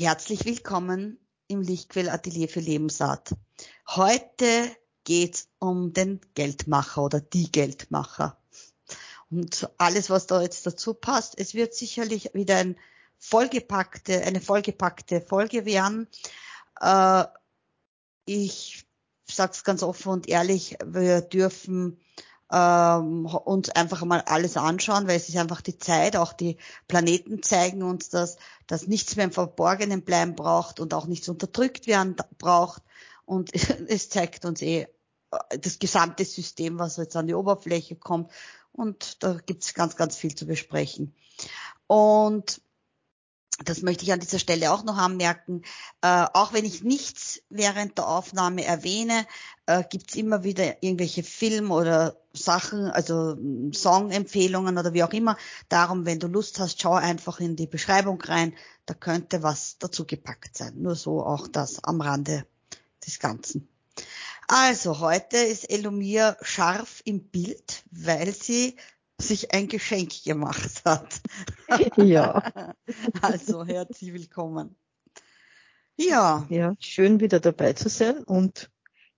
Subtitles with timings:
[0.00, 3.34] Herzlich willkommen im Lichtquell Atelier für Lebensart.
[3.86, 8.38] Heute geht's um den Geldmacher oder die Geldmacher.
[9.28, 12.78] Und alles, was da jetzt dazu passt, es wird sicherlich wieder ein
[13.18, 16.08] vollgepackte, eine vollgepackte Folge werden.
[16.80, 17.24] Äh,
[18.24, 18.86] ich
[19.26, 22.00] sage es ganz offen und ehrlich, wir dürfen
[22.50, 26.56] ähm, uns einfach mal alles anschauen, weil es ist einfach die Zeit, auch die
[26.88, 28.36] Planeten zeigen uns das,
[28.66, 32.82] dass nichts mehr im Verborgenen bleiben braucht und auch nichts unterdrückt werden braucht.
[33.24, 33.52] Und
[33.88, 34.86] es zeigt uns eh
[35.30, 38.30] äh, das gesamte System, was jetzt an die Oberfläche kommt.
[38.72, 41.14] Und da gibt es ganz, ganz viel zu besprechen.
[41.86, 42.60] Und
[43.64, 45.62] das möchte ich an dieser Stelle auch noch anmerken,
[46.02, 49.26] äh, auch wenn ich nichts während der Aufnahme erwähne,
[49.66, 55.36] äh, gibt's immer wieder irgendwelche Film oder Sachen, also mm, Songempfehlungen oder wie auch immer.
[55.68, 58.54] Darum, wenn du Lust hast, schau einfach in die Beschreibung rein,
[58.86, 60.74] da könnte was dazu gepackt sein.
[60.76, 62.46] Nur so auch das am Rande
[63.06, 63.68] des Ganzen.
[64.48, 68.76] Also heute ist Elomir scharf im Bild, weil sie
[69.20, 71.20] sich ein Geschenk gemacht hat.
[71.96, 72.74] Ja.
[73.22, 74.76] Also herzlich willkommen.
[75.96, 76.46] Ja.
[76.48, 78.70] Ja, schön wieder dabei zu sein und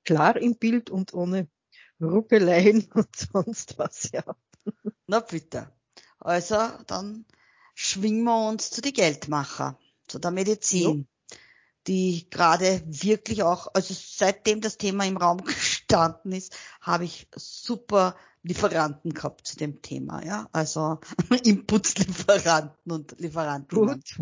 [0.05, 1.49] klar im Bild und ohne
[2.01, 4.25] Ruckeleien und sonst was, ja.
[5.07, 5.73] Na bitte.
[6.19, 7.25] Also dann
[7.75, 11.37] schwingen wir uns zu die Geldmacher, zu der Medizin, ja.
[11.87, 18.17] die gerade wirklich auch, also seitdem das Thema im Raum gestanden ist, habe ich super
[18.43, 20.49] Lieferanten gehabt zu dem Thema, ja.
[20.53, 20.99] Also
[21.45, 23.79] Inputslieferanten und Lieferanten.
[23.79, 24.19] Gut.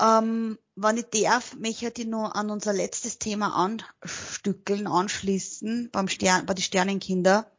[0.00, 6.46] Ähm, wenn ich darf, möchte ich nur an unser letztes Thema anstückeln, anschließen, beim Stern,
[6.46, 7.50] bei den Sternenkinder,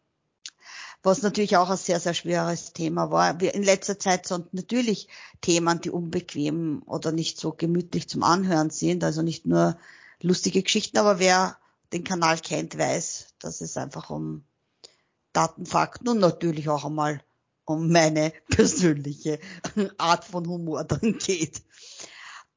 [1.04, 3.40] was natürlich auch ein sehr, sehr schweres Thema war.
[3.40, 5.08] Wir in letzter Zeit sind natürlich
[5.42, 9.78] Themen, die unbequem oder nicht so gemütlich zum Anhören sind, also nicht nur
[10.22, 11.58] lustige Geschichten, aber wer
[11.94, 14.46] den Kanal kennt, weiß, dass es einfach um
[15.34, 17.22] Daten, Fakten und natürlich auch einmal
[17.66, 19.40] um meine persönliche
[19.98, 21.64] Art von Humor dann geht.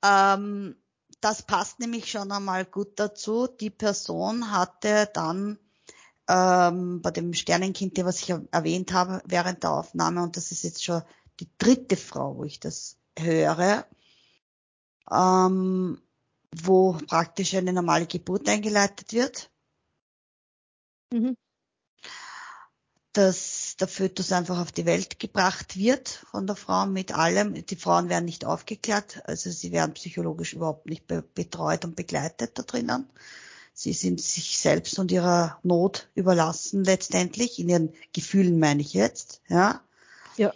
[0.02, 0.76] Ähm,
[1.20, 3.46] das passt nämlich schon einmal gut dazu.
[3.46, 5.58] Die Person hatte dann
[6.28, 10.84] ähm, bei dem Sternenkind, was ich erwähnt habe während der Aufnahme, und das ist jetzt
[10.84, 11.02] schon
[11.40, 13.84] die dritte Frau, wo ich das höre,
[15.10, 16.00] ähm,
[16.56, 19.50] wo praktisch eine normale Geburt eingeleitet wird.
[21.12, 21.36] Mhm.
[23.12, 27.54] Dass der Fötus einfach auf die Welt gebracht wird von der Frau mit allem.
[27.66, 32.56] Die Frauen werden nicht aufgeklärt, also sie werden psychologisch überhaupt nicht be betreut und begleitet
[32.58, 33.10] da drinnen.
[33.72, 39.40] Sie sind sich selbst und ihrer Not überlassen letztendlich, in ihren Gefühlen meine ich jetzt,
[39.48, 39.80] ja.
[40.36, 40.52] Ja.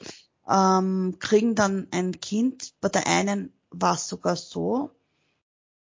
[0.48, 2.74] Ähm, kriegen dann ein Kind.
[2.80, 4.90] Bei der einen war es sogar so,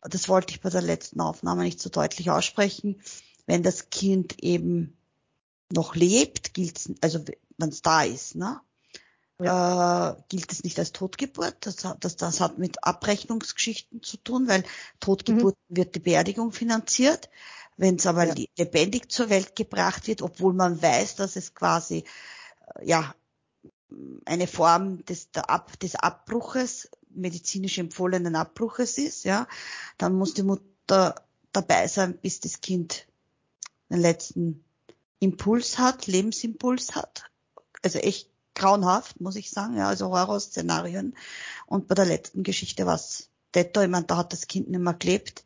[0.03, 3.03] das wollte ich bei der letzten Aufnahme nicht so deutlich aussprechen,
[3.47, 4.97] wenn das Kind eben
[5.73, 7.25] noch lebt, gilt also
[7.59, 8.61] wenn es da ist, ne?
[9.39, 10.11] Ja.
[10.11, 11.57] Äh, gilt es nicht als Totgeburt.
[11.61, 14.65] Das, das, das hat mit Abrechnungsgeschichten zu tun, weil
[15.01, 15.77] Totgeburt mhm.
[15.77, 17.31] wird die Beerdigung finanziert.
[17.77, 18.35] Wenn es aber ja.
[18.59, 22.05] lebendig zur Welt gebracht wird, obwohl man weiß, dass es quasi
[22.75, 23.15] äh, ja
[24.27, 29.47] eine Form des, Ab, des Abbruches medizinisch empfohlenen Abbruches ist, ja,
[29.99, 31.15] dann muss die Mutter
[31.53, 33.07] dabei sein, bis das Kind
[33.91, 34.65] den letzten
[35.19, 37.25] Impuls hat, Lebensimpuls hat.
[37.83, 41.17] Also echt grauenhaft, muss ich sagen, ja, also Horrorszenarien.
[41.67, 44.81] Und bei der letzten Geschichte war es Detto, ich meine, da hat das Kind nicht
[44.81, 45.45] mehr gelebt,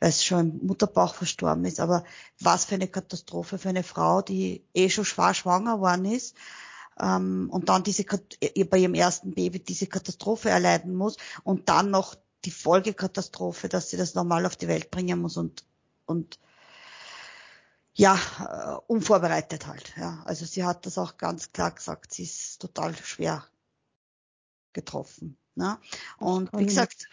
[0.00, 1.80] weil es schon im Mutterbauch verstorben ist.
[1.80, 2.04] Aber
[2.40, 6.34] was für eine Katastrophe für eine Frau, die eh schon schwer schwanger worden ist
[7.00, 12.16] ähm, und dann diese bei ihrem ersten Baby diese Katastrophe erleiden muss und dann noch
[12.44, 15.64] die Folgekatastrophe, dass sie das normal auf die Welt bringen muss und
[16.06, 16.38] und
[17.94, 19.94] ja, äh, unvorbereitet halt.
[19.96, 20.22] Ja.
[20.24, 23.46] Also sie hat das auch ganz klar gesagt, sie ist total schwer
[24.72, 25.38] getroffen.
[25.56, 25.78] Ne?
[26.18, 27.08] Und wie gesagt,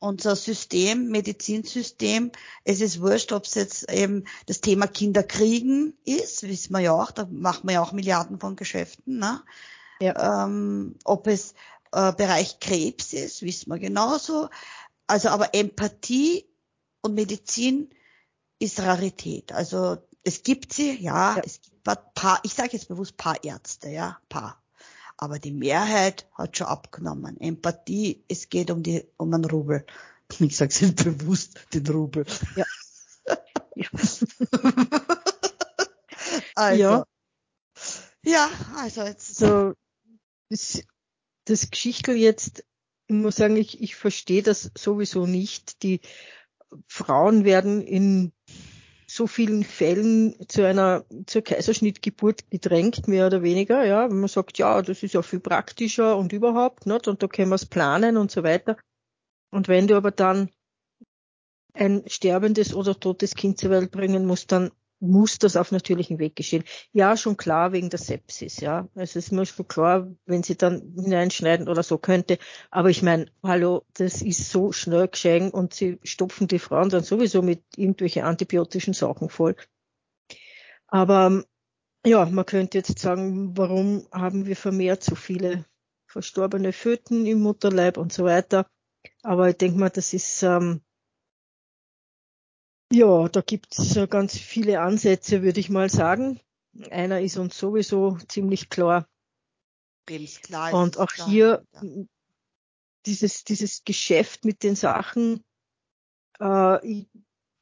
[0.00, 2.32] unser System, Medizinsystem,
[2.64, 6.92] es ist wurscht, ob es jetzt eben das Thema Kinder kriegen ist, wissen wir ja
[6.92, 9.18] auch, da macht man ja auch Milliarden von Geschäften.
[9.18, 9.42] Ne?
[10.00, 10.44] Ja.
[10.44, 11.54] Ähm, ob es
[11.92, 14.48] äh, Bereich Krebs ist, wissen wir genauso.
[15.06, 16.46] Also aber Empathie
[17.02, 17.90] und Medizin
[18.58, 19.52] ist Rarität.
[19.52, 21.42] Also es gibt sie, ja, ja.
[21.44, 24.59] es gibt paar, ich sage jetzt bewusst paar Ärzte, ja, paar
[25.20, 27.40] aber die Mehrheit hat schon abgenommen.
[27.40, 29.86] Empathie, es geht um die, um einen Rubel.
[30.38, 32.24] Ich sage es bewusst, den Rubel.
[32.54, 32.64] Ja.
[33.74, 33.88] ja.
[36.54, 36.80] also.
[36.80, 37.04] Ja.
[38.22, 39.36] Ja, also jetzt.
[39.36, 39.74] So,
[40.50, 40.82] das,
[41.46, 42.62] das Geschichtel jetzt
[43.10, 45.82] ich muss sagen, ich, ich verstehe das sowieso nicht.
[45.82, 46.00] Die
[46.86, 48.32] Frauen werden in
[49.12, 53.84] so vielen Fällen zu einer zur Kaiserschnittgeburt gedrängt, mehr oder weniger.
[53.84, 57.08] Ja, man sagt, ja, das ist ja viel praktischer und überhaupt, nicht?
[57.08, 58.76] und da können wir es planen und so weiter.
[59.50, 60.50] Und wenn du aber dann
[61.74, 64.70] ein sterbendes oder totes Kind zur Welt bringen musst, dann
[65.00, 66.64] muss das auf natürlichem Weg geschehen.
[66.92, 68.88] Ja, schon klar wegen der Sepsis, ja.
[68.94, 72.38] Es ist mir schon klar, wenn sie dann hineinschneiden oder so könnte.
[72.70, 77.02] Aber ich meine, hallo, das ist so schnell geschehen und sie stopfen die Frauen dann
[77.02, 79.56] sowieso mit irgendwelchen antibiotischen Sachen voll.
[80.86, 81.44] Aber
[82.06, 85.64] ja, man könnte jetzt sagen, warum haben wir vermehrt so viele
[86.06, 88.66] verstorbene Föten im Mutterleib und so weiter.
[89.22, 90.82] Aber ich denke mal, das ist ähm,
[92.92, 96.40] ja, da gibt's ganz viele Ansätze, würde ich mal sagen.
[96.90, 99.08] Einer ist uns sowieso ziemlich klar.
[100.06, 101.82] Klar Und auch klar, hier ja.
[103.06, 105.44] dieses, dieses Geschäft mit den Sachen.
[106.40, 107.06] Äh, ich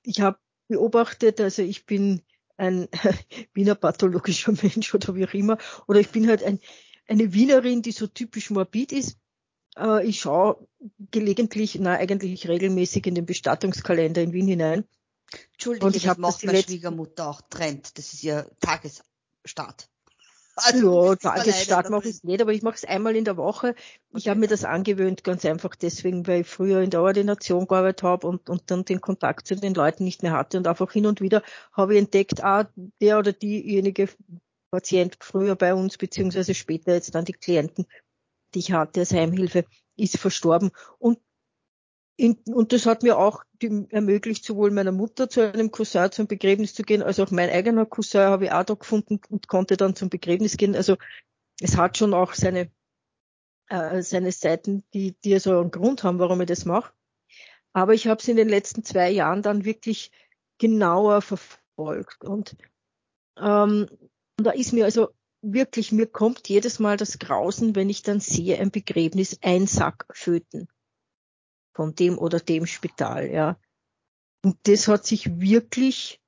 [0.03, 0.39] ich habe
[0.69, 2.23] beobachtet, also ich bin
[2.57, 2.89] ein
[3.53, 6.61] Wiener pathologischer Mensch oder wie auch immer, oder ich bin halt ein,
[7.07, 9.19] eine Wienerin, die so typisch morbid ist.
[9.77, 10.67] Äh, ich schaue
[11.11, 14.85] gelegentlich, na eigentlich regelmäßig in den Bestattungskalender in Wien hinein
[15.53, 17.99] Entschuldige, und ich das macht meine Schwiegermutter auch trennt.
[17.99, 19.89] Das ist ihr Tagesstart.
[20.61, 23.77] Also, ja, Tagesstart mache ich es nicht, aber ich mache es einmal in der Woche.
[24.11, 24.31] Ich okay.
[24.31, 28.27] habe mir das angewöhnt, ganz einfach deswegen, weil ich früher in der Ordination gearbeitet habe
[28.27, 31.21] und, und dann den Kontakt zu den Leuten nicht mehr hatte und einfach hin und
[31.21, 32.69] wieder habe ich entdeckt, ah,
[33.01, 34.09] der oder diejenige
[34.73, 37.87] Patient früher bei uns, beziehungsweise später jetzt dann die Klienten,
[38.55, 39.65] die ich hatte als Heimhilfe,
[39.97, 40.71] ist verstorben.
[40.99, 41.19] Und
[42.19, 46.27] in, und das hat mir auch die, ermöglicht, sowohl meiner Mutter zu einem Cousin zum
[46.27, 49.77] Begräbnis zu gehen, als auch mein eigener Cousin habe ich auch da gefunden und konnte
[49.77, 50.75] dann zum Begräbnis gehen.
[50.75, 50.97] Also
[51.61, 52.73] es hat schon auch seine,
[53.69, 56.93] äh, seine Seiten, die, die so also einen Grund haben, warum ich das mache.
[57.73, 60.11] Aber ich habe es in den letzten zwei Jahren dann wirklich
[60.59, 62.25] genauer verfolgt.
[62.25, 62.57] Und
[63.39, 63.87] ähm,
[64.39, 65.11] da ist mir also
[65.41, 70.07] wirklich, mir kommt jedes Mal das Grausen, wenn ich dann sehe, ein Begräbnis, ein Sack
[70.11, 70.69] Föten
[71.79, 73.57] von dem oder dem Spital, ja.
[74.45, 76.21] Und das hat sich wirklich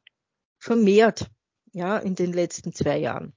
[0.60, 1.28] vermehrt,
[1.72, 3.32] ja, in den letzten zwei Jahren.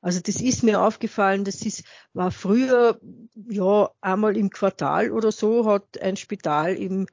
[0.00, 2.98] Also das ist mir aufgefallen, das ist, war früher,
[3.34, 7.04] ja, einmal im Quartal oder so hat ein Spital eben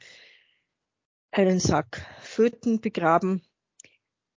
[1.31, 3.41] einen Sack Föten begraben.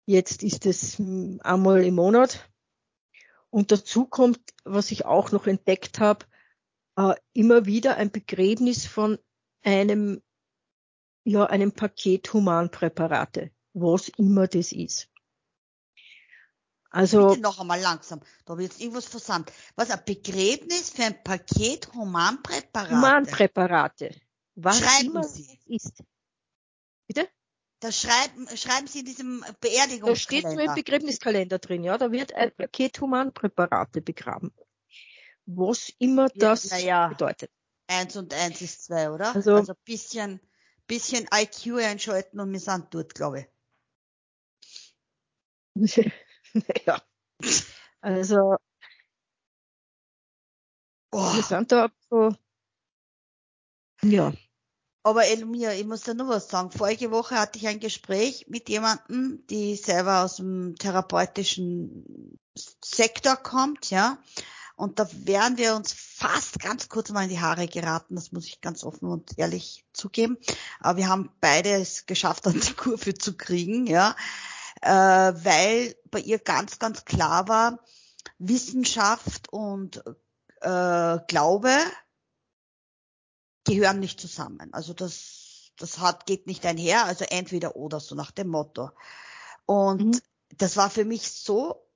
[0.08, 1.00] Jetzt ist es
[1.44, 2.50] einmal im Monat.
[3.52, 6.26] Und dazu kommt, was ich auch noch entdeckt habe,
[6.98, 9.20] äh, immer wieder ein Begräbnis von
[9.64, 10.22] einem,
[11.24, 15.10] ja, einem Paket Humanpräparate, was immer das ist.
[16.90, 17.30] Also.
[17.30, 18.22] Bitte noch einmal langsam.
[18.46, 19.52] Da wird jetzt irgendwas versandt.
[19.76, 22.92] Was, ein Begräbnis für ein Paket Humanpräparate?
[22.92, 24.22] Humanpräparate.
[24.56, 25.58] Was schreiben immer Sie?
[25.68, 26.04] ist.
[27.08, 27.30] Bitte?
[27.80, 30.10] Das schreiben, schreiben Sie in diesem Beerdigungskalender.
[30.10, 31.98] Da steht nur im Begräbniskalender drin, ja.
[31.98, 34.54] Da wird ein Paket Humanpräparate begraben.
[35.46, 37.52] Was immer das ja, bedeutet.
[37.92, 39.36] Eins und eins ist zwei, oder?
[39.36, 40.40] Also, also bisschen,
[40.88, 43.48] bisschen IQ einschalten und wir sind dort, glaube
[45.76, 46.12] ich.
[46.86, 47.02] ja.
[48.02, 48.56] Also,
[51.12, 51.36] oh.
[51.36, 52.34] wir sind da so,
[54.04, 54.34] ja.
[55.04, 56.72] Aber Elmir, ich muss da nur was sagen.
[56.72, 63.90] Vorige Woche hatte ich ein Gespräch mit jemandem, die selber aus dem therapeutischen Sektor kommt,
[63.90, 64.18] ja.
[64.82, 68.48] Und da wären wir uns fast ganz kurz mal in die Haare geraten, das muss
[68.48, 70.40] ich ganz offen und ehrlich zugeben.
[70.80, 74.16] Aber wir haben beide es geschafft, an die Kurve zu kriegen, ja,
[74.82, 77.78] äh, weil bei ihr ganz, ganz klar war,
[78.40, 80.04] Wissenschaft und
[80.62, 81.78] äh, Glaube
[83.64, 84.74] gehören nicht zusammen.
[84.74, 88.90] Also das, das hat, geht nicht einher, also entweder oder, so nach dem Motto.
[89.68, 90.22] Und mhm.
[90.58, 91.88] das war für mich so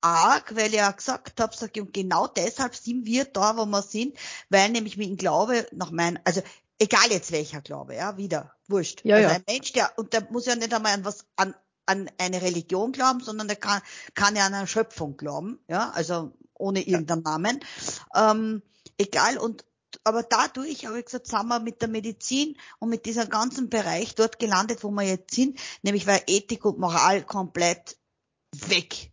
[0.00, 3.66] arg, weil ich ja gesagt habe, sag ich, und genau deshalb sind wir da, wo
[3.66, 4.16] wir sind,
[4.48, 6.42] weil nämlich mit dem Glaube nach meinem, also
[6.78, 9.04] egal jetzt welcher Glaube, ja, wieder, wurscht.
[9.04, 9.34] Ja, also ja.
[9.36, 11.54] ein Mensch, der, und der muss ja nicht einmal an was, an,
[11.86, 13.80] an eine Religion glauben, sondern der kann,
[14.14, 17.30] kann ja an eine Schöpfung glauben, ja, also ohne irgendeinen ja.
[17.30, 17.60] Namen.
[18.14, 18.62] Ähm,
[18.98, 19.64] egal, und
[20.04, 24.14] aber dadurch habe ich gesagt, sind wir mit der Medizin und mit diesem ganzen Bereich
[24.14, 27.96] dort gelandet, wo wir jetzt sind, nämlich weil Ethik und Moral komplett
[28.52, 29.09] weg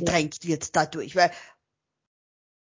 [0.00, 1.30] gedrängt wird dadurch, weil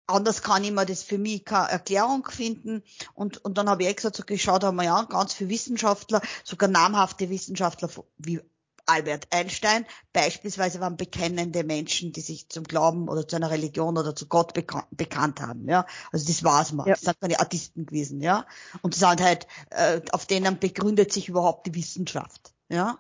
[0.08, 2.84] anders kann ich mir das für mich keine Erklärung finden.
[3.14, 6.70] Und, und dann habe ich gesagt, so geschaut haben wir ja ganz viele Wissenschaftler, sogar
[6.70, 8.42] namhafte Wissenschaftler wie
[8.86, 14.14] Albert Einstein beispielsweise waren bekennende Menschen, die sich zum Glauben oder zu einer Religion oder
[14.14, 15.86] zu Gott bekan bekannt haben, ja.
[16.12, 16.86] Also das war's mal.
[16.88, 16.94] Ja.
[16.94, 18.46] Das sind keine Artisten gewesen, ja.
[18.82, 23.00] Und das sind halt, äh, auf denen begründet sich überhaupt die Wissenschaft, ja.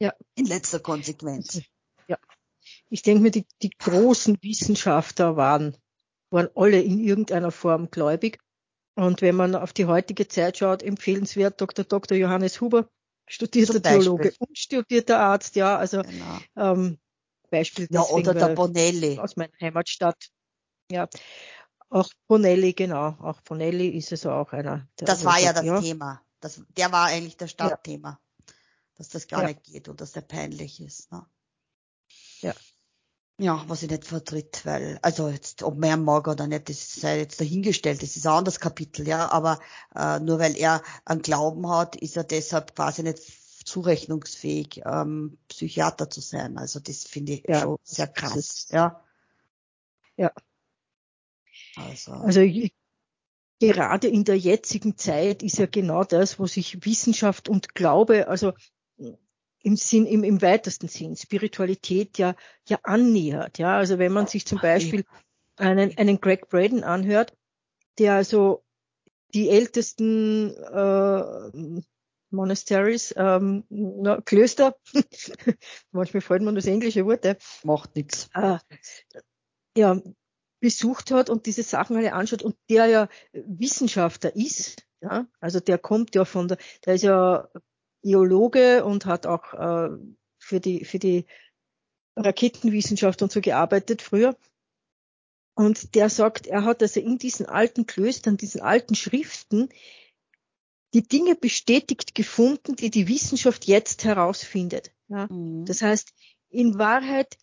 [0.00, 0.12] Ja.
[0.34, 1.60] In letzter Konsequenz.
[2.90, 5.76] Ich denke mir, die, die großen Wissenschaftler waren,
[6.30, 8.38] waren alle in irgendeiner Form gläubig.
[8.94, 11.84] Und wenn man auf die heutige Zeit schaut, empfehlenswert Dr.
[11.84, 12.18] Dr.
[12.18, 12.88] Johannes Huber,
[13.26, 16.38] studierter Theologe und studierter Arzt, ja, also genau.
[16.56, 16.98] ähm,
[17.50, 20.30] Beispiel ja, oder der Bonelli aus meiner Heimatstadt.
[20.90, 21.08] Ja,
[21.88, 24.88] auch Bonelli, genau, auch Bonelli ist also auch einer.
[24.96, 25.80] das war ja das ja.
[25.80, 26.22] Thema.
[26.40, 28.54] Das, der war eigentlich das Startthema, ja.
[28.96, 29.48] dass das gar ja.
[29.48, 31.10] nicht geht und dass der peinlich ist.
[31.12, 31.26] Ne?
[32.40, 32.54] Ja.
[33.42, 37.20] Ja, was ich nicht vertritt, weil, also jetzt, ob man mag oder nicht, das sei
[37.20, 39.58] jetzt dahingestellt, das ist ein anderes Kapitel, ja, aber
[39.94, 43.22] äh, nur weil er einen Glauben hat, ist er deshalb quasi nicht
[43.64, 46.58] zurechnungsfähig, ähm, Psychiater zu sein.
[46.58, 49.02] Also das finde ich ja, schon sehr krass, ja.
[50.18, 50.32] Ja.
[51.76, 52.42] Also, also
[53.58, 58.52] gerade in der jetzigen Zeit ist ja genau das, wo sich Wissenschaft und Glaube, also
[59.62, 62.34] im Sinn, im, im weitesten Sinn, Spiritualität ja,
[62.68, 63.58] ja annähert.
[63.58, 65.04] Ja, also wenn man sich zum Beispiel
[65.56, 67.36] einen, einen Greg Braden anhört,
[67.98, 68.64] der also
[69.34, 71.82] die ältesten äh,
[72.30, 74.76] Monasteries, ähm, na, Klöster,
[75.92, 78.30] manchmal fällt man das englische Wort, äh, macht nichts.
[78.34, 78.58] Äh,
[79.76, 80.00] ja,
[80.60, 85.78] besucht hat und diese Sachen alle anschaut und der ja Wissenschaftler ist, ja, also der
[85.78, 87.48] kommt ja von der, der ist ja
[88.02, 89.90] Geologe und hat auch äh,
[90.38, 91.26] für die für die
[92.16, 94.36] Raketenwissenschaft und so gearbeitet früher.
[95.54, 99.68] Und der sagt, er hat also in diesen alten Klöstern, diesen alten Schriften,
[100.94, 104.92] die Dinge bestätigt gefunden, die die Wissenschaft jetzt herausfindet.
[105.08, 105.26] Ja?
[105.30, 105.64] Mhm.
[105.66, 106.12] Das heißt,
[106.48, 107.36] in Wahrheit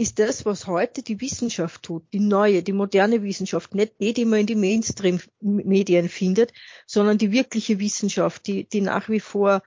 [0.00, 4.24] ist das, was heute die Wissenschaft tut, die neue, die moderne Wissenschaft, nicht die, die
[4.24, 6.52] man in die Mainstream-Medien findet,
[6.86, 9.62] sondern die wirkliche Wissenschaft, die, die nach wie vor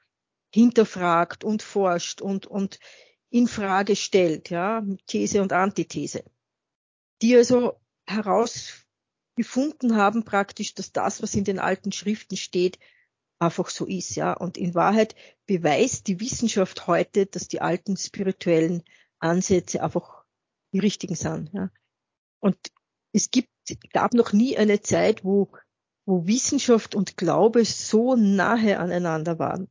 [0.56, 2.80] hinterfragt und forscht und, und
[3.30, 6.24] in Frage stellt, ja, These und Antithese,
[7.22, 12.80] die also herausgefunden haben praktisch, dass das, was in den alten Schriften steht,
[13.38, 14.32] einfach so ist, ja.
[14.32, 18.82] Und in Wahrheit beweist die Wissenschaft heute, dass die alten spirituellen
[19.20, 20.24] Ansätze einfach
[20.72, 21.70] die richtigen sind, ja.
[22.40, 22.58] Und
[23.12, 23.50] es gibt,
[23.92, 25.52] gab noch nie eine Zeit, wo,
[26.06, 29.68] wo Wissenschaft und Glaube so nahe aneinander waren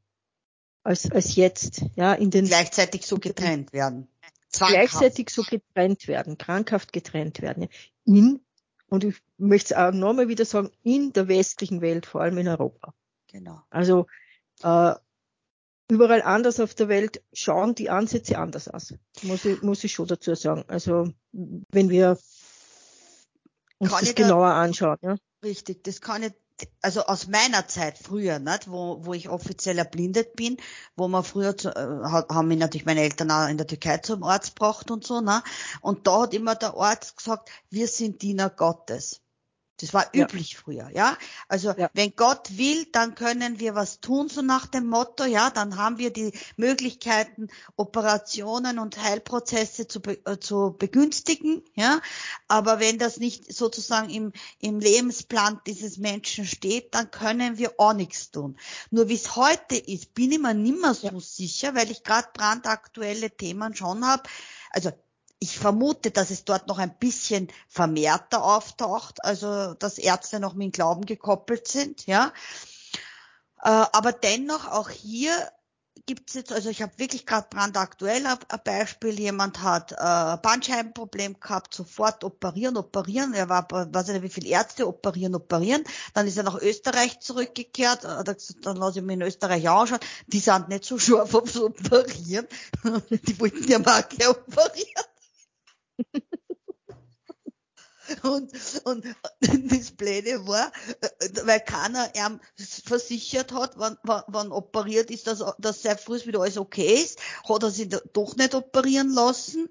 [0.84, 2.46] als, als jetzt, ja, in den.
[2.46, 4.08] Gleichzeitig so getrennt werden.
[4.50, 4.74] Zwanghaft.
[4.74, 7.68] Gleichzeitig so getrennt werden, krankhaft getrennt werden.
[8.04, 8.40] In,
[8.88, 12.46] und ich möchte es auch nochmal wieder sagen, in der westlichen Welt, vor allem in
[12.46, 12.94] Europa.
[13.26, 13.60] Genau.
[13.70, 14.06] Also,
[14.62, 14.94] äh,
[15.90, 18.94] überall anders auf der Welt schauen die Ansätze anders aus.
[19.22, 20.64] Muss ich, muss ich schon dazu sagen.
[20.68, 22.18] Also, wenn wir
[23.78, 25.16] uns kann das genauer da, anschauen, ja.
[25.42, 26.32] Richtig, das kann ich
[26.82, 30.56] also aus meiner Zeit früher, nicht, wo, wo ich offiziell erblindet bin,
[30.96, 34.22] wo man früher zu, äh, haben mich natürlich meine Eltern auch in der Türkei zum
[34.22, 35.42] Arzt gebracht und so, ne?
[35.80, 39.23] Und da hat immer der Arzt gesagt, wir sind Diener Gottes.
[39.84, 40.58] Das war üblich ja.
[40.58, 41.18] früher, ja.
[41.46, 41.90] Also ja.
[41.92, 45.98] wenn Gott will, dann können wir was tun, so nach dem Motto, ja, dann haben
[45.98, 52.00] wir die Möglichkeiten, Operationen und Heilprozesse zu, be äh, zu begünstigen, ja.
[52.48, 57.92] Aber wenn das nicht sozusagen im, im Lebensplan dieses Menschen steht, dann können wir auch
[57.92, 58.56] nichts tun.
[58.90, 61.20] Nur wie es heute ist, bin ich mir nimmer so ja.
[61.20, 64.22] sicher, weil ich gerade brandaktuelle Themen schon habe.
[64.70, 64.92] Also
[65.44, 70.64] ich vermute, dass es dort noch ein bisschen vermehrter auftaucht, also dass Ärzte noch mit
[70.64, 72.32] dem Glauben gekoppelt sind, ja.
[73.62, 75.32] Äh, aber dennoch auch hier
[76.06, 81.40] gibt es jetzt, also ich habe wirklich gerade brandaktuell ein Beispiel, jemand hat äh, Bandscheibenproblem
[81.40, 85.84] gehabt, sofort operieren, operieren, er war, weiß nicht wie viele Ärzte, operieren, operieren,
[86.14, 90.40] dann ist er nach Österreich zurückgekehrt, äh, dann lasse ich mich in Österreich anschauen, die
[90.40, 92.46] sind nicht so scharf aufs Operieren,
[93.10, 95.04] die wollten ja mal operieren.
[98.24, 98.52] Und,
[98.84, 99.04] und
[99.40, 100.72] das Blöde war,
[101.44, 106.40] weil keiner ihm versichert hat, wann, wann, wann operiert ist, dass, dass sehr früh wieder
[106.40, 109.68] alles okay ist, hat er sich doch nicht operieren lassen.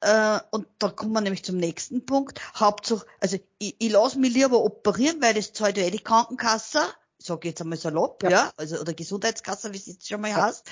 [0.00, 2.40] Äh, und da kommen wir nämlich zum nächsten Punkt.
[2.56, 6.80] Hauptsache, also ich, ich lasse mich lieber operieren, weil das zahlt ja eh die Krankenkasse
[7.24, 10.42] sage jetzt einmal salopp, ja, ja also oder Gesundheitskasse, wie es jetzt schon mal ja.
[10.42, 10.68] heißt,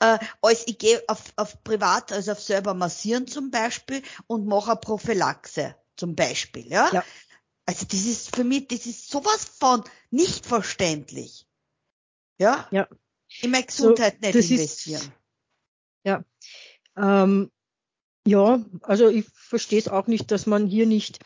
[0.00, 4.72] äh, als ich gehe auf, auf privat, also auf selber massieren zum Beispiel und mache
[4.72, 6.90] eine Prophylaxe zum Beispiel, ja?
[6.92, 7.04] ja.
[7.66, 11.46] Also das ist für mich, das ist sowas von nicht verständlich.
[12.38, 12.68] Ja?
[12.70, 12.88] Ja.
[13.40, 15.00] In meine Gesundheit so, nicht investieren.
[15.00, 15.12] Ist,
[16.04, 16.24] Ja.
[16.96, 17.50] Ähm,
[18.26, 21.20] ja, also ich verstehe es auch nicht, dass man hier nicht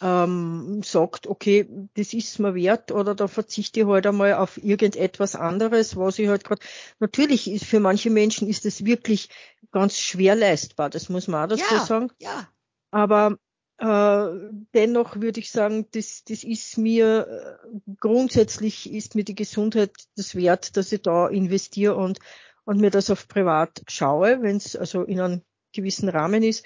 [0.00, 5.36] ähm, sagt, okay, das ist mir wert oder da verzichte ich halt einmal auf irgendetwas
[5.36, 6.60] anderes, was ich halt gerade,
[6.98, 9.28] natürlich ist für manche Menschen ist es wirklich
[9.70, 12.10] ganz schwer leistbar, das muss man auch dazu ja, sagen.
[12.18, 12.48] Ja.
[12.90, 13.38] Aber
[13.82, 20.36] dennoch würde ich sagen, das, das ist mir äh, grundsätzlich ist mir die Gesundheit das
[20.36, 22.18] wert, dass ich da investiere und
[22.64, 26.64] und mir das auf privat schaue, wenn es also in einem gewissen Rahmen ist.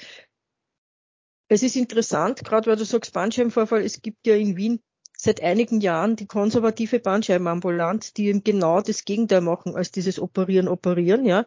[1.48, 4.82] Es ist interessant, gerade weil du sagst Bandscheibenvorfall, es gibt ja in Wien
[5.16, 10.68] seit einigen Jahren die konservative Bandscheibenambulanz, die eben genau das Gegenteil machen als dieses Operieren,
[10.68, 11.46] Operieren, ja.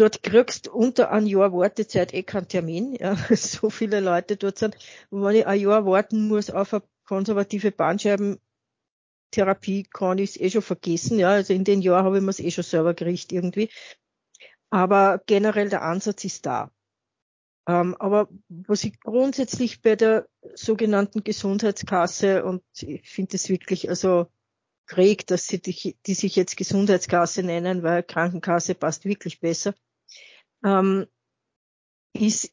[0.00, 4.74] Dort kriegst unter ein Jahr Wartezeit eh keinen Termin, ja, so viele Leute dort sind.
[5.10, 10.48] Und wenn ich ein Jahr warten muss auf eine konservative Bandscheibentherapie, kann ich es eh
[10.48, 11.28] schon vergessen, ja.
[11.28, 13.68] Also in den Jahren habe ich mir es eh schon selber gerichtet irgendwie.
[14.70, 16.70] Aber generell der Ansatz ist da.
[17.68, 24.28] Ähm, aber was ich grundsätzlich bei der sogenannten Gesundheitskasse und ich finde es wirklich also
[24.86, 29.74] krieg, dass sie die, die, sich jetzt Gesundheitskasse nennen, weil Krankenkasse passt wirklich besser,
[30.64, 31.06] ähm,
[32.12, 32.52] ist,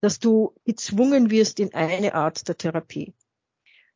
[0.00, 3.14] dass du gezwungen wirst in eine Art der Therapie.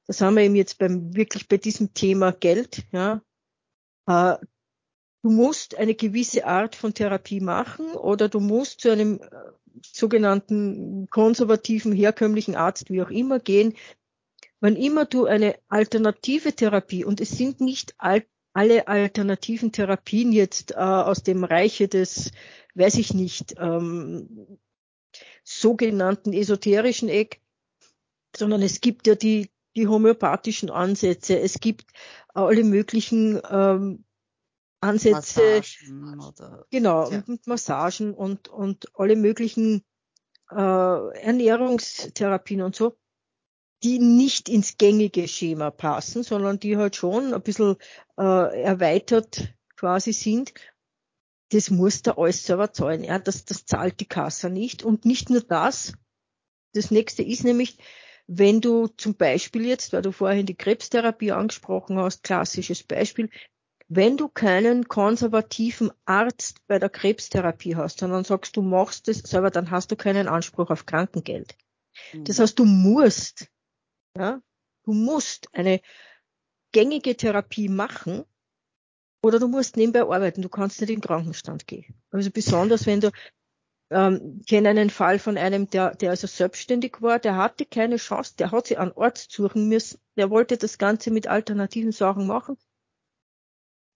[0.06, 3.22] Das haben wir eben jetzt beim wirklich bei diesem Thema Geld, ja.
[4.06, 4.36] Äh,
[5.22, 9.28] du musst eine gewisse Art von Therapie machen oder du musst zu einem äh,
[9.82, 13.74] sogenannten konservativen, herkömmlichen Arzt, wie auch immer, gehen.
[14.60, 20.72] Wann immer du eine alternative Therapie, und es sind nicht al alle alternativen Therapien jetzt
[20.72, 22.30] äh, aus dem Reiche des,
[22.74, 24.58] weiß ich nicht, ähm,
[25.42, 27.42] sogenannten esoterischen Eck,
[28.34, 31.84] sondern es gibt ja die, die homöopathischen Ansätze, es gibt
[32.32, 34.04] alle möglichen ähm,
[34.80, 35.62] Ansätze,
[36.18, 37.22] oder, genau, ja.
[37.26, 39.84] und Massagen und, und alle möglichen
[40.50, 42.96] äh, Ernährungstherapien und so,
[43.82, 47.76] die nicht ins gängige Schema passen, sondern die halt schon ein bisschen
[48.18, 50.54] äh, erweitert quasi sind.
[51.50, 53.04] Das muss der alles selber zahlen.
[53.04, 54.82] Ja, das, das zahlt die Kasse nicht.
[54.82, 55.92] Und nicht nur das.
[56.72, 57.78] Das nächste ist nämlich,
[58.26, 63.30] wenn du zum Beispiel jetzt, weil du vorhin die Krebstherapie angesprochen hast, klassisches Beispiel,
[63.88, 69.50] wenn du keinen konservativen Arzt bei der Krebstherapie hast, sondern sagst, du machst es selber,
[69.50, 71.54] dann hast du keinen Anspruch auf Krankengeld.
[72.12, 72.24] Mhm.
[72.24, 73.48] Das heißt, du musst,
[74.16, 74.40] ja,
[74.84, 75.80] du musst eine
[76.74, 78.24] gängige Therapie machen
[79.22, 80.42] oder du musst nebenbei arbeiten.
[80.42, 81.94] Du kannst nicht in den Krankenstand gehen.
[82.10, 83.10] Also besonders wenn du
[83.90, 88.34] ähm, kenne einen Fall von einem, der, der also selbstständig war, der hatte keine Chance,
[88.38, 92.58] der hat sich einen Arzt suchen müssen, der wollte das Ganze mit alternativen Sachen machen,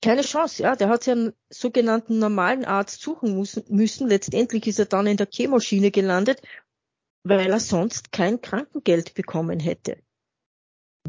[0.01, 0.77] keine Chance, ja.
[0.77, 3.65] Der hat sich einen sogenannten normalen Arzt suchen müssen.
[3.69, 4.09] müssen.
[4.09, 6.41] Letztendlich ist er dann in der Chemoschiene gelandet,
[7.25, 10.01] weil er sonst kein Krankengeld bekommen hätte.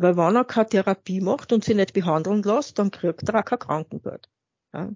[0.01, 3.45] Weil wenn er keine Therapie macht und sie nicht behandeln lässt, dann kriegt er auch
[3.45, 4.29] kein Krankengeld.
[4.73, 4.91] Ja.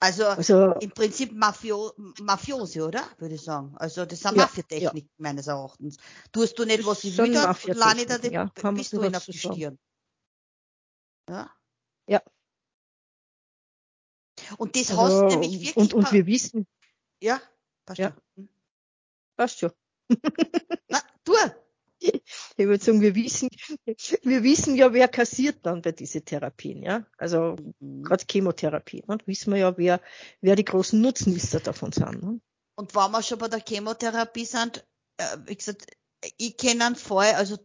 [0.00, 3.04] Also, also, im Prinzip Mafio, Mafiosi, oder?
[3.18, 3.74] Würde ich sagen.
[3.76, 5.22] Also das sind ja, Mafiatechniken ja.
[5.22, 5.96] meines Erachtens.
[6.32, 9.14] Tust du nicht, was ich will, dann lade ich da den, ja, bist du in
[9.14, 9.78] auf die Stirn.
[11.28, 11.50] Ja?
[12.08, 12.22] Ja.
[14.58, 15.76] Und das also, hast nämlich wirklich.
[15.76, 16.66] Und, und wir wissen.
[17.22, 17.40] Ja,
[17.86, 18.10] passt ja.
[18.10, 18.22] schon.
[18.36, 18.48] Hm.
[19.36, 19.72] Passt schon.
[20.88, 21.34] Na, du!
[22.56, 23.48] Ich würde sagen, wir wissen,
[24.22, 27.06] wir wissen ja, wer kassiert dann bei diesen Therapien, ja.
[27.18, 28.02] Also mhm.
[28.02, 29.18] gerade Chemotherapie, ne?
[29.26, 30.00] wissen wir ja, wer,
[30.40, 32.22] wer die großen Nutznießer davon sind.
[32.22, 32.40] Ne?
[32.74, 34.86] Und wenn wir schon bei der Chemotherapie sind,
[35.16, 35.86] äh, wie gesagt,
[36.36, 37.58] ich kenne einen Fall, also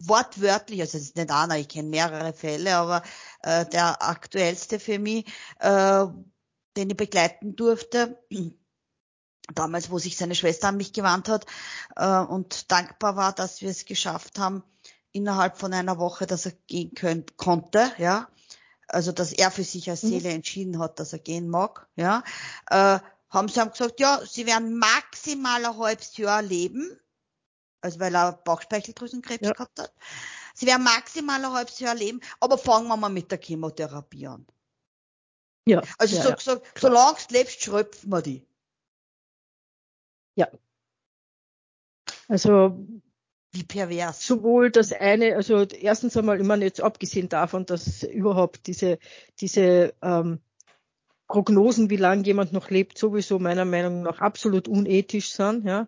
[0.00, 3.02] wortwörtlich, also es ist nicht einer, ich kenne mehrere Fälle, aber
[3.42, 5.26] äh, der aktuellste für mich,
[5.60, 6.06] äh,
[6.76, 8.18] den ich begleiten durfte,
[9.52, 11.46] damals, wo sich seine Schwester an mich gewandt hat
[11.96, 14.62] äh, und dankbar war, dass wir es geschafft haben,
[15.12, 18.28] innerhalb von einer Woche, dass er gehen könnt, konnte, ja,
[18.88, 20.08] also dass er für sich als mhm.
[20.08, 20.34] Seele mhm.
[20.36, 22.22] entschieden hat, dass er gehen mag, ja,
[22.70, 22.98] äh,
[23.30, 26.98] haben sie haben gesagt, ja, sie werden maximal ein halbes Jahr leben,
[27.80, 29.52] also weil er Bauchspeicheldrüsenkrebs ja.
[29.52, 29.92] gehabt hat.
[30.54, 34.46] Sie werden maximal ein halbes Jahr leben, aber fangen wir mal mit der Chemotherapie an.
[35.66, 35.82] Ja.
[35.98, 36.36] Also ja, so, ja.
[36.38, 38.46] so, solange du lebst, schröpfen wir die.
[40.36, 40.48] Ja.
[42.28, 42.86] Also
[43.52, 44.26] wie pervers.
[44.26, 48.98] Sowohl das eine, also erstens einmal, meine jetzt abgesehen davon, dass überhaupt diese,
[49.40, 50.40] diese ähm,
[51.28, 55.64] Prognosen, wie lange jemand noch lebt, sowieso meiner Meinung nach absolut unethisch sind.
[55.64, 55.86] Ja.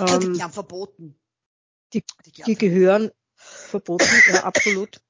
[0.00, 1.16] Ähm, die haben verboten.
[1.92, 5.00] Die, die, die gehören verboten, ja, absolut.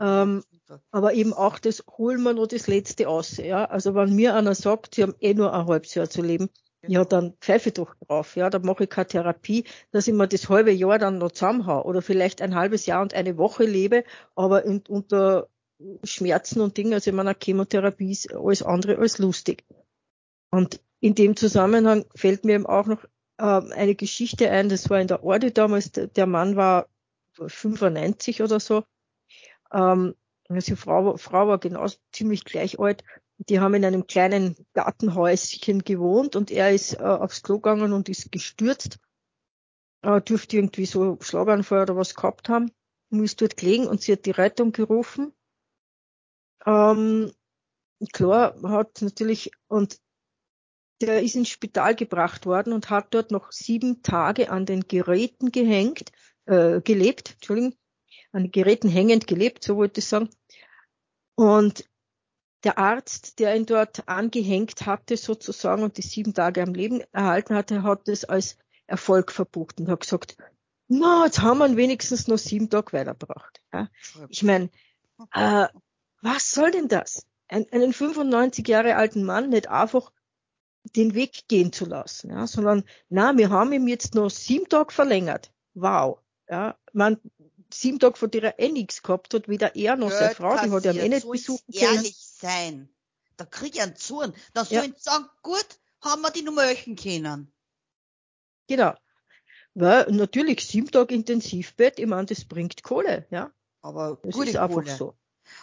[0.00, 0.44] Ähm,
[0.90, 3.36] aber eben auch das holen wir noch das Letzte aus.
[3.36, 3.64] Ja?
[3.64, 6.50] Also wenn mir einer sagt, sie haben eh nur ein halbes Jahr zu leben,
[6.82, 7.04] ja, genau.
[7.04, 8.36] dann pfeife ich doch drauf.
[8.36, 11.84] Ja, dann mache ich keine Therapie, dass ich mir das halbe Jahr dann noch zusammenhaue
[11.84, 15.48] oder vielleicht ein halbes Jahr und eine Woche lebe, aber in, unter
[16.04, 19.64] Schmerzen und Dingen, also in meiner Chemotherapie ist alles andere als lustig.
[20.50, 23.04] Und in dem Zusammenhang fällt mir eben auch noch
[23.38, 26.88] äh, eine Geschichte ein, das war in der Orde damals, der Mann war
[27.36, 28.84] 95 oder so.
[29.72, 30.14] Ähm,
[30.48, 33.02] also Frau, Frau war genau ziemlich gleich alt.
[33.38, 38.08] Die haben in einem kleinen Gartenhäuschen gewohnt und er ist äh, aufs Klo gegangen und
[38.08, 38.98] ist gestürzt.
[40.02, 42.70] Äh, dürfte irgendwie so Schlaganfall oder was gehabt haben.
[43.10, 45.32] Ist dort gelegen und sie hat die Rettung gerufen.
[46.66, 47.32] Ähm,
[48.12, 49.98] klar hat natürlich, und
[51.00, 55.52] der ist ins Spital gebracht worden und hat dort noch sieben Tage an den Geräten
[55.52, 56.10] gehängt,
[56.46, 57.74] äh, gelebt, Entschuldigung,
[58.32, 60.28] an Geräten hängend gelebt, so wollte ich sagen.
[61.36, 61.88] Und
[62.64, 67.54] der Arzt, der ihn dort angehängt hatte sozusagen und die sieben Tage am Leben erhalten
[67.54, 70.36] hatte, hat es als Erfolg verbucht und hat gesagt,
[70.88, 73.60] na, jetzt haben wir wenigstens noch sieben Tage weitergebracht.
[73.72, 73.88] Ja.
[74.28, 74.70] Ich meine,
[75.32, 75.66] äh,
[76.22, 77.26] was soll denn das?
[77.48, 80.12] Ein, einen 95 Jahre alten Mann nicht einfach
[80.96, 84.92] den Weg gehen zu lassen, ja, sondern na, wir haben ihm jetzt noch sieben Tage
[84.92, 85.52] verlängert.
[85.74, 86.20] Wow.
[86.48, 87.18] Ja, man
[87.72, 90.70] sieben Tage vor der er eh nichts gehabt hat, weder er noch seine Frau, die
[90.70, 91.94] hat er eh nicht besuchen können.
[91.94, 92.88] ehrlich sein.
[93.36, 94.34] Da krieg ich einen Zorn.
[94.52, 94.84] Da soll ja.
[94.84, 95.66] ich sagen, gut,
[96.00, 97.52] haben wir die nur möchten können.
[98.68, 98.94] Genau.
[99.74, 103.52] Weil natürlich sieben Tage Intensivbett, ich meine, das bringt Kohle, ja.
[103.82, 104.96] Aber das ist einfach Kohle.
[104.96, 105.16] so.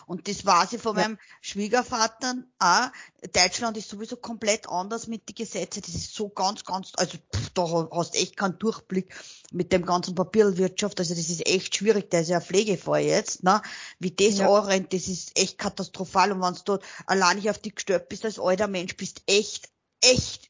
[0.06, 1.04] Und das weiß ich von ja.
[1.04, 2.90] meinem Schwiegervater auch.
[3.34, 5.82] Deutschland ist sowieso komplett anders mit den Gesetzen.
[5.86, 9.14] Das ist so ganz, ganz, also pff, da hast echt keinen Durchblick
[9.52, 11.00] mit dem ganzen Papierwirtschaft.
[11.00, 12.10] Also das ist echt schwierig.
[12.10, 13.62] Der ist ja ein Pflegefall jetzt, ne?
[14.00, 14.50] Wie das ja.
[14.50, 16.32] anrennt, das ist echt katastrophal.
[16.32, 19.70] Und wenn du dort allein nicht auf die gestellt bist als alter Mensch, bist echt,
[20.02, 20.50] echt,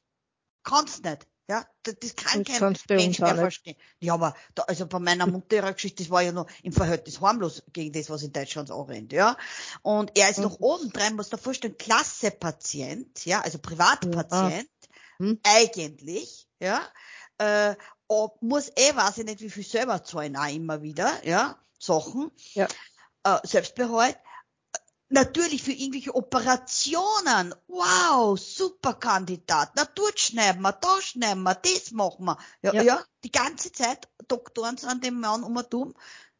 [0.63, 1.27] kannst nicht.
[1.49, 3.75] Ja, das, das kann das kein Mensch mehr verstehen.
[3.99, 7.19] Ja, aber da, also bei meiner Mutter ihrer Geschichte, das war ja noch im Verhältnis
[7.19, 9.37] harmlos gegen das, was in Deutschland anrennt, ja.
[9.81, 10.45] Und er ist mhm.
[10.45, 14.69] noch obendrein, muss da vorstellen, Klassepatient, ja, also Privatpatient,
[15.19, 15.39] mhm.
[15.43, 16.81] eigentlich, ja,
[17.37, 17.75] äh,
[18.07, 22.31] ob, muss eh, weiß ich nicht, wie viel selber zahlen auch immer wieder, ja, Sachen,
[22.53, 22.67] ja.
[23.23, 24.17] Äh, Selbstbehalt,
[25.11, 27.53] Natürlich für irgendwelche Operationen.
[27.67, 29.71] Wow, super Kandidat.
[29.75, 32.37] Na, dort schneiden wir, da schneiden wir, das machen wir.
[32.61, 32.81] Ja, ja.
[32.81, 35.93] ja die ganze Zeit Doktoren sind an dem Mann um und um.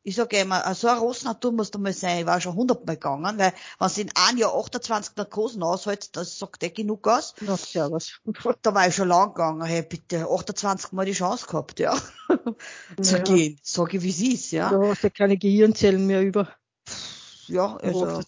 [0.04, 2.22] Ich sage immer, so eine Rossnatur muss da mal sein.
[2.22, 6.40] Ich war schon hundertmal gegangen, weil wenn sie in einem Jahr 28 Narkosen aushält, das
[6.40, 7.36] sagt eh genug aus.
[7.42, 8.20] Na, servus.
[8.64, 9.64] Da war ich schon lang gegangen.
[9.64, 11.96] Hey, bitte, 28 Mal die Chance gehabt, ja.
[13.02, 13.24] Zu ja.
[13.24, 13.60] gehen.
[13.62, 14.70] Sag ich, wie sie ist, ja.
[14.70, 16.48] Da hast du keine Gehirnzellen mehr über
[17.52, 18.22] ja, also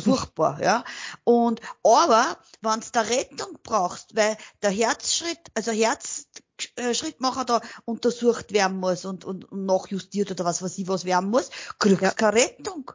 [0.00, 0.84] furchtbar, ja.
[1.24, 8.78] Und aber wenn du da Rettung brauchst, weil der Herzschritt, also Herzschrittmacher da untersucht werden
[8.78, 12.10] muss und, und, und nachjustiert oder was weiß ich was werden muss, kriegst du ja.
[12.12, 12.92] keine Rettung.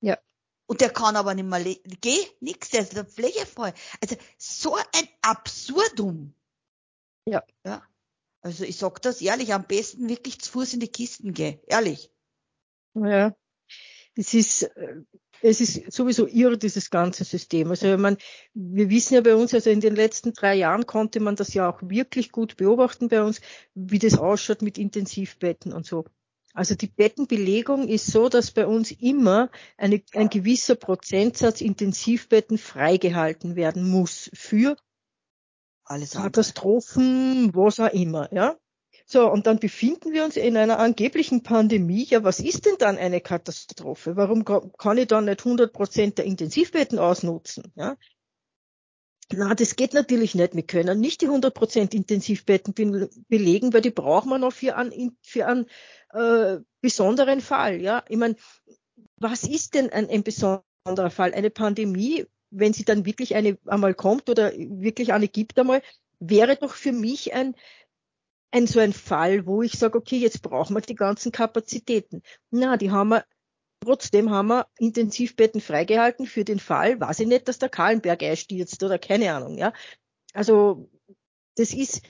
[0.00, 0.18] Ja.
[0.66, 1.62] Und der kann aber nicht mehr
[2.00, 3.74] gehen, nix, der ist der Pflegefall.
[4.00, 6.34] Also so ein Absurdum.
[7.26, 7.44] Ja.
[7.64, 7.82] Ja.
[8.42, 12.12] Also ich sag das ehrlich, am besten wirklich zu Fuß in die Kisten gehen, ehrlich.
[12.94, 13.34] Ja
[14.16, 15.02] es ist, äh,
[15.42, 17.70] es ist sowieso irre, dieses ganze System.
[17.70, 18.16] Also man,
[18.54, 21.68] wir wissen ja bei uns, also in den letzten drei Jahren konnte man das ja
[21.68, 23.40] auch wirklich gut beobachten bei uns,
[23.74, 26.06] wie das ausschaut mit Intensivbetten und so.
[26.54, 33.56] Also die Bettenbelegung ist so, dass bei uns immer eine, ein gewisser Prozentsatz Intensivbetten freigehalten
[33.56, 34.74] werden muss für
[35.84, 38.56] Alles Katastrophen, was auch immer, ja.
[39.08, 42.04] So, und dann befinden wir uns in einer angeblichen Pandemie.
[42.04, 44.16] Ja, was ist denn dann eine Katastrophe?
[44.16, 47.72] Warum kann ich dann nicht 100 Prozent der Intensivbetten ausnutzen?
[47.76, 47.96] Ja?
[49.32, 50.56] Na, das geht natürlich nicht.
[50.56, 54.74] Wir können nicht die 100 Prozent Intensivbetten be belegen, weil die brauchen wir noch für
[54.74, 55.66] einen, für einen
[56.12, 57.80] äh, besonderen Fall.
[57.80, 58.34] Ja, ich meine,
[59.18, 61.32] was ist denn ein, ein besonderer Fall?
[61.32, 65.82] Eine Pandemie, wenn sie dann wirklich eine einmal kommt oder wirklich eine gibt einmal,
[66.18, 67.54] wäre doch für mich ein,
[68.56, 72.22] ein so ein Fall, wo ich sage, okay, jetzt brauchen wir die ganzen Kapazitäten.
[72.50, 73.24] Na, die haben wir,
[73.80, 78.82] trotzdem haben wir Intensivbetten freigehalten für den Fall, weiß ich nicht, dass der Kahlenberg einstürzt
[78.82, 79.72] oder keine Ahnung, ja.
[80.32, 80.88] Also,
[81.56, 82.02] das ist.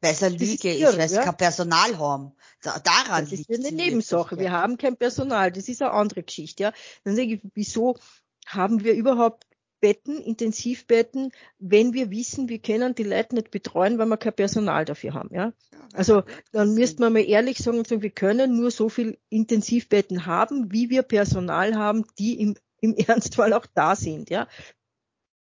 [0.00, 1.24] Besser Lüge ist, irre, weil sie ja?
[1.24, 2.32] kein Personal haben.
[2.62, 4.38] Daran das ist eine Nebensache.
[4.38, 5.52] Wir haben kein Personal.
[5.52, 6.72] Das ist eine andere Geschichte, ja.
[7.04, 7.98] Dann denke ich, wieso
[8.46, 9.44] haben wir überhaupt
[9.84, 14.86] Betten, Intensivbetten, wenn wir wissen, wir können die Leute nicht betreuen, weil wir kein Personal
[14.86, 15.28] dafür haben.
[15.34, 15.52] Ja?
[15.92, 20.88] Also dann müsste man mal ehrlich sagen, wir können nur so viel Intensivbetten haben, wie
[20.88, 24.30] wir Personal haben, die im, im Ernstfall auch da sind.
[24.30, 24.48] Ja?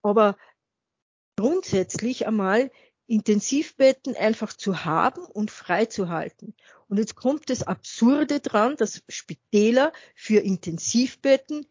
[0.03, 0.37] Aber
[1.37, 2.73] grundsätzlich einmal
[3.07, 6.57] Intensivbetten einfach zu haben und freizuhalten.
[6.89, 11.69] Und jetzt kommt das Absurde dran, dass Spitäler für Intensivbetten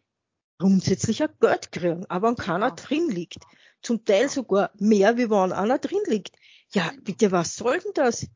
[0.63, 2.75] grundsätzlich ein Geld kriegen, aber wenn keiner ja.
[2.75, 3.43] drin liegt.
[3.81, 6.37] Zum Teil sogar mehr, wie wenn einer drin liegt.
[6.69, 8.27] Ja, bitte, was soll denn das?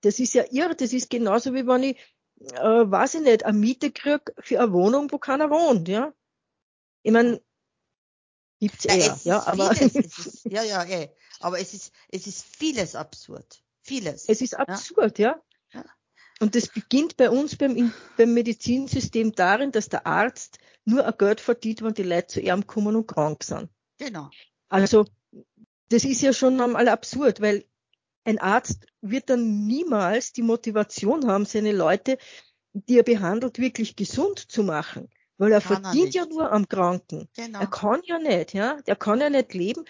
[0.00, 0.74] Das ist ja irre.
[0.74, 1.98] Das ist genauso wie wenn ich,
[2.40, 6.14] äh, weiß ich nicht, eine Miete krieg für eine Wohnung, wo keiner wohnt, ja.
[7.02, 7.42] Ich meine,
[8.60, 9.74] gibt's eher, ja, ja aber.
[9.74, 9.94] Vieles,
[10.26, 11.10] ist, ja, ja, eh.
[11.40, 13.62] Aber es ist, es ist vieles absurd.
[13.82, 14.24] Vieles.
[14.26, 15.32] Es ist absurd, ja.
[15.32, 15.42] ja.
[16.40, 21.40] Und das beginnt bei uns beim, beim Medizinsystem darin, dass der Arzt nur ein Geld
[21.40, 23.68] verdient, wenn die Leute zu ihm kommen und krank sind.
[23.98, 24.30] Genau.
[24.68, 25.06] Also,
[25.88, 27.64] das ist ja schon einmal absurd, weil
[28.24, 32.18] ein Arzt wird dann niemals die Motivation haben, seine Leute,
[32.72, 35.10] die er behandelt, wirklich gesund zu machen.
[35.36, 37.28] Weil er kann verdient er ja nur am Kranken.
[37.36, 37.60] Genau.
[37.60, 38.80] Er kann ja nicht, ja.
[38.82, 39.84] Der kann ja nicht leben.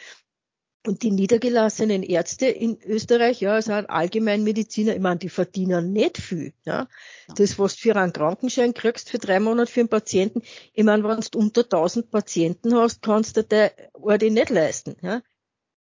[0.86, 6.52] Und die niedergelassenen Ärzte in Österreich, ja, ein Allgemeinmediziner, ich meine, die verdienen nicht viel.
[6.66, 6.88] Ja.
[7.36, 10.42] Das, was du für einen Krankenschein kriegst für drei Monate für einen Patienten,
[10.74, 14.96] ich meine, wenn du unter 1000 Patienten hast, kannst du der Ordi nicht leisten.
[15.00, 15.22] Ja.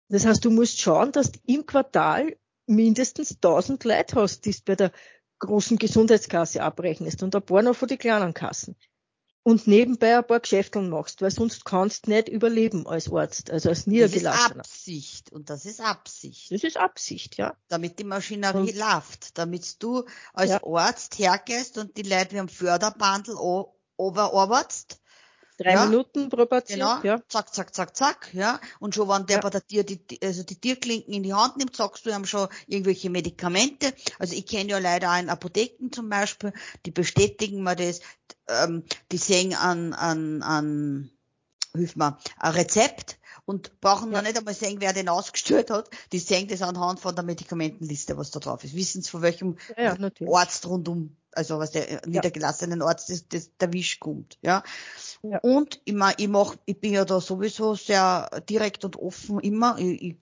[0.09, 4.59] Das heißt, du musst schauen, dass du im Quartal mindestens 1000 Leute hast, die du
[4.65, 4.91] bei der
[5.39, 8.75] großen Gesundheitskasse abrechnest und ein paar noch von den kleinen Kassen
[9.45, 13.69] und nebenbei ein paar Geschäfteln machst, weil sonst kannst du nicht überleben als Arzt, also
[13.69, 14.63] als Niedergelassener.
[14.63, 16.51] Das ist Absicht und das ist Absicht.
[16.51, 17.55] Das ist Absicht, ja.
[17.67, 20.03] Damit die Maschinerie und, läuft, damit du
[20.34, 20.63] als ja.
[20.63, 23.36] Arzt hergehst und die Leute wie am Förderbandel
[23.97, 24.99] overarbeitest
[25.57, 26.81] Drei ja, Minuten pro Patient.
[26.81, 27.21] Genau, ja.
[27.29, 28.59] zack, zack, zack, zack, ja.
[28.79, 29.41] Und schon wenn der ja.
[29.41, 32.49] bei der Tier die, also die Tierklinken in die Hand nimmt, sagst du ihm schon
[32.67, 33.93] irgendwelche Medikamente.
[34.19, 36.51] Also ich kenne ja leider auch in Apotheken zum Beispiel,
[36.85, 38.01] die bestätigen mir das,
[38.49, 41.11] ähm, die sehen an, an, an,
[41.73, 44.17] hilf mir, ein Rezept und brauchen ja.
[44.17, 45.89] noch nicht einmal sehen, wer den ausgestellt hat.
[46.11, 48.75] Die sehen das anhand von der Medikamentenliste, was da drauf ist.
[48.75, 49.95] Wissen sie, von welchem ja,
[50.33, 54.37] Arzt rundum, also was der niedergelassenen Arzt das, das der Wisch kommt.
[54.41, 54.63] Ja.
[55.23, 55.39] ja.
[55.39, 59.77] Und ich, mein, ich mach, ich bin ja da sowieso sehr direkt und offen immer.
[59.77, 60.15] Ich, ich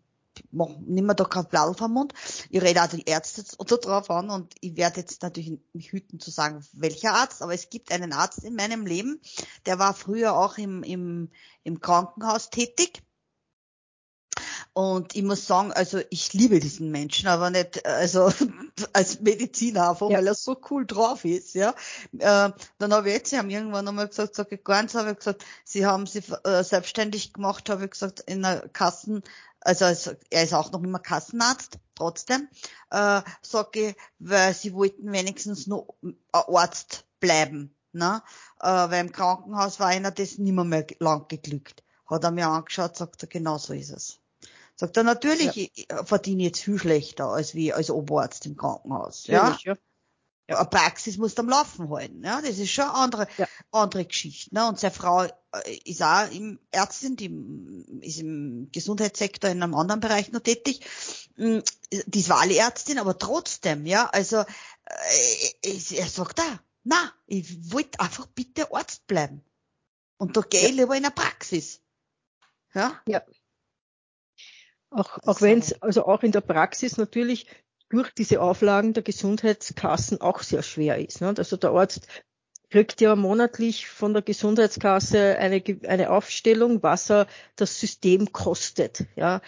[0.51, 2.13] mach, nimm mir da kein Blatt vom Mund.
[2.49, 6.19] Ich rede auch die Ärzte da drauf an und ich werde jetzt natürlich mich hüten
[6.19, 9.21] zu sagen, welcher Arzt, aber es gibt einen Arzt in meinem Leben,
[9.65, 11.29] der war früher auch im, im,
[11.63, 13.03] im Krankenhaus tätig
[14.73, 18.31] und ich muss sagen, also ich liebe diesen Menschen, aber nicht, also
[18.93, 20.17] als Mediziner einfach, ja.
[20.17, 21.75] weil er so cool drauf ist, ja.
[22.17, 25.17] Äh, dann habe ich jetzt, sie haben irgendwann einmal gesagt, sag ich ganz, habe ich
[25.17, 29.23] gesagt, sie haben sie äh, selbstständig gemacht, habe ich gesagt, in der Kassen,
[29.61, 32.49] also, also er ist auch noch immer Kassenarzt, trotzdem,
[32.89, 35.95] äh, sage ich, weil sie wollten wenigstens nur
[36.31, 38.21] Arzt bleiben, ne?
[38.59, 41.83] Äh, weil im Krankenhaus war einer das nimmer mehr lang geglückt.
[42.05, 44.19] Hat er mir angeschaut, sagt er, genau so ist es.
[44.75, 45.67] Sagt er, natürlich ja.
[45.73, 49.27] ich verdiene jetzt viel schlechter als wie als Oberarzt im Krankenhaus.
[49.27, 49.57] Ja?
[49.63, 49.75] ja.
[50.49, 50.57] ja.
[50.57, 52.23] Eine Praxis muss am Laufen halten.
[52.23, 53.47] Ja, das ist schon eine andere, ja.
[53.71, 54.53] andere Geschichte.
[54.53, 54.67] Ne?
[54.67, 55.31] Und seine Frau äh,
[55.85, 57.27] ist auch im Ärztin, die
[58.01, 60.81] ist im Gesundheitssektor in einem anderen Bereich noch tätig.
[61.35, 61.59] Mm,
[61.91, 68.25] die ist Wahlärztin, aber trotzdem, ja, also äh, er sagt da, na, ich wollte einfach
[68.27, 69.43] bitte Arzt bleiben.
[70.17, 71.81] Und da gehe ich lieber in eine Praxis.
[72.73, 72.99] Ja.
[73.07, 73.21] Ja.
[74.93, 77.47] Auch, auch wenn es, also auch in der Praxis natürlich
[77.89, 81.21] durch diese Auflagen der Gesundheitskassen auch sehr schwer ist.
[81.21, 81.33] Ne?
[81.37, 82.07] Also der Arzt
[82.69, 89.05] kriegt ja monatlich von der Gesundheitskasse eine, eine Aufstellung, was er das System kostet.
[89.15, 89.41] Ja,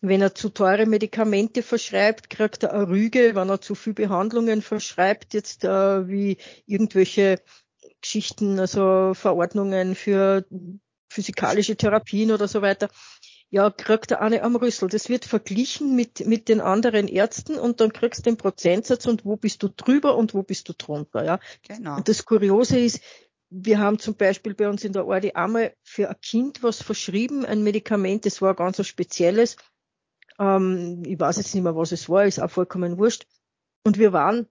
[0.00, 3.34] wenn er zu teure Medikamente verschreibt, kriegt er eine Rüge.
[3.34, 7.40] Wenn er zu viel Behandlungen verschreibt, jetzt äh, wie irgendwelche
[8.00, 10.44] Geschichten, also Verordnungen für
[11.08, 12.88] physikalische Therapien oder so weiter,
[13.54, 14.88] ja, kriegt er eine am Rüssel.
[14.88, 19.24] Das wird verglichen mit, mit den anderen Ärzten und dann kriegst du den Prozentsatz und
[19.24, 21.38] wo bist du drüber und wo bist du drunter, ja.
[21.62, 21.94] Genau.
[21.94, 23.00] Und das Kuriose ist,
[23.50, 27.44] wir haben zum Beispiel bei uns in der Ordi einmal für ein Kind was verschrieben,
[27.44, 29.56] ein Medikament, das war ganz ein spezielles.
[30.40, 33.24] Ähm, ich weiß jetzt nicht mehr, was es war, ist auch vollkommen wurscht.
[33.84, 34.48] Und wir waren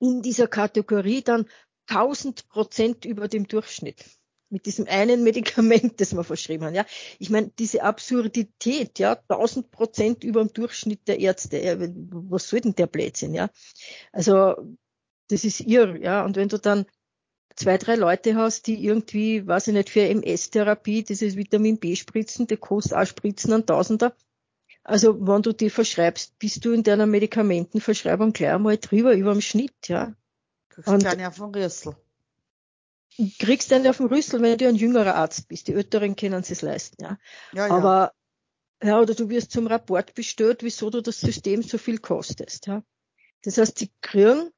[0.00, 1.44] in dieser Kategorie dann
[1.88, 4.17] 1000 Prozent über dem Durchschnitt
[4.50, 6.74] mit diesem einen Medikament, das wir verschrieben haben.
[6.74, 6.86] Ja,
[7.18, 11.58] ich meine diese Absurdität, ja, 1000 Prozent über dem Durchschnitt der Ärzte.
[11.58, 13.34] Ja, was soll denn der Blödsinn?
[13.34, 13.50] Ja,
[14.12, 14.56] also
[15.28, 16.24] das ist irr, ja.
[16.24, 16.86] Und wenn du dann
[17.54, 22.56] zwei, drei Leute hast, die irgendwie, weiß ich nicht, für MS-Therapie, dieses Vitamin B-Spritzen, die
[22.56, 24.16] kostet auch Spritzen an Tausender.
[24.84, 29.42] Also, wenn du die verschreibst, bist du in deiner Medikamentenverschreibung gleich einmal drüber, über dem
[29.42, 30.14] Schnitt, ja.
[30.70, 31.94] Kriegst Und keine auf den Rüssel.
[33.38, 35.66] Kriegst einen auf den Rüssel, wenn du ein jüngerer Arzt bist.
[35.68, 37.18] Die Älteren können es leisten, ja.
[37.52, 37.74] ja, ja.
[37.74, 38.12] Aber,
[38.82, 42.82] ja, oder du wirst zum Rapport bestellt, wieso du das System so viel kostest, ja.
[43.42, 44.50] Das heißt, die kriegen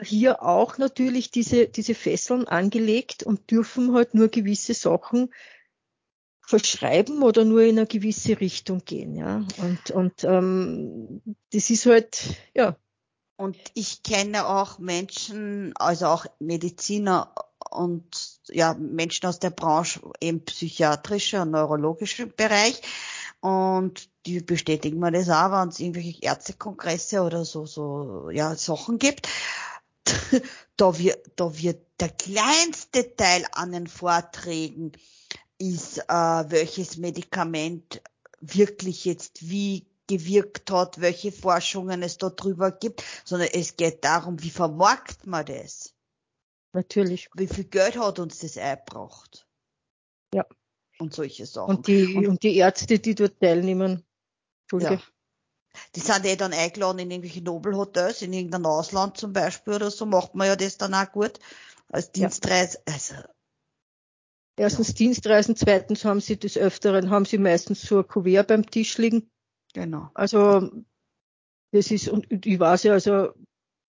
[0.00, 5.30] hier auch natürlich diese, diese Fesseln angelegt und dürfen halt nur gewisse Sachen
[6.40, 9.46] verschreiben oder nur in eine gewisse Richtung gehen, ja.
[9.58, 12.76] Und, und ähm, das ist halt, ja.
[13.36, 17.34] Und ich kenne auch Menschen, also auch Mediziner
[17.70, 22.80] und ja, Menschen aus der Branche, eben psychiatrischer und neurologischer Bereich.
[23.40, 28.98] Und die bestätigen mir das auch, wenn es irgendwelche Ärztekongresse oder so, so, ja, Sachen
[28.98, 29.28] gibt.
[30.76, 34.92] da wird, da wird der kleinste Teil an den Vorträgen
[35.58, 36.04] ist, äh,
[36.50, 38.02] welches Medikament
[38.40, 44.42] wirklich jetzt wie gewirkt hat, welche Forschungen es da drüber gibt, sondern es geht darum,
[44.42, 45.94] wie vermarkt man das?
[46.72, 47.28] Natürlich.
[47.34, 49.46] Wie viel Geld hat uns das eingebracht?
[50.34, 50.46] Ja.
[50.98, 51.76] Und solche Sachen.
[51.76, 54.04] Und die, und, und die Ärzte, die dort teilnehmen.
[54.64, 55.02] Entschuldige.
[55.02, 55.02] Ja.
[55.94, 60.04] Die sind eh dann eingeladen in irgendwelche Nobelhotels, in irgendein Ausland zum Beispiel oder so,
[60.04, 61.38] macht man ja das dann auch gut.
[61.88, 62.78] Als Dienstreise.
[62.86, 62.94] Ja.
[62.94, 63.14] Also,
[64.56, 64.94] Erstens ja.
[64.94, 69.30] Dienstreisen, zweitens haben sie des Öfteren, haben sie meistens so ein Kuvert beim Tisch liegen.
[69.72, 70.10] Genau.
[70.14, 70.70] Also,
[71.72, 73.32] das ist, und ich weiß ja, also,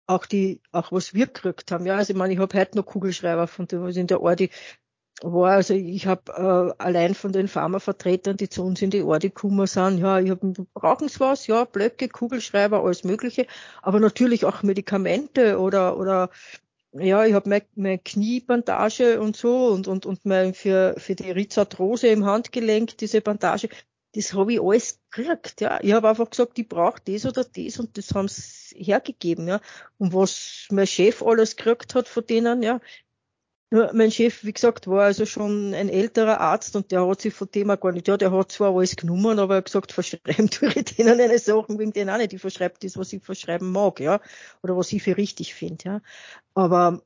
[0.07, 2.85] auch die, auch was wir gekriegt haben, ja, also ich meine, ich habe heute noch
[2.85, 4.49] Kugelschreiber von dem, was in der Ordi
[5.21, 6.31] war, also ich habe
[6.77, 10.29] äh, allein von den Pharmavertretern, die zu uns in die Ordi gekommen sind, ja, ich
[10.29, 13.47] habe, brauchen sie was, ja, Blöcke, Kugelschreiber, alles mögliche,
[13.81, 16.29] aber natürlich auch Medikamente oder, oder
[16.93, 21.31] ja, ich habe meine, meine Kniebandage und so und, und, und mein, für, für die
[21.31, 23.69] Rhizarthrose im Handgelenk, diese Bandage,
[24.15, 25.61] das habe ich alles gekriegt.
[25.61, 25.79] Ja.
[25.81, 29.47] Ich habe einfach gesagt, ich brauche das oder das und das haben sie hergegeben.
[29.47, 29.59] Ja.
[29.97, 32.79] Und was mein Chef alles gekriegt hat von denen, ja.
[33.71, 37.49] Mein Chef, wie gesagt, war also schon ein älterer Arzt und der hat sich von
[37.53, 40.49] dem auch gar nicht, ja, der hat zwar alles genommen, aber er hat gesagt, verschreiben
[40.51, 42.31] tue ich denen eine Sachen wegen denen auch nicht.
[42.31, 44.21] Ich verschreibe das, was ich verschreiben mag, ja.
[44.63, 46.01] Oder was ich für richtig finde, ja.
[46.53, 47.01] Aber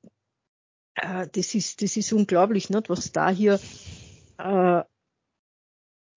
[0.95, 3.59] äh, das ist, das ist unglaublich, nicht, was da hier
[4.37, 4.83] äh,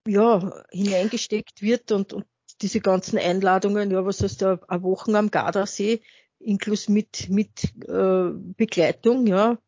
[0.06, 2.26] ja, hineingesteckt wird und, und
[2.60, 6.02] diese ganzen Einladungen, ja, was heißt da, eine Woche am Gardasee,
[6.38, 9.58] inklus mit, mit äh, Begleitung, ja,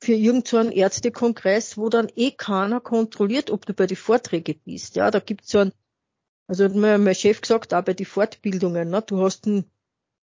[0.00, 4.96] für irgendeinen so Ärztekongress, wo dann eh keiner kontrolliert, ob du bei den Vorträgen bist.
[4.96, 5.72] Ja, da gibt's so ein,
[6.46, 9.70] also hat mir mein Chef gesagt, auch bei den Fortbildungen, ne, du hast einen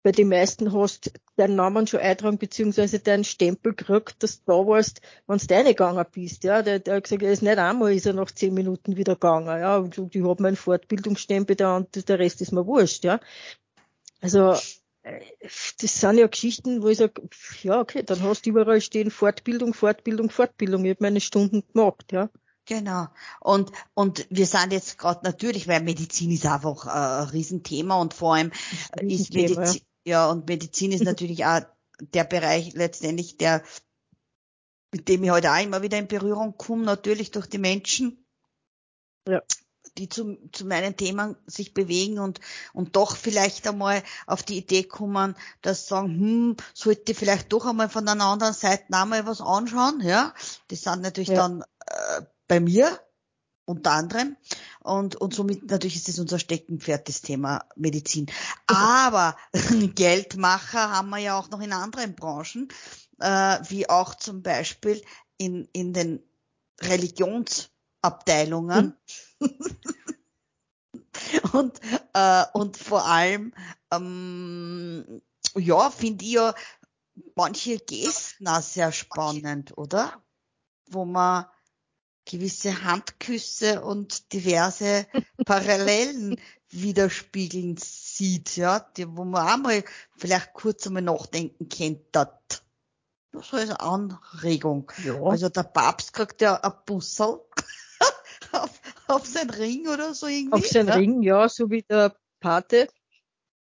[0.08, 4.54] bei den meisten hast deinen Namen schon eintragen, beziehungsweise deinen Stempel gekriegt, dass du da
[4.66, 6.62] warst, wenn du reingegangen bist, ja.
[6.62, 9.60] Der, der hat gesagt, er ist nicht einmal, ist er nach zehn Minuten wieder gegangen,
[9.60, 9.76] ja.
[9.76, 13.20] Und ich habe meinen Fortbildungsstempel da und der Rest ist mir wurscht, ja.
[14.22, 14.54] Also,
[15.04, 17.24] äh, das sind ja Geschichten, wo ich sage,
[17.64, 20.86] ja, okay, dann hast du überall stehen Fortbildung, Fortbildung, Fortbildung.
[20.86, 22.30] Ich habe meine Stunden gemacht, ja.
[22.66, 23.08] Genau.
[23.40, 28.14] Und, und wir sind jetzt gerade natürlich, weil Medizin ist einfach äh, ein Riesenthema und
[28.14, 28.52] vor allem
[29.02, 30.30] ist Medizin, ja.
[30.30, 31.62] und Medizin ist natürlich auch
[32.00, 33.64] der Bereich letztendlich, der,
[34.92, 38.26] mit dem ich heute auch immer wieder in Berührung komme, natürlich durch die Menschen.
[39.28, 39.42] Ja
[39.98, 42.40] die zu, zu meinen Themen sich bewegen und,
[42.74, 47.90] und doch vielleicht einmal auf die Idee kommen, dass sagen, hm, sollte vielleicht doch einmal
[47.90, 50.34] von einer anderen Seite einmal was anschauen, ja.
[50.68, 51.36] Das sind natürlich ja.
[51.36, 53.00] dann äh, bei mir
[53.68, 54.36] unter anderem.
[54.80, 58.28] Und, und somit natürlich ist es unser Steckenpferd, das Thema Medizin.
[58.66, 59.36] Aber
[59.96, 62.70] Geldmacher haben wir ja auch noch in anderen Branchen,
[63.20, 65.04] äh, wie auch zum Beispiel
[65.38, 66.24] in, in den
[66.82, 68.98] Religionsabteilungen.
[69.40, 69.50] Hm.
[71.52, 71.82] und,
[72.14, 73.54] äh, und vor allem,
[73.92, 75.22] ähm,
[75.56, 76.56] ja, finde ich ja
[77.36, 80.24] manche Gesten auch sehr spannend, oder?
[80.90, 81.48] Wo man
[82.30, 85.08] gewisse Handküsse und diverse
[85.46, 89.84] Parallelen widerspiegeln sieht, ja, die, wo man auch mal
[90.18, 92.30] vielleicht kurz einmal nachdenken kennt, das
[93.42, 94.92] so als Anregung.
[95.04, 95.22] Ja.
[95.22, 97.40] Also der Papst kriegt ja ein Bussel
[98.52, 100.54] auf, auf sein Ring oder so irgendwie.
[100.54, 100.96] Auf sein ja?
[100.96, 102.88] Ring, ja, so wie der Pate.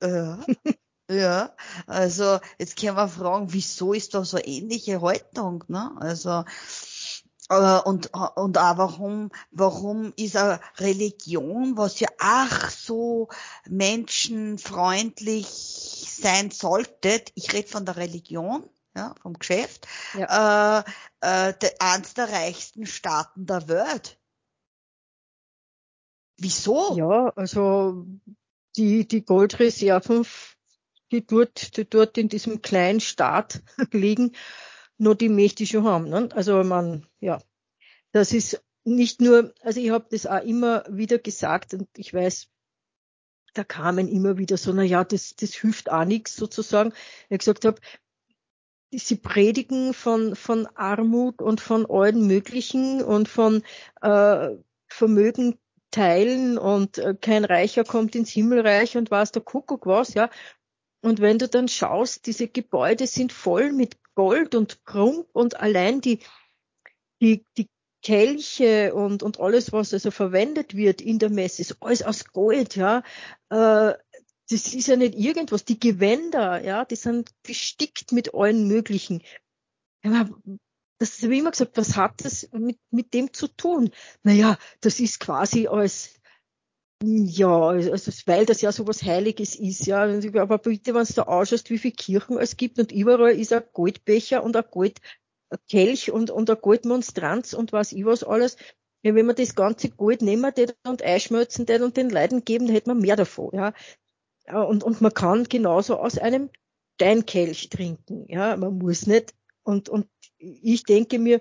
[0.02, 0.40] Ja.
[1.10, 1.54] ja,
[1.86, 5.92] also jetzt können wir fragen, wieso ist da so ähnliche Haltung, ne?
[5.98, 6.44] Also
[7.48, 13.28] und, und auch warum, warum ist eine Religion, was ja ach so
[13.68, 19.86] menschenfreundlich sein sollte, ich rede von der Religion, ja, vom Geschäft,
[20.18, 20.80] ja.
[20.80, 20.84] äh,
[21.20, 24.18] äh, der, eins der reichsten Staaten der Welt.
[26.38, 26.96] Wieso?
[26.96, 28.06] Ja, also
[28.76, 30.26] die, die Goldreserven,
[31.12, 34.34] die dort, die dort in diesem kleinen Staat liegen,
[34.98, 36.08] nur die möchte ich schon haben.
[36.08, 36.28] Ne?
[36.34, 37.40] Also man, ja,
[38.12, 42.48] das ist nicht nur, also ich habe das auch immer wieder gesagt und ich weiß,
[43.54, 46.92] da kamen immer wieder so, na ja, das, das hilft auch nichts sozusagen.
[47.28, 47.80] Ich gesagt habe,
[48.92, 53.62] sie predigen von, von Armut und von allen möglichen und von
[54.02, 54.50] äh,
[54.88, 55.58] Vermögen
[55.90, 60.30] teilen und äh, kein Reicher kommt ins Himmelreich und was der Kuckuck was, ja.
[61.00, 66.00] Und wenn du dann schaust, diese Gebäude sind voll mit Gold und Krump und allein
[66.00, 66.18] die,
[67.20, 67.68] die, die
[68.02, 72.74] Kelche und, und alles, was also verwendet wird in der Messe, ist alles aus Gold,
[72.74, 73.04] ja.
[73.50, 73.94] Äh,
[74.48, 75.64] das ist ja nicht irgendwas.
[75.64, 79.22] Die Gewänder, ja, die sind gestickt mit allen möglichen.
[80.02, 83.90] Das ist wie immer gesagt, was hat das mit, mit dem zu tun?
[84.22, 86.15] Naja, das ist quasi als
[87.02, 90.02] ja, also weil das ja so was Heiliges ist, ja.
[90.04, 93.62] Aber bitte, wenn du da ausschaust, wie viele Kirchen es gibt und überall ist ein
[93.72, 98.56] Goldbecher und ein Goldkelch und, und ein Goldmonstranz und was ich was alles.
[99.02, 100.52] Ja, wenn man das ganze Gold nehmen
[100.86, 103.74] und einschmelzen und den Leuten geben, dann hätte man mehr davon, ja.
[104.52, 106.50] Und, und man kann genauso aus einem
[106.94, 108.56] Steinkelch trinken, ja.
[108.56, 111.40] Man muss nicht, und, und ich denke mir,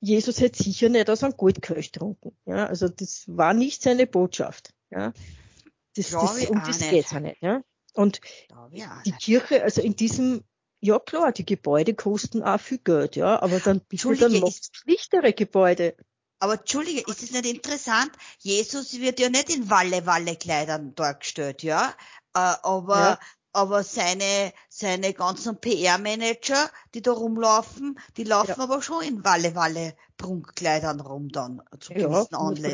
[0.00, 2.36] Jesus hätte sicher nicht aus einem Goldkelch getrunken.
[2.44, 4.72] Ja, also das war nicht seine Botschaft.
[4.90, 5.12] Ja,
[5.94, 7.40] das, das, um das geht's ja nicht.
[7.40, 7.62] Ja,
[7.94, 8.20] und
[9.04, 10.44] die Kirche, also in diesem,
[10.80, 15.32] ja klar, die Gebäude kosten auch viel Geld, ja, aber dann bitte dann noch schlichtere
[15.32, 15.96] Gebäude.
[16.38, 18.10] Aber Entschuldige, ist es nicht interessant?
[18.38, 21.94] Jesus wird ja nicht in Walle-Walle-Kleidern dargestellt, ja?
[22.34, 23.18] Äh, aber ja
[23.56, 28.58] aber seine, seine ganzen PR-Manager, die da rumlaufen, die laufen ja.
[28.58, 32.66] aber schon in Walle-Walle Prunkkleidern rum dann zu ja, gewissen Anlässen.
[32.66, 32.70] Und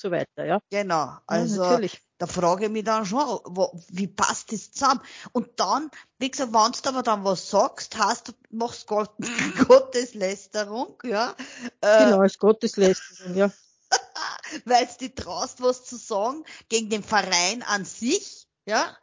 [0.00, 0.60] so weiter, ja.
[0.70, 1.80] Genau, also ja,
[2.18, 5.00] da frage ich mich dann schon, wo, wie passt das zusammen?
[5.32, 9.10] Und dann, wie gesagt, wenn du aber dann was sagst, hast du machst Gott,
[9.66, 11.34] Gotteslästerung, ja.
[11.80, 13.50] Äh, genau, als Gotteslästerung, ja.
[14.66, 18.96] Weil du dich traust, was zu sagen gegen den Verein an sich, ja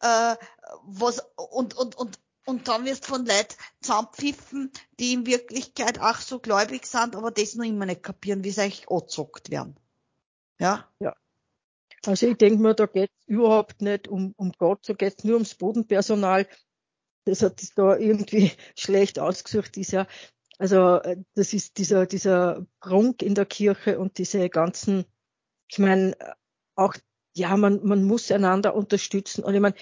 [0.00, 0.36] äh,
[0.84, 6.40] was und und und und dann wirst von Leuten zusammenpfiffen, die in Wirklichkeit auch so
[6.40, 9.78] gläubig sind, aber das noch immer nicht kapieren, wie sie eigentlich angezockt werden.
[10.58, 10.88] Ja?
[11.00, 11.14] Ja.
[12.04, 15.24] Also ich denke mir, da geht es überhaupt nicht um, um Gott, so geht es
[15.24, 16.48] nur ums Bodenpersonal.
[17.24, 20.06] Das hat das da irgendwie schlecht ausgesucht, dieser,
[20.58, 25.04] also äh, das ist dieser, dieser Prunk in der Kirche und diese ganzen,
[25.68, 26.16] ich meine,
[26.74, 26.94] auch
[27.34, 29.44] ja, man, man muss einander unterstützen.
[29.44, 29.76] Und ich meine,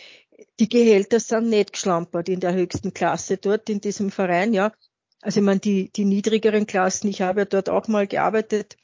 [0.61, 4.72] die Gehälter sind nicht geschlampert in der höchsten Klasse dort in diesem Verein, ja.
[5.20, 8.76] Also ich meine, die, die niedrigeren Klassen, ich habe ja dort auch mal gearbeitet,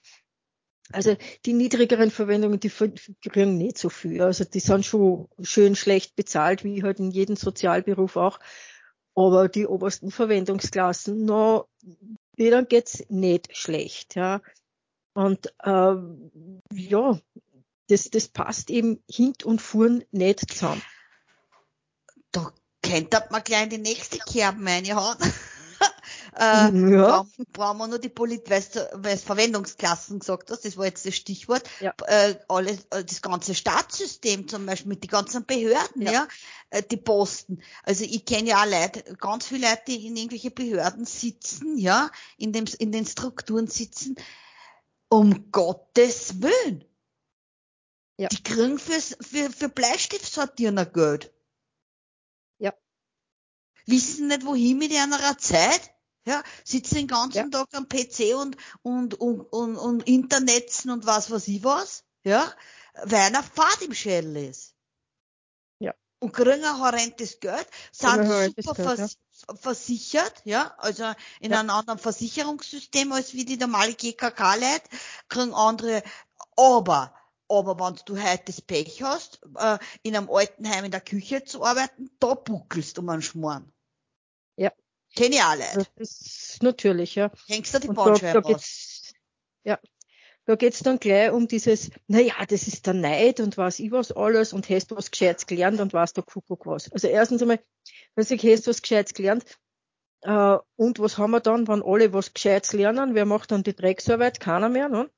[0.92, 4.20] also die niedrigeren Verwendungen, die kriegen nicht so viel.
[4.20, 8.38] Also die sind schon schön schlecht bezahlt, wie halt in jedem Sozialberuf auch.
[9.14, 11.66] Aber die obersten Verwendungsklassen, no,
[12.38, 14.42] denen geht's nicht schlecht, ja.
[15.14, 15.94] Und äh,
[16.72, 17.20] ja,
[17.88, 20.82] das, das passt eben hint und vorn nicht zusammen.
[22.32, 25.18] Da könnte man gleich in die nächste Kerben reinhauen.
[26.38, 27.26] äh, ja.
[27.52, 31.62] brauchen, wir nur die Polit, weil du Verwendungsklassen gesagt hast, das war jetzt das Stichwort,
[31.80, 31.94] ja.
[32.06, 36.28] äh, alles, äh, das ganze Staatssystem zum Beispiel mit den ganzen Behörden, ja, ja
[36.70, 37.62] äh, die Posten.
[37.82, 42.10] Also ich kenne ja auch Leute, ganz viele Leute, die in irgendwelche Behörden sitzen, ja,
[42.36, 44.16] in dem, in den Strukturen sitzen,
[45.08, 46.84] um Gottes Willen.
[48.16, 48.28] Ja.
[48.28, 51.32] Die kriegen fürs, für, für Bleistift sortieren ein Geld.
[52.58, 52.72] Ja.
[53.86, 55.90] Wissen nicht, wohin mit ihrer Zeit.
[56.26, 57.48] Ja, sitzen den ganzen ja.
[57.50, 62.04] Tag am PC und, und, und, und, und Internetzen und was weiß ich was.
[62.22, 62.50] Ja,
[63.02, 64.74] weil einer Fahrt im Schädel ist.
[65.80, 65.92] Ja.
[66.20, 68.64] Und kriegen ein horrendes Geld, sind super Geld,
[68.98, 69.56] vers ja.
[69.56, 71.04] versichert, ja, also
[71.40, 71.60] in ja.
[71.60, 74.88] einem anderen Versicherungssystem als wie die normale GKK-Leute,
[75.28, 76.02] kriegen andere,
[76.56, 77.14] aber
[77.48, 81.64] aber wenn du heute das Pech hast, äh, in einem Altenheim in der Küche zu
[81.64, 83.72] arbeiten, da buckelst du um einen Schmoren.
[84.56, 84.72] Ja.
[85.14, 85.64] Kenn ich alle.
[85.74, 87.30] Das ist natürlich, ja.
[87.46, 88.58] Hängst du die Bandscheibe da
[89.64, 89.78] Ja.
[90.46, 94.12] Da geht's dann gleich um dieses, naja, das ist der Neid und was ich was
[94.12, 96.92] alles und hast du was Gescheites gelernt und was der Kuckuck was.
[96.92, 97.60] Also erstens einmal,
[98.14, 99.44] wenn du hast du was Gescheites gelernt,
[100.20, 103.14] äh, und was haben wir dann, wenn alle was Gescheites lernen?
[103.14, 104.40] Wer macht dann die Drecksarbeit?
[104.40, 105.10] Keiner mehr, ne?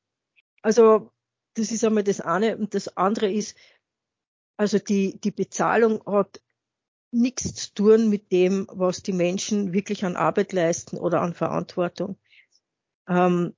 [0.63, 1.13] Also
[1.57, 2.57] das ist einmal das eine.
[2.57, 3.57] Und das andere ist,
[4.57, 6.43] also die, die Bezahlung hat
[7.13, 12.19] nichts zu tun mit dem, was die Menschen wirklich an Arbeit leisten oder an Verantwortung.
[13.09, 13.55] Ähm,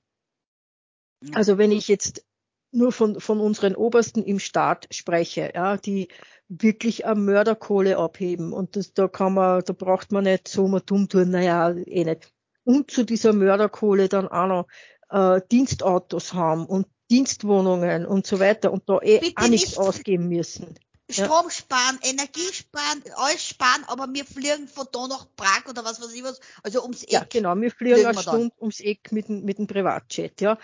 [1.32, 2.24] also wenn ich jetzt
[2.70, 6.08] nur von, von unseren Obersten im Staat spreche, ja, die
[6.48, 10.80] wirklich eine Mörderkohle abheben und das, da kann man, da braucht man nicht so mal
[10.80, 12.32] dumm tun, naja, eh nicht.
[12.64, 14.66] Und zu dieser Mörderkohle dann auch noch
[15.08, 19.78] äh, Dienstautos haben und Dienstwohnungen und so weiter und da eh Bitte auch nichts nicht
[19.78, 20.78] ausgeben müssen.
[21.10, 21.50] Strom ja.
[21.50, 26.12] sparen, Energie sparen, alles sparen, aber wir fliegen von da nach Prag oder was weiß
[26.12, 27.12] ich was, also ums Eck.
[27.12, 30.58] Ja, genau, wir fliegen eine Stunde ums Eck mit, mit dem Privatjet, ja.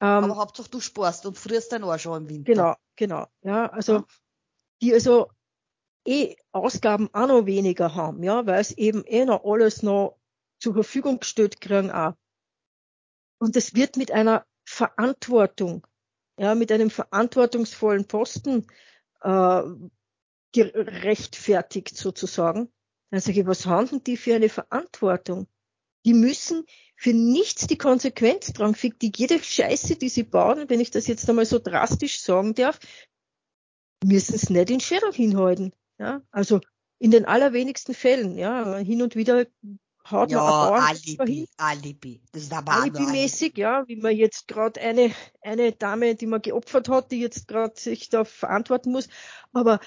[0.00, 2.52] Ähm, aber Hauptsache du sparst und frierst dein Arsch auch im Winter.
[2.52, 4.06] Genau, genau, ja, also, ja.
[4.82, 5.30] die also
[6.04, 10.18] eh Ausgaben auch noch weniger haben, ja, weil es eben eh noch alles noch
[10.58, 12.14] zur Verfügung gestellt kriegen auch.
[13.38, 15.86] Und es wird mit einer Verantwortung,
[16.38, 18.66] ja, mit einem verantwortungsvollen Posten
[19.22, 19.62] äh,
[20.52, 22.70] gerechtfertigt sozusagen.
[23.10, 25.46] Dann sage ich, was haben die für eine Verantwortung?
[26.04, 26.64] Die müssen
[26.96, 31.06] für nichts die Konsequenz tragen, für die jede Scheiße, die sie bauen, wenn ich das
[31.06, 32.78] jetzt einmal so drastisch sagen darf,
[34.04, 35.72] müssen es nicht in Schädel hinhalten.
[35.98, 36.60] Ja, also
[36.98, 39.46] in den allerwenigsten Fällen, ja, hin und wieder
[40.04, 42.22] hat ja, man Alibi, Alibi.
[42.32, 46.88] Das ist aber Alibi-mäßig, ja, wie man jetzt gerade eine, eine Dame, die man geopfert
[46.88, 49.08] hat, die jetzt gerade sich da verantworten muss.
[49.52, 49.80] Aber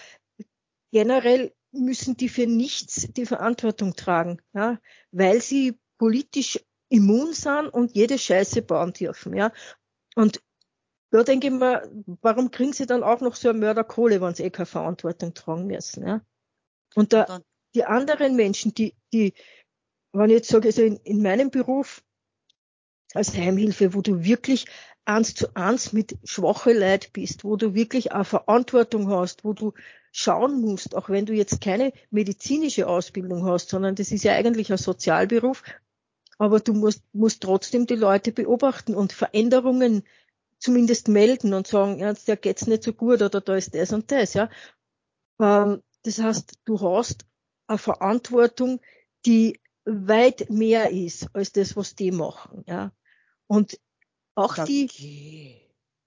[0.91, 4.79] generell müssen die für nichts die Verantwortung tragen, ja,
[5.11, 6.59] weil sie politisch
[6.89, 9.51] immun sind und jede Scheiße bauen dürfen, ja.
[10.15, 10.41] Und
[11.11, 11.89] da denke ich mir,
[12.21, 15.67] warum kriegen sie dann auch noch so eine Mörderkohle, wenn sie eh keine Verantwortung tragen
[15.67, 16.21] müssen, ja.
[16.95, 17.41] Und da,
[17.73, 19.33] die anderen Menschen, die, die
[20.17, 22.03] wenn ich jetzt sage, also in, in meinem Beruf
[23.13, 24.65] als Heimhilfe, wo du wirklich
[25.05, 29.73] eins zu eins mit schwache Leid bist, wo du wirklich auch Verantwortung hast, wo du
[30.11, 34.71] schauen musst, auch wenn du jetzt keine medizinische Ausbildung hast, sondern das ist ja eigentlich
[34.71, 35.63] ein Sozialberuf,
[36.37, 40.03] aber du musst, musst trotzdem die Leute beobachten und Veränderungen
[40.57, 44.11] zumindest melden und sagen, ja, der geht's nicht so gut oder da ist das und
[44.11, 44.49] das, ja.
[45.39, 47.25] Ähm, das heißt, du hast
[47.67, 48.79] eine Verantwortung,
[49.25, 52.91] die weit mehr ist als das, was die machen, ja.
[53.47, 53.79] Und
[54.35, 54.87] auch okay.
[54.87, 55.55] die,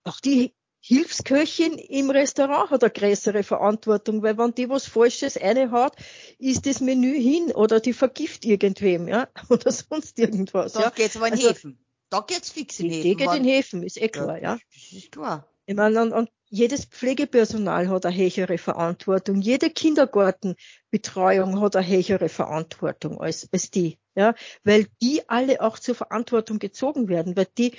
[0.05, 5.71] auch die Hilfsköchin im Restaurant hat eine größere Verantwortung, weil wenn die was Falsches eine
[5.71, 5.97] hat,
[6.39, 10.73] ist das Menü hin oder die vergift irgendwem, ja, oder sonst irgendwas.
[10.75, 10.91] Da ja.
[10.91, 11.85] geht's aber in also, Häfen.
[12.11, 13.03] Da geht's fix in Häfen.
[13.03, 14.55] Die geht in Häfen, ist eh klar, ja.
[14.55, 14.59] ja.
[14.73, 15.49] Das ist klar.
[15.67, 19.41] Ich meine, und, und jedes Pflegepersonal hat eine höhere Verantwortung.
[19.41, 24.35] Jede Kindergartenbetreuung hat eine höhere Verantwortung als, als die, ja,
[24.65, 27.77] weil die alle auch zur Verantwortung gezogen werden, weil die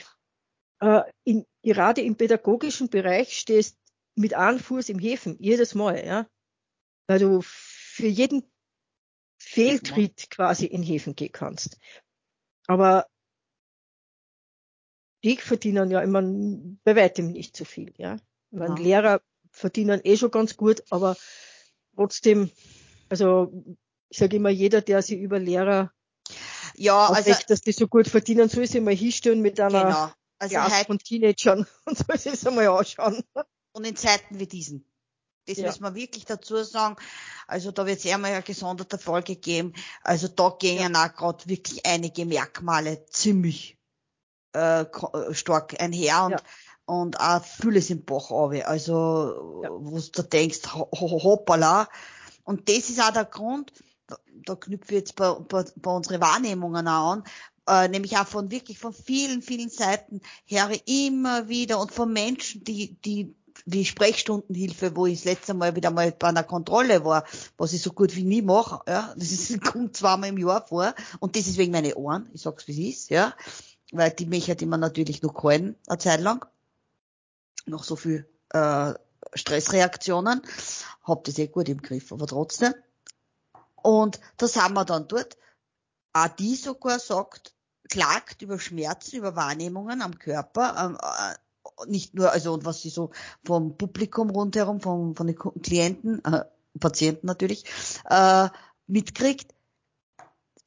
[0.80, 3.78] äh, in, gerade im pädagogischen Bereich stehst
[4.15, 6.28] mit einem Fuß im Häfen, jedes Mal, ja,
[7.07, 8.43] weil du für jeden
[9.41, 11.80] Fehltritt quasi in Häfen gehen kannst.
[12.67, 13.07] Aber
[15.24, 16.22] die verdienen ja immer
[16.84, 18.17] bei weitem nicht so viel, ja.
[18.52, 18.82] Meine ja.
[18.82, 19.22] Lehrer
[19.52, 21.16] verdienen eh schon ganz gut, aber
[21.95, 22.52] trotzdem,
[23.10, 23.52] also
[24.10, 25.91] ich sage immer, jeder, der sich über Lehrer
[26.76, 30.12] ja, also, dass die so gut verdienen, soll sich mal hinstellen mit einer genau.
[30.39, 33.22] also Klasse halt, von Teenagern und soll sich das einmal anschauen.
[33.74, 34.86] Und in Zeiten wie diesen.
[35.45, 35.66] Das ja.
[35.66, 36.95] muss man wirklich dazu sagen.
[37.47, 39.74] Also da wird es eher mal eine gesonderte Folge geben.
[40.04, 41.06] Also da gehen ja.
[41.06, 43.78] auch gerade wirklich einige Merkmale ziemlich
[44.54, 44.86] äh,
[45.32, 46.41] stark einher und, ja.
[46.90, 48.68] Und auch vieles im Bach runter.
[48.68, 49.70] Also, ja.
[49.72, 51.88] wo du denkst, hoppala.
[52.44, 53.72] Und das ist auch der Grund,
[54.46, 57.24] da knüpfe ich jetzt bei, bei, bei unsere Wahrnehmungen auch an,
[57.68, 62.64] äh, nämlich auch von wirklich von vielen, vielen Seiten her immer wieder und von Menschen,
[62.64, 63.36] die, die
[63.66, 67.26] wie Sprechstundenhilfe, wo ich das letzte Mal wieder mal bei einer Kontrolle war,
[67.58, 70.96] was ich so gut wie nie mache, ja, das ist, kommt zweimal im Jahr vor
[71.20, 73.36] und das ist wegen meine Ohren, ich sag's wie es ist, ja,
[73.92, 76.46] weil die mich hat immer natürlich noch gehalten, eine Zeit lang.
[77.70, 78.93] Noch so viel äh,
[79.34, 80.41] Stressreaktionen.
[81.03, 82.74] Hab das eh gut im Griff, aber trotzdem.
[83.76, 85.38] Und das haben wir dann dort.
[86.13, 87.53] Auch die sogar sagt,
[87.89, 91.36] klagt über Schmerzen, über Wahrnehmungen am Körper, ähm, äh,
[91.88, 93.11] nicht nur, also und was sie so
[93.43, 96.45] vom Publikum rundherum, von, von den Klienten, äh,
[96.80, 97.65] Patienten natürlich,
[98.09, 98.49] äh,
[98.88, 99.53] mitkriegt,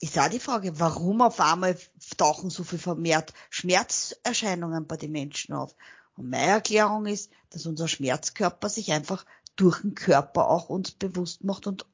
[0.01, 1.77] ist auch die Frage, warum auf einmal
[2.17, 5.77] tauchen so viel vermehrt Schmerzerscheinungen bei den Menschen auf?
[6.23, 11.43] Und meine Erklärung ist, dass unser Schmerzkörper sich einfach durch den Körper auch uns bewusst
[11.43, 11.85] macht und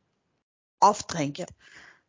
[0.80, 1.46] aufdrängt.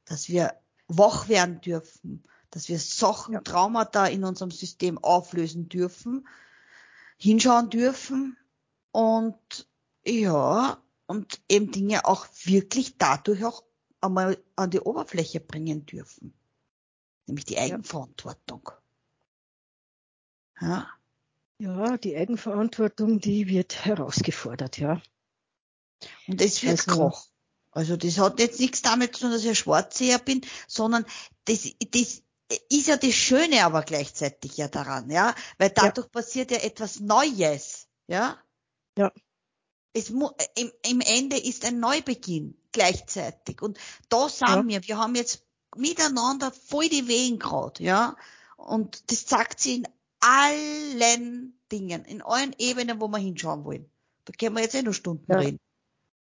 [0.03, 0.53] Dass wir
[0.89, 3.41] wach werden dürfen, dass wir Sachen, ja.
[3.41, 6.27] Traumata in unserem System auflösen dürfen,
[7.17, 8.37] hinschauen dürfen
[8.91, 9.69] und
[10.05, 13.63] ja, und eben Dinge auch wirklich dadurch auch
[14.01, 16.33] einmal an die Oberfläche bringen dürfen.
[17.27, 18.71] Nämlich die Eigenverantwortung.
[20.59, 20.89] Ja.
[21.59, 25.01] Ja, die Eigenverantwortung, die wird herausgefordert, ja.
[26.27, 27.25] Und es wird also, Krach.
[27.71, 31.05] Also das hat jetzt nichts damit zu tun, dass ich Schwarzseher bin, sondern
[31.45, 32.23] das, das
[32.69, 36.11] ist ja das Schöne aber gleichzeitig ja daran, ja, weil dadurch ja.
[36.11, 38.37] passiert ja etwas Neues, ja.
[38.97, 39.11] Ja.
[39.93, 44.81] Es mu im, im Ende ist ein Neubeginn gleichzeitig und da sagen ja.
[44.81, 45.45] wir, wir haben jetzt
[45.75, 48.15] miteinander voll die Wehen gerade, ja,
[48.55, 49.87] und das zeigt sich in
[50.19, 53.89] allen Dingen, in allen Ebenen, wo wir hinschauen wollen.
[54.25, 55.39] Da können wir jetzt eh noch Stunden ja.
[55.39, 55.59] reden.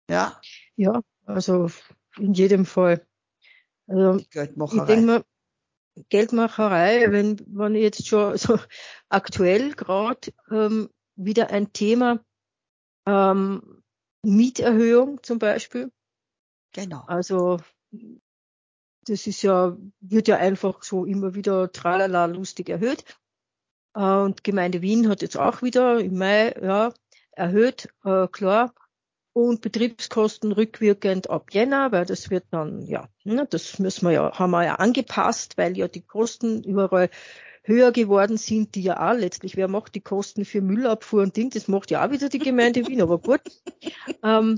[0.09, 0.41] Ja.
[0.75, 1.69] Ja, also
[2.17, 3.05] in jedem Fall.
[3.87, 4.81] Also, Geldmacherei.
[4.81, 5.23] Ich denke mal,
[6.09, 8.59] Geldmacherei, wenn, wenn jetzt schon so
[9.09, 12.23] aktuell gerade ähm, wieder ein Thema
[13.05, 13.83] ähm,
[14.23, 15.91] Mieterhöhung zum Beispiel.
[16.73, 17.03] Genau.
[17.07, 17.59] Also
[19.05, 23.03] das ist ja, wird ja einfach so immer wieder tralala lustig erhöht.
[23.95, 26.93] Äh, und Gemeinde Wien hat jetzt auch wieder im Mai ja,
[27.31, 28.73] erhöht, äh, klar
[29.33, 34.37] und Betriebskosten rückwirkend ab Jänner, weil das wird dann, ja, ne, das müssen wir ja,
[34.37, 37.09] haben wir ja angepasst, weil ja die Kosten überall
[37.63, 41.51] höher geworden sind, die ja auch letztlich, wer macht die Kosten für Müllabfuhr und Ding,
[41.51, 43.41] das macht ja auch wieder die Gemeinde Wien, aber gut.
[44.23, 44.57] Ähm,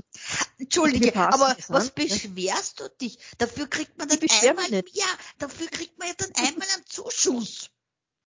[0.58, 2.86] Entschuldige, aber was an, beschwerst ja?
[2.86, 3.18] du dich?
[3.38, 5.06] Dafür kriegt man dann einmal, ja,
[5.38, 7.70] dafür kriegt man ja dann einmal einen Zuschuss.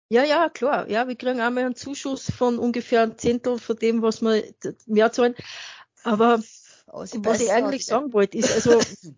[0.08, 0.88] Ja, ja, klar.
[0.88, 4.44] Ja, wir kriegen einmal einen Zuschuss von ungefähr ein Zehntel von dem, was wir
[4.86, 5.34] mehr zahlen.
[6.04, 6.40] Aber
[6.86, 8.80] was ich eigentlich sagen wollte, ist also,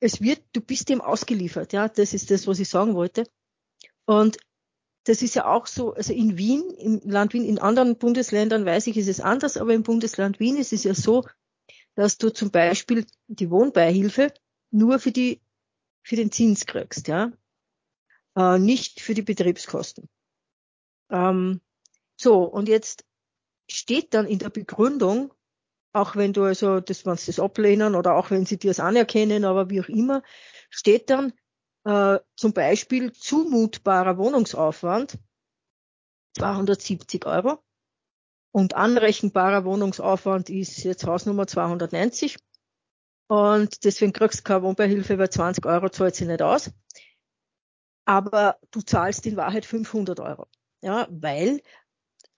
[0.00, 3.24] es wird, du bist dem ausgeliefert, ja, das ist das, was ich sagen wollte.
[4.04, 4.38] Und
[5.04, 8.86] das ist ja auch so, also in Wien, im Land Wien, in anderen Bundesländern weiß
[8.86, 11.24] ich, ist es anders, aber im Bundesland Wien ist es ja so,
[11.94, 14.32] dass du zum Beispiel die Wohnbeihilfe
[14.70, 15.40] nur für die,
[16.04, 17.32] für den Zins kriegst, ja,
[18.36, 20.08] äh, nicht für die Betriebskosten.
[21.10, 21.60] Ähm,
[22.16, 23.04] so, und jetzt
[23.70, 25.32] steht dann in der Begründung,
[25.92, 28.80] auch wenn du also das, wenn sie das ablehnen oder auch wenn sie dir das
[28.80, 30.22] anerkennen, aber wie auch immer,
[30.70, 31.32] steht dann
[31.84, 35.18] äh, zum Beispiel zumutbarer Wohnungsaufwand
[36.36, 37.62] 270 Euro
[38.52, 42.36] und anrechenbarer Wohnungsaufwand ist jetzt Hausnummer 290
[43.28, 46.70] und deswegen kriegst du keine Wohnbeihilfe, weil 20 Euro zahlt sie nicht aus.
[48.04, 50.46] Aber du zahlst in Wahrheit 500 Euro.
[50.82, 51.60] Ja, weil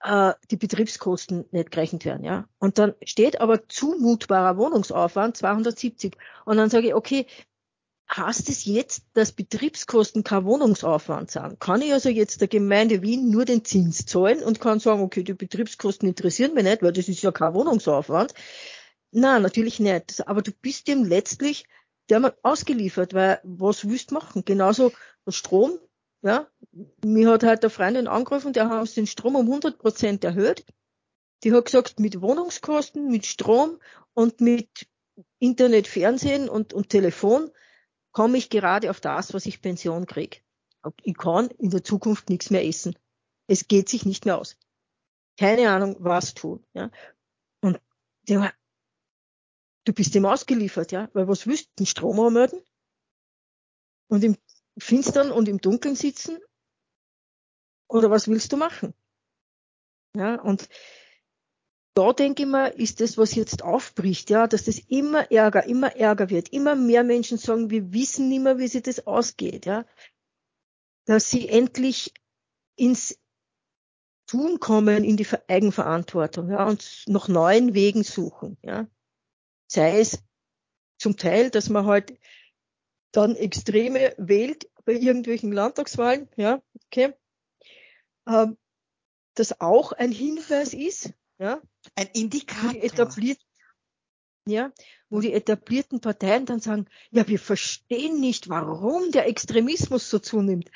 [0.01, 2.23] äh, die Betriebskosten nicht gerechnet werden.
[2.23, 2.47] Ja?
[2.59, 6.15] Und dann steht aber zumutbarer Wohnungsaufwand 270.
[6.45, 7.25] Und dann sage ich, okay,
[8.15, 11.59] heißt es jetzt, dass Betriebskosten kein Wohnungsaufwand sind?
[11.59, 15.23] Kann ich also jetzt der Gemeinde Wien nur den Zins zahlen und kann sagen, okay,
[15.23, 18.33] die Betriebskosten interessieren mich nicht, weil das ist ja kein Wohnungsaufwand.
[19.11, 20.27] Nein, natürlich nicht.
[20.27, 21.65] Aber du bist dem letztlich
[22.09, 24.45] der mal ausgeliefert, weil was willst du machen?
[24.45, 24.91] Genauso
[25.25, 25.79] der Strom,
[26.21, 26.47] ja,
[27.03, 30.65] mir hat halt eine Freundin angerufen, der hat den Strom um 100 Prozent erhöht.
[31.43, 33.79] Die hat gesagt, mit Wohnungskosten, mit Strom
[34.13, 34.87] und mit
[35.39, 37.51] Internet, Fernsehen und, und Telefon
[38.11, 40.37] komme ich gerade auf das, was ich Pension kriege.
[41.03, 42.95] Ich kann in der Zukunft nichts mehr essen.
[43.47, 44.57] Es geht sich nicht mehr aus.
[45.37, 46.65] Keine Ahnung, was tun.
[46.73, 46.91] Ja.
[47.61, 47.79] Und
[48.27, 48.53] der,
[49.85, 52.61] du bist dem ausgeliefert, ja, weil was willst du, den Strom anmelden?
[54.07, 54.37] Und im
[54.77, 56.37] Finstern und im Dunkeln sitzen?
[57.87, 58.93] Oder was willst du machen?
[60.15, 60.69] Ja, und
[61.95, 65.95] da denke ich mal, ist das, was jetzt aufbricht, ja, dass das immer ärger, immer
[65.95, 69.85] ärger wird, immer mehr Menschen sagen, wir wissen nicht mehr, wie sich das ausgeht, ja,
[71.05, 72.13] dass sie endlich
[72.75, 73.17] ins
[74.27, 78.87] Tun kommen, in die Eigenverantwortung, ja, und nach neuen Wegen suchen, ja.
[79.67, 80.19] Sei es
[80.97, 82.17] zum Teil, dass man halt
[83.11, 87.13] dann Extreme wählt bei irgendwelchen Landtagswahlen, ja, okay,
[88.27, 88.57] ähm,
[89.33, 91.61] das auch ein Hinweis ist, ja,
[91.95, 92.83] ein Indikator.
[92.83, 93.39] Etabliert,
[94.47, 94.71] ja,
[95.09, 100.69] wo die etablierten Parteien dann sagen, ja, wir verstehen nicht, warum der Extremismus so zunimmt.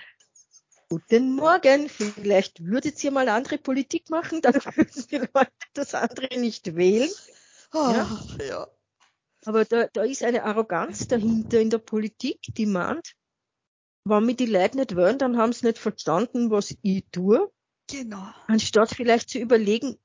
[0.90, 6.40] Guten Morgen, vielleicht würdet ihr mal andere Politik machen, dann würden die Leute das andere
[6.40, 7.10] nicht wählen.
[7.74, 8.20] Oh, ja.
[8.48, 8.68] ja.
[9.46, 13.16] Aber da, da ist eine Arroganz dahinter in der Politik, die meint,
[14.06, 17.52] wenn mir die Leute nicht wollen, dann haben sie nicht verstanden, was ich tue.
[17.88, 18.24] Genau.
[18.48, 19.98] Anstatt vielleicht zu überlegen,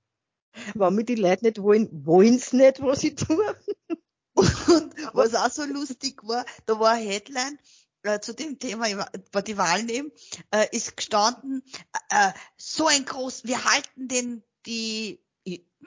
[0.74, 3.56] wenn mir die Leute nicht wollen, wollen sie nicht, was ich tue.
[4.34, 7.58] Und was auch so lustig war, da war eine Headline,
[8.02, 10.12] äh, zu dem Thema bei die Wahlen eben,
[10.50, 11.62] äh, ist gestanden,
[12.10, 15.20] äh, so ein groß, wir halten den, die,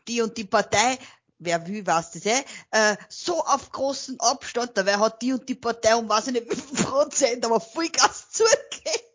[0.08, 0.98] die und die Partei
[1.40, 5.48] wer will, weiß das eh, äh, so auf großen Abstand, da wer hat die und
[5.48, 9.08] die Partei um weiß ich nicht wie viel Prozent, aber Vollgas zugelegt.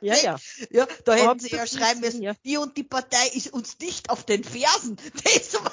[0.00, 0.36] Ja, ja.
[0.70, 2.34] Ja, da hätten sie ja schreiben müssen, ja.
[2.44, 4.96] die und die Partei ist uns nicht auf den Fersen.
[5.24, 5.72] Das war,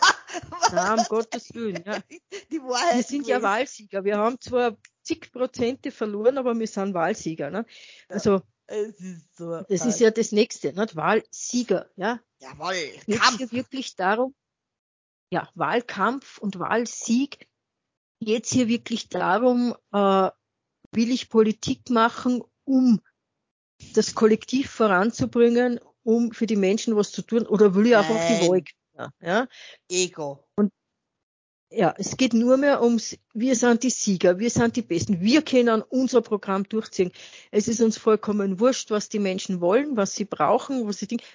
[0.50, 2.00] war Na, um Gottes Willen, ja.
[2.52, 2.98] Die Wahrheit.
[2.98, 3.30] Wir sind gewesen.
[3.30, 4.04] ja Wahlsieger.
[4.04, 7.66] Wir haben zwar zig Prozente verloren, aber wir sind Wahlsieger, ne?
[8.08, 10.96] Also, ist so das ist ja das nächste, nicht?
[10.96, 12.20] Wahlsieger, ja.
[12.40, 12.76] Jawohl,
[13.10, 13.40] Kampf.
[13.40, 14.36] Es wirklich darum,
[15.32, 17.48] ja, Wahlkampf und Wahlsieg
[18.20, 20.30] geht hier wirklich darum, äh,
[20.92, 23.02] will ich Politik machen, um
[23.94, 28.40] das Kollektiv voranzubringen, um für die Menschen was zu tun, oder will ich einfach Nein.
[28.42, 29.12] die Wahl?
[29.22, 29.48] Ja?
[29.90, 30.48] Ego.
[30.56, 30.72] Und
[31.70, 35.42] ja, es geht nur mehr ums, wir sind die Sieger, wir sind die Besten, wir
[35.42, 37.12] können unser Programm durchziehen.
[37.52, 41.26] Es ist uns vollkommen wurscht, was die Menschen wollen, was sie brauchen, was sie denken,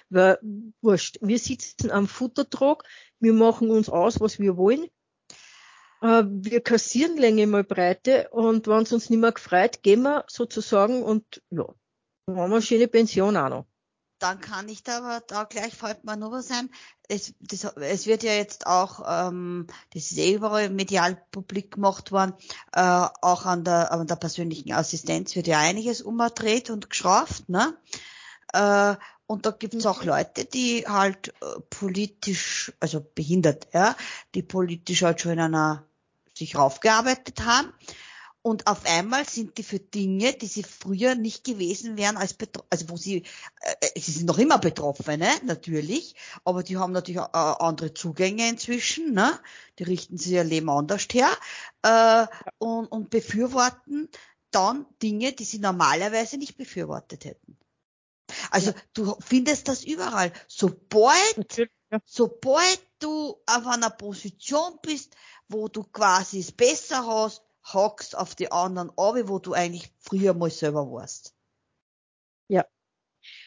[0.81, 1.17] wurscht.
[1.21, 2.83] Wir sitzen am Futtertrog,
[3.19, 4.87] wir machen uns aus, was wir wollen.
[6.01, 10.25] Äh, wir kassieren Länge mal Breite und wenn es uns nicht mehr gefreut, gehen wir
[10.27, 11.67] sozusagen und ja,
[12.27, 13.65] haben wir eine schöne Pension auch noch
[14.23, 16.69] dann kann ich da aber da gleich fällt mir nur was ein.
[17.09, 22.13] Es, das, es wird ja jetzt auch, ähm, das ist eh überall medial publik gemacht
[22.13, 22.33] worden,
[22.71, 22.81] äh,
[23.21, 27.75] auch an der, an der persönlichen Assistenz wird ja einiges umgedreht und geschraubt, ne?
[28.53, 28.95] Äh,
[29.27, 30.09] und da gibt es auch mhm.
[30.09, 33.95] Leute, die halt äh, politisch, also behindert, ja,
[34.35, 35.83] die politisch halt schon in einer
[36.33, 37.73] sich raufgearbeitet haben
[38.43, 42.65] und auf einmal sind die für Dinge, die sie früher nicht gewesen wären, als Betro
[42.69, 43.23] also wo sie,
[43.61, 49.13] äh, sie sind noch immer Betroffene, natürlich, aber die haben natürlich äh, andere Zugänge inzwischen,
[49.13, 49.39] ne?
[49.79, 51.29] Die richten sich ihr Leben anders her
[51.83, 52.27] äh,
[52.57, 54.09] und, und befürworten
[54.51, 57.57] dann Dinge, die sie normalerweise nicht befürwortet hätten.
[58.51, 58.77] Also ja.
[58.93, 60.33] du findest das überall.
[60.47, 61.99] Sobald, ja.
[62.03, 65.15] sobald du auf einer Position bist,
[65.47, 70.33] wo du quasi es besser hast, hockst auf die anderen ab, wo du eigentlich früher
[70.33, 71.33] mal selber warst.
[72.47, 72.65] Ja.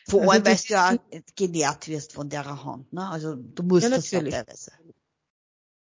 [0.08, 0.98] Vor also allem, weil du ja
[1.34, 3.08] genährt wirst von der Hand, ne?
[3.08, 4.72] Also du musst ja, das ja teilweise.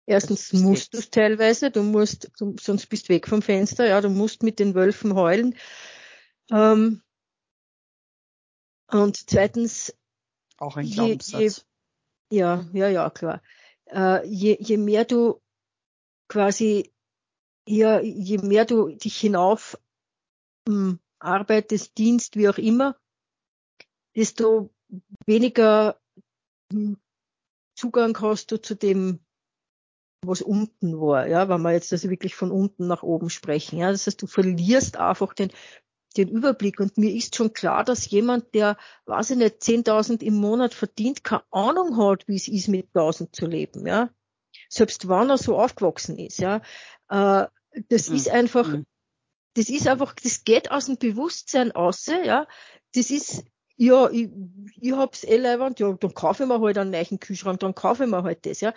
[0.06, 4.02] Erstens musst du es teilweise, du musst, du, sonst bist du weg vom Fenster, ja,
[4.02, 5.56] du musst mit den Wölfen heulen.
[6.52, 7.02] Ähm,
[8.88, 9.96] und zweitens,
[10.58, 11.66] auch ein Glaubenssatz.
[12.30, 13.42] Je, ja, ja, ja, klar.
[13.86, 15.42] Äh, je, je mehr du
[16.28, 16.91] quasi
[17.68, 19.78] ja, je mehr du dich hinauf
[20.68, 22.98] ähm, arbeitest, Dienst, wie auch immer,
[24.16, 24.74] desto
[25.26, 26.00] weniger
[26.72, 26.98] ähm,
[27.76, 29.20] Zugang hast du zu dem,
[30.24, 33.92] was unten war, ja, wenn wir jetzt also wirklich von unten nach oben sprechen, ja,
[33.92, 35.52] das heißt, du verlierst einfach den,
[36.16, 36.80] den Überblick.
[36.80, 41.24] Und mir ist schon klar, dass jemand, der, weiß ich nicht, 10.000 im Monat verdient,
[41.24, 44.14] keine Ahnung hat, wie es ist, mit 1.000 zu leben, ja,
[44.72, 46.62] selbst wenn er so aufgewachsen ist, ja,
[47.10, 47.46] äh,
[47.90, 48.16] das mhm.
[48.16, 48.86] ist einfach, mhm.
[49.54, 52.48] das ist einfach, das geht aus dem Bewusstsein aus, ja.
[52.94, 53.44] Das ist,
[53.76, 54.30] ja, ich,
[54.80, 58.06] ich hab's eh leibend, ja, dann kaufe ich mir halt einen neuen Kühlschrank, dann kaufe
[58.06, 58.74] ich mir halt das, ja.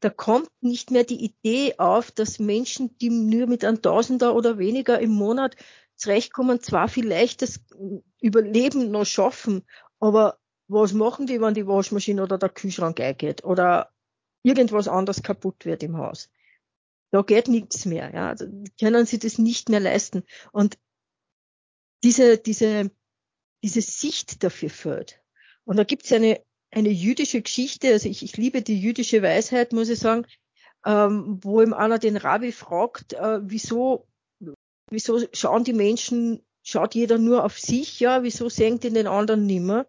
[0.00, 4.58] Da kommt nicht mehr die Idee auf, dass Menschen, die nur mit einem Tausender oder
[4.58, 5.56] weniger im Monat
[5.96, 7.60] zurechtkommen, zwar vielleicht das
[8.20, 9.66] Überleben noch schaffen,
[9.98, 10.38] aber
[10.68, 13.90] was machen die, wenn die Waschmaschine oder der Kühlschrank eingeht oder
[14.42, 16.30] irgendwas anderes kaputt wird im Haus?
[17.10, 18.46] da geht nichts mehr, ja, also
[18.78, 20.22] können sie das nicht mehr leisten.
[20.52, 20.78] Und
[22.04, 22.90] diese, diese,
[23.62, 25.20] diese Sicht dafür fehlt.
[25.64, 29.72] Und da gibt es eine, eine jüdische Geschichte, also ich, ich liebe die jüdische Weisheit,
[29.72, 30.24] muss ich sagen,
[30.86, 34.06] ähm, wo ihm einer den Rabbi fragt, äh, wieso,
[34.88, 39.46] wieso schauen die Menschen, schaut jeder nur auf sich, ja, wieso senkt ihn den anderen
[39.46, 39.86] nimmer?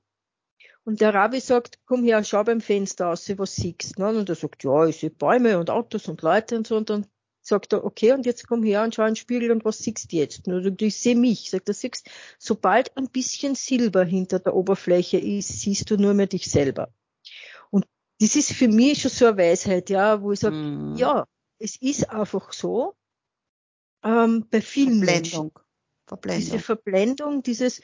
[0.83, 3.99] Und der Rabbi sagt, komm her, schau beim Fenster aus, was siehst.
[3.99, 4.09] Ne?
[4.09, 6.75] Und er sagt, ja, ich sehe Bäume und Autos und Leute und so.
[6.75, 7.05] Und dann
[7.41, 10.11] sagt er, okay, und jetzt komm her und schau in den Spiegel und was siehst
[10.11, 10.47] du jetzt?
[10.47, 11.51] Und er sagt, ich sehe mich.
[11.51, 12.09] Sagt er, siehst,
[12.39, 16.91] sobald ein bisschen Silber hinter der Oberfläche ist, siehst du nur mehr dich selber.
[17.69, 17.85] Und
[18.19, 20.95] das ist für mich schon so eine Weisheit, ja, wo ich sage, mm.
[20.95, 21.27] ja,
[21.59, 22.95] es ist einfach so.
[24.03, 25.51] Ähm, bei vielen Verblendung.
[25.51, 25.51] Menschen.
[26.07, 26.41] Verblendung.
[26.43, 27.81] Diese Verblendung, dieses,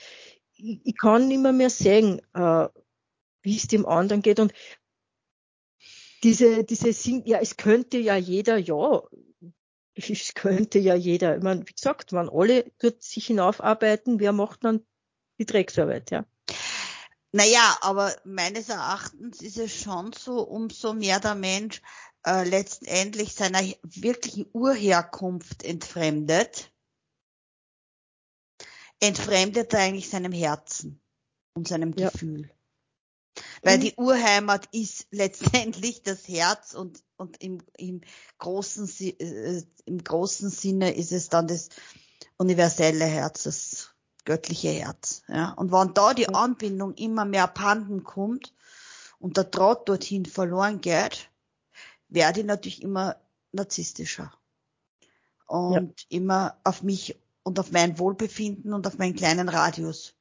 [0.56, 2.68] ich, ich kann nicht mehr, mehr sehen, äh,
[3.48, 4.40] wie es dem anderen geht.
[4.40, 4.54] Und
[6.22, 9.02] diese, diese Sinn, ja, es könnte ja jeder, ja,
[9.96, 14.66] es könnte ja jeder, ich meine, wie gesagt, wenn alle dort sich hinaufarbeiten, wer macht
[14.66, 14.86] dann
[15.40, 16.26] die Drecksarbeit, ja?
[17.32, 21.82] Naja, aber meines Erachtens ist es schon so, umso mehr der Mensch
[22.26, 26.72] äh, letztendlich seiner wirklichen Urherkunft entfremdet,
[29.00, 31.02] entfremdet er eigentlich seinem Herzen
[31.54, 32.10] und seinem ja.
[33.64, 33.82] Weil mhm.
[33.82, 38.02] die Urheimat ist letztendlich das Herz und, und im, im
[38.40, 41.70] großen, äh, im großen Sinne ist es dann das
[42.38, 43.92] universelle Herz, das
[44.26, 45.24] göttliche Herz.
[45.28, 45.54] Ja.
[45.54, 48.54] Und wenn da die Anbindung immer mehr abhanden kommt
[49.20, 51.30] und der Draht dorthin verloren geht,
[52.10, 53.16] werde ich natürlich immer
[53.52, 54.34] narzisstischer.
[55.46, 56.18] Und ja.
[56.18, 60.14] immer auf mich und auf mein Wohlbefinden und auf meinen kleinen Radius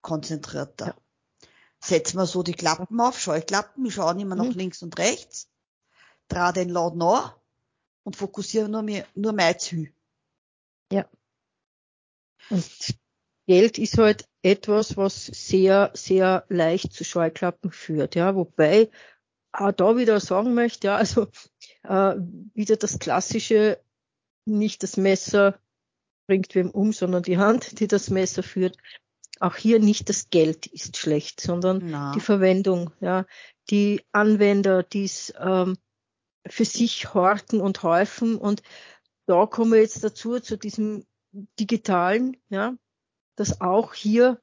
[0.00, 0.86] konzentrierter.
[0.86, 0.96] Ja.
[1.80, 4.52] Setz mal so die Klappen auf, Scheuklappen, ich schaue immer nach mhm.
[4.52, 5.48] links und rechts,
[6.28, 7.32] dra den Laden an
[8.02, 9.92] und fokussiere nur, mir, nur mein Ziel.
[10.92, 11.08] Ja.
[12.50, 12.64] Und
[13.46, 18.90] Geld ist halt etwas, was sehr, sehr leicht zu Scheuklappen führt, ja, wobei
[19.52, 21.28] auch da wieder sagen möchte, ja, also
[21.84, 22.14] äh,
[22.54, 23.80] wieder das klassische,
[24.44, 25.58] nicht das Messer
[26.26, 28.76] bringt wem um, sondern die Hand, die das Messer führt.
[29.40, 32.12] Auch hier nicht das Geld ist schlecht, sondern Na.
[32.12, 33.26] die Verwendung, ja,
[33.70, 35.76] die Anwender, die es ähm,
[36.46, 38.62] für sich horten und häufen und
[39.26, 41.04] da kommen wir jetzt dazu zu diesem
[41.60, 42.74] digitalen, ja,
[43.36, 44.40] dass auch hier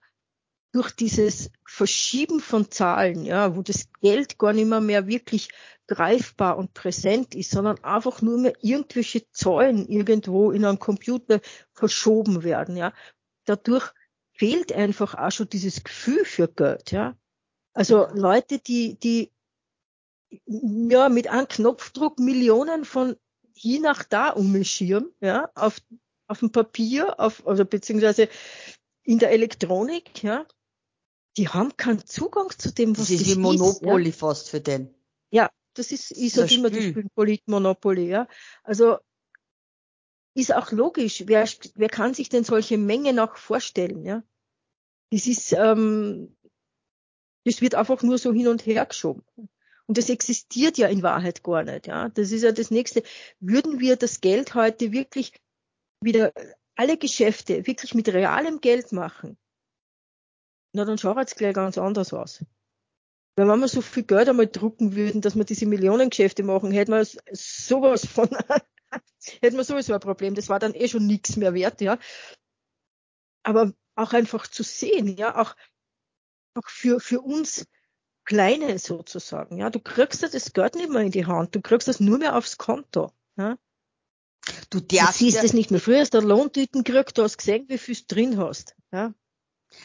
[0.72, 5.50] durch dieses Verschieben von Zahlen, ja, wo das Geld gar nicht mehr, mehr wirklich
[5.88, 11.40] greifbar und präsent ist, sondern einfach nur mehr irgendwelche Zahlen irgendwo in einem Computer
[11.74, 12.94] verschoben werden, ja.
[13.46, 13.92] Dadurch
[14.36, 17.18] fehlt einfach auch schon dieses Gefühl für Geld, ja.
[17.74, 19.32] Also Leute, die, die,
[20.46, 23.16] ja, mit einem Knopfdruck Millionen von
[23.54, 25.82] hier nach da umschieren, ja, auf,
[26.28, 28.30] auf dem Papier, auf, also beziehungsweise
[29.04, 30.46] in der Elektronik, ja,
[31.38, 33.38] die haben keinen Zugang zu dem, was das, das ist.
[33.38, 34.16] Monopoly ja.
[34.16, 34.94] fast für den.
[35.32, 38.28] Ja, das ist, ich sage immer, die spielen Politmonopoly, ja.
[38.64, 38.98] Also,
[40.36, 41.24] ist auch logisch.
[41.28, 44.24] Wer, wer kann sich denn solche Mengen auch vorstellen, ja?
[45.12, 46.36] Das ist, ähm,
[47.46, 49.24] das wird einfach nur so hin und her geschoben.
[49.88, 52.10] Und das existiert ja in Wahrheit gar nicht, ja.
[52.10, 53.04] Das ist ja das nächste.
[53.40, 55.34] Würden wir das Geld heute wirklich
[56.02, 56.34] wieder
[56.76, 59.38] alle Geschäfte wirklich mit realem Geld machen,
[60.74, 62.46] na dann schaut es gleich ganz anders aus.
[63.38, 66.92] Weil wenn wir so viel Geld einmal drucken würden, dass wir diese Millionengeschäfte machen, hätten
[66.92, 68.30] wir sowas von,
[69.42, 70.36] hätten wir sowieso ein Problem.
[70.36, 71.98] Das war dann eh schon nichts mehr wert, ja.
[73.44, 75.56] Aber auch einfach zu sehen, ja, auch,
[76.56, 77.68] auch für, für uns
[78.26, 79.70] Kleine sozusagen, ja.
[79.70, 82.36] Du kriegst ja das Geld nicht mehr in die Hand, du kriegst das nur mehr
[82.36, 83.58] aufs Konto, ja.
[84.70, 85.22] Du darfst.
[85.22, 85.80] Du siehst es nicht mehr.
[85.80, 88.76] Früher hast du Lohntüten gekriegt, du hast gesehen, wie viel du drin hast.
[88.92, 89.14] Ja?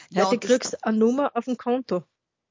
[0.09, 2.03] Ja, Heute kriegst du eine Nummer auf dem Konto.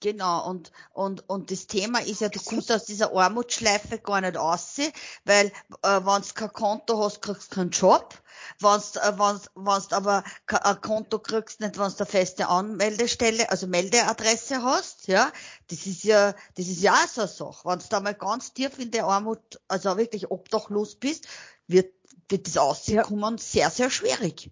[0.03, 4.35] Genau, und, und, und das Thema ist ja, du kommst aus dieser Armutsschleife gar nicht
[4.35, 4.79] raus,
[5.27, 5.49] weil
[5.83, 8.15] äh, wenn du kein Konto hast, kriegst du keinen Job.
[8.61, 13.51] Wenn du äh, wenn's, wenn's aber ein Konto kriegst, nicht wenn du eine feste Anmeldestelle,
[13.51, 15.31] also Meldeadresse hast, ja,
[15.69, 17.69] das ist ja, das ist ja auch so eine Sache.
[17.69, 21.29] Wenn du da mal ganz tief in der Armut, also wirklich obdachlos bist,
[21.67, 21.93] wird,
[22.31, 23.43] wird das Auskommen ja.
[23.43, 24.51] sehr, sehr schwierig.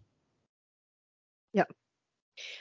[1.52, 1.66] Ja.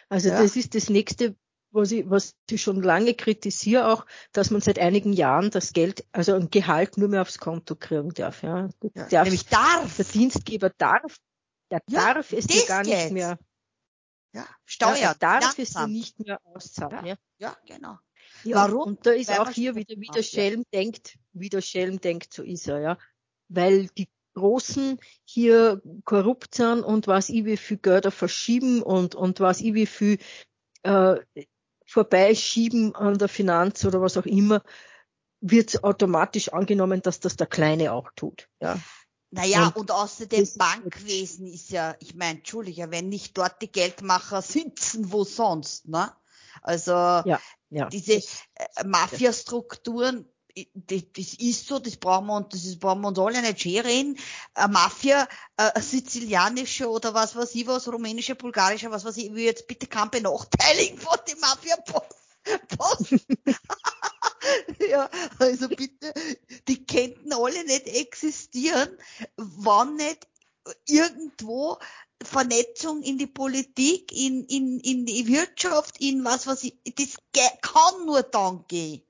[0.07, 0.41] Also ja.
[0.41, 1.35] das ist das nächste,
[1.72, 6.05] was ich, was ich schon lange kritisiere auch, dass man seit einigen Jahren das Geld,
[6.11, 8.43] also ein Gehalt nur mehr aufs Konto kriegen darf.
[8.43, 8.70] Ja.
[8.93, 9.95] ja darf, nämlich darf.
[9.95, 11.18] Der Dienstgeber darf,
[11.72, 13.38] der ja, darf es dir gar nicht mehr.
[14.34, 14.97] Ja, Steuer.
[14.97, 17.05] Ja, darf es dir nicht mehr auszahlen.
[17.05, 17.97] Ja, ja genau.
[18.43, 18.89] Ja, Warum?
[18.89, 22.34] Und da ist Weil auch hier wieder, wie der Schelm denkt, wie der Schelm denkt,
[22.34, 22.97] so ist er, ja.
[23.49, 29.39] Weil die Großen hier korrupt sind und was ich wie viel Gelder verschieben und, und
[29.39, 30.20] was ich wie viel
[30.84, 31.18] äh,
[31.88, 34.61] vorbeischieben an der Finanz oder was auch immer,
[35.39, 38.49] wird automatisch angenommen, dass das der Kleine auch tut.
[38.59, 38.77] Ja.
[39.29, 44.41] Naja, und, und außerdem Bankwesen ist ja, ich meine, Entschuldige, wenn nicht dort die Geldmacher
[44.41, 46.13] sitzen, wo sonst, ne?
[46.61, 47.88] Also ja, ja.
[47.89, 48.21] diese äh,
[48.85, 50.27] Mafiastrukturen
[50.74, 53.62] das, das ist so, das brauchen wir und das ist, brauchen wir uns alle nicht
[53.62, 54.20] schön reden.
[54.53, 59.34] Eine Mafia, eine sizilianische oder was weiß ich was, rumänische, bulgarische, was weiß ich, ich
[59.34, 62.16] will jetzt bitte keinen benachteiligen von dem Mafia-Post.
[64.89, 66.14] ja, also bitte,
[66.68, 68.89] die könnten alle nicht existieren,
[69.36, 70.28] wann nicht
[70.86, 71.78] irgendwo
[72.24, 77.18] Vernetzung in die Politik, in, in, in die Wirtschaft, in was weiß ich, das
[77.62, 79.03] kann nur dann gehen.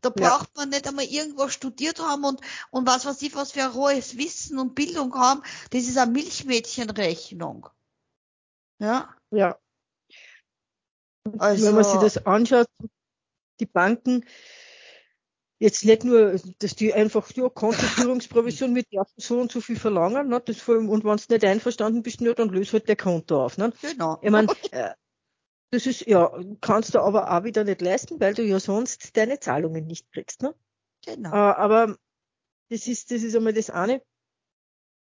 [0.00, 0.62] Da braucht ja.
[0.62, 2.40] man nicht einmal irgendwas studiert haben und,
[2.70, 5.42] und was weiß ich, was für ein hohes Wissen und Bildung haben.
[5.70, 7.68] Das ist eine Milchmädchenrechnung.
[8.78, 9.14] Ja?
[9.30, 9.58] Ja.
[11.38, 12.66] Also, Wenn man sich das anschaut,
[13.60, 14.24] die Banken,
[15.58, 20.28] jetzt nicht nur, dass die einfach ja, Kontoführungsprovision mit der so und so viel verlangen,
[20.28, 23.58] ne, das, und wenn du nicht einverstanden bist, ja, dann löst halt der Konto auf.
[23.58, 23.72] Ne?
[23.82, 24.18] Genau.
[24.22, 24.94] Ich mein, äh,
[25.70, 29.38] Das ist, ja, kannst du aber auch wieder nicht leisten, weil du ja sonst deine
[29.38, 30.54] Zahlungen nicht kriegst, ne?
[31.04, 31.30] Genau.
[31.30, 31.96] Äh, aber
[32.70, 34.02] das ist, das ist einmal das eine.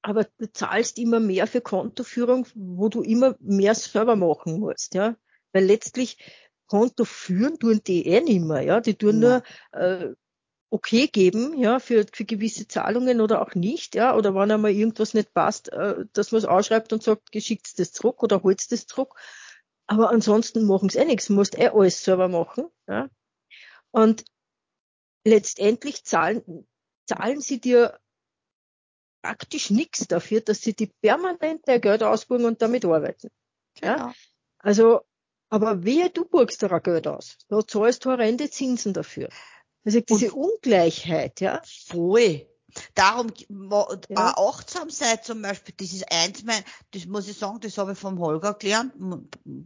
[0.01, 5.16] Aber du zahlst immer mehr für Kontoführung, wo du immer mehr selber machen musst, ja.
[5.53, 6.18] Weil letztlich
[6.68, 8.82] Konto führen tun die eh nicht mehr, ja.
[8.82, 9.41] Die tun ja.
[9.72, 10.14] nur äh,
[10.70, 14.16] okay geben, ja, für, für gewisse Zahlungen oder auch nicht, ja.
[14.16, 17.91] Oder wenn einmal irgendwas nicht passt, äh, dass man es ausschreibt und sagt, geschickt das
[17.91, 19.16] zurück oder holt das zurück.
[19.90, 22.68] Aber ansonsten machen sie eh nichts, musst eh alles selber machen.
[22.88, 23.10] Ja?
[23.90, 24.24] Und
[25.26, 26.68] letztendlich zahlen,
[27.08, 28.00] zahlen sie dir
[29.24, 33.32] praktisch nichts dafür, dass sie die permanent der Geld ausbuchen und damit arbeiten.
[33.82, 33.96] Genau.
[33.96, 34.14] Ja?
[34.60, 35.02] Also,
[35.50, 37.40] aber wehe, du burgst da Geld aus.
[37.48, 39.30] Da zahlst du horrende Zinsen dafür.
[39.84, 41.64] Also diese und Ungleichheit, ja.
[41.66, 42.48] Voll.
[42.95, 43.28] Darum
[44.09, 44.34] ja.
[44.38, 47.97] achtsam sein zum Beispiel, das ist eins mein, das muss ich sagen, das habe ich
[47.97, 48.93] vom Holger gelernt,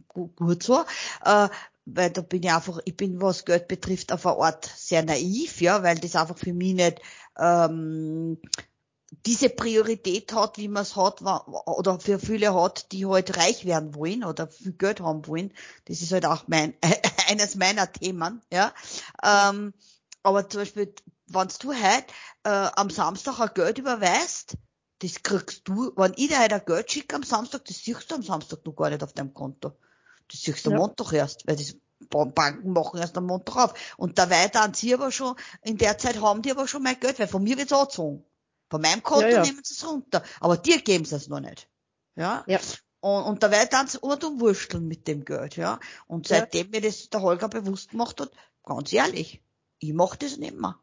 [0.08, 0.84] gut so,
[1.24, 1.48] äh,
[1.86, 5.60] weil da bin ich einfach, ich bin, was Geld betrifft, auf eine Art sehr naiv,
[5.60, 7.00] ja, weil das einfach für mich nicht
[7.38, 8.38] ähm,
[9.26, 13.94] diese Priorität hat, wie man es hat, oder für viele hat, die halt reich werden
[13.94, 15.52] wollen oder viel Geld haben wollen.
[15.84, 16.74] Das ist halt auch mein
[17.28, 18.72] eines meiner Themen, ja.
[19.22, 19.72] Ähm,
[20.22, 20.94] aber zum Beispiel,
[21.34, 22.04] wenn du halt
[22.44, 24.56] äh, am Samstag ein Geld überweist,
[25.00, 28.14] das kriegst du, wenn ich dir halt ein Geld schicke am Samstag, das siehst du
[28.14, 29.72] am Samstag noch gar nicht auf deinem Konto.
[30.30, 31.76] Das siehst du am Montag erst, weil das
[32.08, 33.94] Banken machen erst am Montag auf.
[33.96, 37.18] Und dabei dann sie aber schon, in der Zeit haben die aber schon mein Geld,
[37.18, 38.24] weil von mir wird's angezogen.
[38.70, 39.42] Von meinem Konto ja, ja.
[39.42, 40.22] nehmen sie es runter.
[40.40, 41.68] Aber dir geben sie es noch nicht.
[42.16, 42.44] Ja.
[42.46, 42.58] ja.
[43.00, 45.78] Und, und dabei dann sie um wursteln mit dem Geld, ja.
[46.06, 46.80] Und seitdem ja.
[46.80, 48.30] mir das der Holger bewusst gemacht hat,
[48.62, 49.42] ganz ehrlich,
[49.78, 50.78] ich mach das nicht mehr.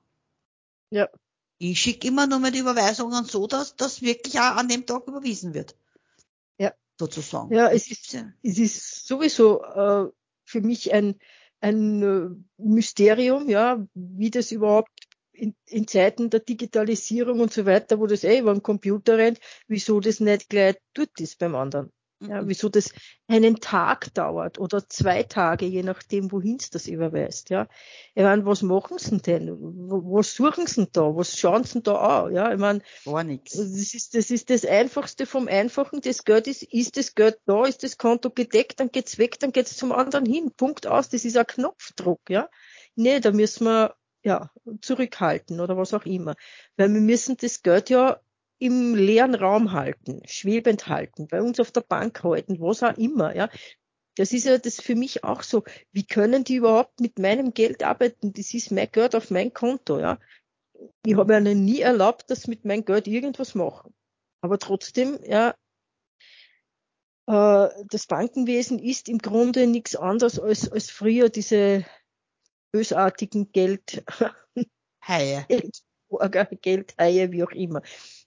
[0.92, 1.10] Ja.
[1.58, 5.54] Ich schicke immer nur die Überweisungen so, dass das wirklich auch an dem Tag überwiesen
[5.54, 5.76] wird.
[6.58, 6.74] Ja.
[7.00, 7.54] Sozusagen.
[7.54, 10.12] Ja, es ist, es ist sowieso äh,
[10.44, 11.20] für mich ein,
[11.60, 14.92] ein äh, Mysterium, ja, wie das überhaupt
[15.32, 19.40] in, in Zeiten der Digitalisierung und so weiter, wo das eh über den Computer rennt,
[19.68, 21.92] wieso das nicht gleich tut ist beim anderen.
[22.22, 22.50] Ja, mhm.
[22.50, 22.92] wieso das
[23.28, 27.50] einen Tag dauert oder zwei Tage, je nachdem, wohin es das überweist.
[27.50, 27.68] Ja,
[28.14, 29.50] ich meine, was machen sie denn?
[29.60, 31.16] Was suchen sie denn da?
[31.16, 32.34] Was schauen sie denn da an?
[32.34, 33.54] Ja, ich meine, gar nichts.
[33.54, 36.02] Das ist, das ist das Einfachste vom Einfachen.
[36.02, 39.52] Das Geld ist, ist das Geld da, ist das Konto gedeckt, dann geht's weg, dann
[39.52, 40.52] geht's zum anderen hin.
[40.56, 41.10] Punkt aus.
[41.10, 42.22] Das ist ein Knopfdruck.
[42.30, 42.50] Ja,
[42.96, 44.52] nee, da müssen wir ja
[44.82, 46.36] zurückhalten oder was auch immer,
[46.78, 48.20] weil wir müssen das Geld ja
[48.62, 53.36] im leeren Raum halten, schwebend halten, bei uns auf der Bank halten, was auch immer,
[53.36, 53.50] ja.
[54.18, 55.64] Das ist ja das für mich auch so.
[55.92, 58.34] Wie können die überhaupt mit meinem Geld arbeiten?
[58.34, 60.20] Das ist mein Geld auf mein Konto, ja.
[61.06, 63.96] Ich habe ihnen nie erlaubt, dass mit meinem Geld irgendwas machen.
[64.42, 65.56] Aber trotzdem, ja,
[67.28, 71.86] äh, das Bankenwesen ist im Grunde nichts anderes als, als früher diese
[72.72, 74.04] bösartigen Geld,
[75.08, 75.46] Haie.
[75.48, 75.82] Geld,
[76.62, 77.82] Geldhaie, wie auch immer.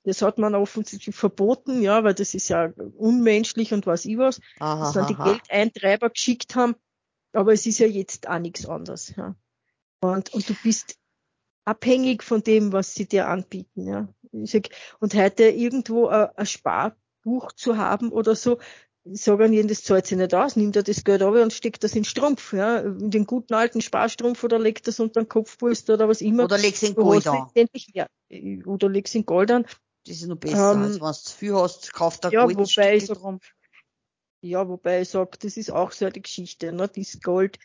[0.05, 4.41] Das hat man offensichtlich verboten, ja, weil das ist ja unmenschlich und was ich was,
[4.61, 6.77] aha, dass dann die Geldeintreiber geschickt haben.
[7.33, 9.35] Aber es ist ja jetzt auch nichts anderes, ja.
[10.01, 10.99] Und, und du bist
[11.65, 14.09] abhängig von dem, was sie dir anbieten, ja.
[15.01, 18.59] Und heute irgendwo ein, ein Sparbuch zu haben oder so,
[19.05, 21.93] sagen ihnen, das zahlt sich nicht aus, nimmt er das Geld ab und steckt das
[21.93, 25.95] in den Strumpf, ja, in den guten alten Sparstrumpf oder legt das unter den Kopfpolster
[25.95, 26.45] oder was immer.
[26.45, 27.51] Oder legst in Gold an.
[28.65, 29.67] Oder legst in Gold an.
[30.07, 32.59] Das ist noch besser, ähm, als wenn du zu viel hast, kauft der ja, Gold
[32.59, 33.19] wobei ich sag,
[34.43, 36.89] Ja, wobei ich sage, das ist auch so eine Geschichte, ne?
[36.89, 37.59] Das Gold,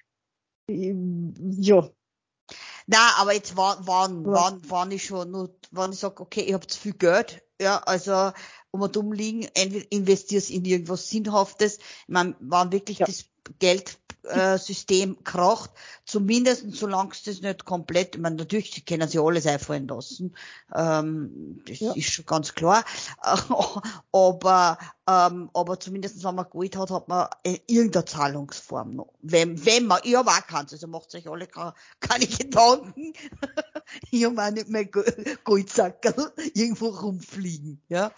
[0.70, 1.90] ähm, ja.
[2.88, 4.32] Na, aber jetzt wann, wann, ja.
[4.32, 7.78] wann, wann ich schon, nur, wann ich sage, okay, ich habe zu viel Geld, ja,
[7.80, 8.32] also
[8.72, 11.78] um und um liegen, entweder investierst in irgendwas Sinnhaftes.
[11.78, 13.06] Ich meine, wann wirklich ja.
[13.06, 13.26] das
[13.60, 15.72] Geld äh, System kracht,
[16.06, 20.36] zumindest solange es das nicht komplett, ich meine, natürlich sie können sie alles einfallen lassen,
[20.76, 21.94] ähm, das ja.
[21.94, 22.84] ist schon ganz klar,
[24.12, 24.78] aber,
[25.08, 27.28] ähm, aber zumindest wenn man Geld hat, hat man
[27.68, 29.14] irgendeine Zahlungsform noch.
[29.22, 33.14] Wenn, wenn man, ich habe auch keins, also macht euch alle keine, keine Gedanken,
[34.12, 34.86] ich habe auch nicht mehr
[35.44, 38.12] Goldsackerl irgendwo rumfliegen, ja.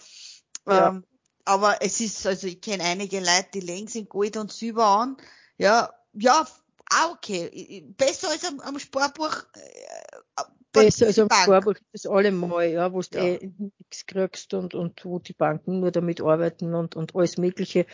[0.68, 0.90] ja.
[0.90, 1.04] Ähm,
[1.46, 5.18] aber es ist, also ich kenne einige Leute, die legen sich Gold und Silber an,
[5.58, 6.46] ja, ja,
[6.92, 7.86] auch okay.
[7.98, 9.44] Besser als am, am Sparbuch.
[9.54, 11.44] Äh, Besser als am Bank.
[11.44, 13.24] Sparbuch das allemal, ja, wo du ja.
[13.26, 17.86] eh nichts kriegst und, und wo die Banken nur damit arbeiten und, und alles Mögliche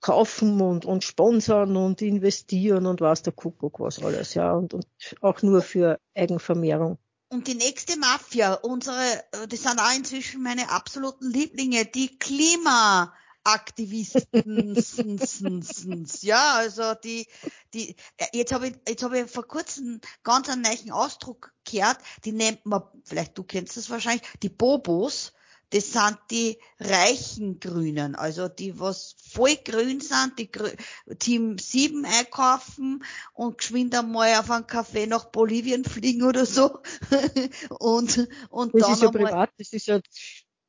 [0.00, 4.86] kaufen und, und sponsern und investieren und was der Kuckuck was alles, ja, und, und
[5.20, 6.98] auch nur für Eigenvermehrung.
[7.28, 13.12] Und die nächste Mafia, unsere, das sind auch inzwischen meine absoluten Lieblinge, die Klima,
[13.46, 14.74] Aktivisten.
[16.22, 17.26] ja, also die,
[17.74, 17.94] die,
[18.32, 22.66] jetzt habe ich, jetzt habe ich vor kurzem ganz einen neuen Ausdruck gehört, die nennt
[22.66, 25.32] man, vielleicht du kennst das wahrscheinlich, die Bobos
[25.70, 30.70] das sind die reichen Grünen, also die, was voll grün sind, die Grü
[31.18, 36.80] Team 7 einkaufen und geschwind einmal auf einen Café nach Bolivien fliegen oder so.
[37.80, 40.00] und, und das dann ist ja privat, das ist ja,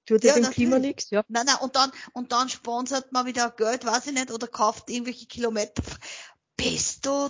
[0.08, 1.24] tut ja, dem Klima nichts, ja.
[1.28, 4.90] Nein, nein, und dann, und dann sponsert man wieder Geld, weiß ich nicht, oder kauft
[4.90, 5.84] irgendwelche Kilometer.
[6.56, 7.30] Bist du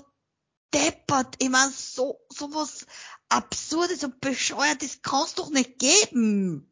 [0.74, 1.36] deppert?
[1.39, 2.86] Ich mein, so, so was
[3.28, 6.72] Absurdes und Bescheuertes kann's doch nicht geben.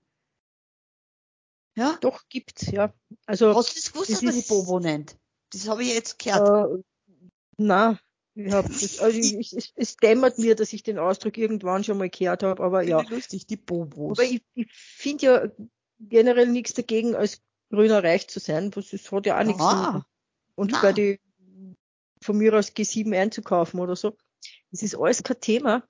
[1.76, 1.98] Ja?
[2.02, 2.94] Doch, gibt's, ja.
[3.26, 3.54] Also.
[3.56, 5.18] Hast du das gewusst, dass man die Bobo nennt?
[5.52, 6.72] Das habe ich jetzt gehört.
[6.72, 6.84] Äh,
[7.58, 8.00] na,
[8.34, 11.84] ich hab das, also ich, ich, es, es dämmert mir, dass ich den Ausdruck irgendwann
[11.84, 13.02] schon mal gehört habe, aber ja.
[13.02, 14.18] Lustig, die Bobos.
[14.18, 15.48] Aber ich, ich finde ja
[16.00, 20.06] generell nichts dagegen, als grüner Reich zu sein, was es hat ja auch nichts ah,
[20.56, 20.82] Und na.
[20.82, 21.20] bei die
[22.22, 24.18] von mir aus G7 einzukaufen oder so.
[24.72, 25.88] Das ist alles kein Thema.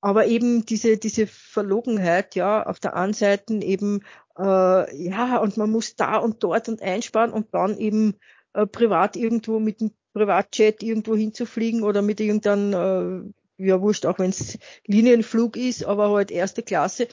[0.00, 4.02] Aber eben diese, diese Verlogenheit, ja, auf der einen Seite eben
[4.38, 8.14] äh, ja, und man muss da und dort und einsparen und dann eben
[8.52, 14.18] äh, privat irgendwo mit dem Privatjet irgendwo hinzufliegen oder mit irgendeinem, äh, ja wurscht, auch
[14.18, 17.08] wenn es Linienflug ist, aber halt erste Klasse,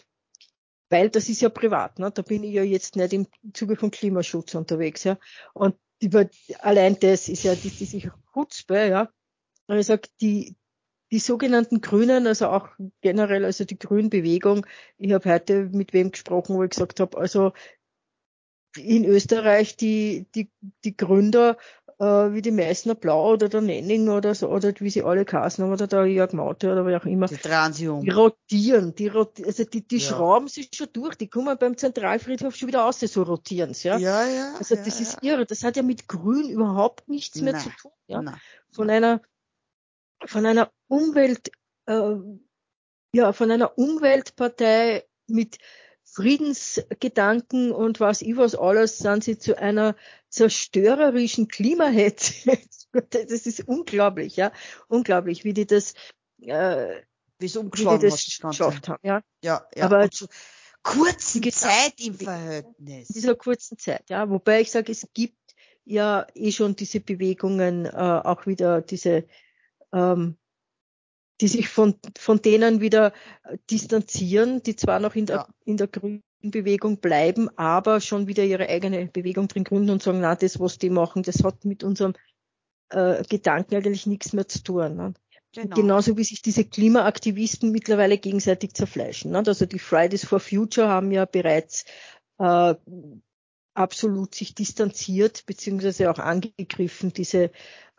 [0.89, 2.11] weil das ist ja privat, ne?
[2.11, 5.17] da bin ich ja jetzt nicht im Zuge von Klimaschutz unterwegs, ja.
[5.53, 6.29] Und über,
[6.59, 9.09] allein das ist ja die, diese Chutzpe, ja.
[9.67, 10.55] Und ich sag, die,
[11.11, 12.69] die sogenannten Grünen, also auch
[13.01, 14.65] generell, also die Grünbewegung,
[14.97, 17.53] ich habe heute mit wem gesprochen, wo ich gesagt habe, also
[18.77, 20.49] in Österreich die, die,
[20.83, 21.57] die Gründer,
[21.99, 25.71] äh, wie die Meißner Blau oder der Nenning oder so, oder wie sie alle kassen
[25.71, 27.27] oder der Jörg Maute oder wie auch immer.
[27.27, 28.01] Die Transium.
[28.01, 30.09] Die rotieren, die rotieren, also die, die ja.
[30.09, 33.97] schrauben sich schon durch, die kommen beim Zentralfriedhof schon wieder aus, so rotieren ja.
[33.97, 34.53] Ja, ja.
[34.57, 35.05] Also ja, das ja.
[35.05, 37.53] ist irre, das hat ja mit Grün überhaupt nichts Nein.
[37.53, 38.21] mehr zu tun, ja.
[38.21, 38.35] Nein.
[38.71, 39.21] Von einer
[40.27, 41.51] von einer Umwelt,
[41.85, 42.15] äh,
[43.13, 45.57] ja, von einer Umweltpartei mit
[46.03, 49.95] Friedensgedanken und was ich was alles sind sie zu einer
[50.29, 52.57] zerstörerischen Klimahetze.
[53.09, 54.51] das ist unglaublich, ja,
[54.87, 55.93] unglaublich, wie die das,
[56.41, 57.01] äh,
[57.39, 59.21] wie es umgeschlagen wie die das geschafft haben, ja.
[59.43, 59.85] Ja, ja.
[59.85, 60.27] Aber zu
[60.83, 63.07] kurzen Zeit im Verhältnis.
[63.09, 64.29] Dieser kurzen Zeit, ja.
[64.29, 69.25] Wobei ich sage, es gibt ja eh schon diese Bewegungen, äh, auch wieder diese
[69.95, 70.37] ähm,
[71.41, 75.47] die sich von, von denen wieder äh, distanzieren, die zwar noch in der, ja.
[75.65, 80.21] in der grünen Bewegung bleiben, aber schon wieder ihre eigene Bewegung drin gründen und sagen,
[80.21, 82.13] na, das, was die machen, das hat mit unserem
[82.89, 84.95] äh, Gedanken eigentlich nichts mehr zu tun.
[84.95, 85.13] Ne?
[85.53, 85.75] Genau.
[85.75, 89.31] Genauso wie sich diese Klimaaktivisten mittlerweile gegenseitig zerfleischen.
[89.31, 89.43] Ne?
[89.45, 91.85] Also die Fridays for Future haben ja bereits
[92.37, 92.75] äh,
[93.75, 97.51] absolut sich distanziert beziehungsweise auch angegriffen, diese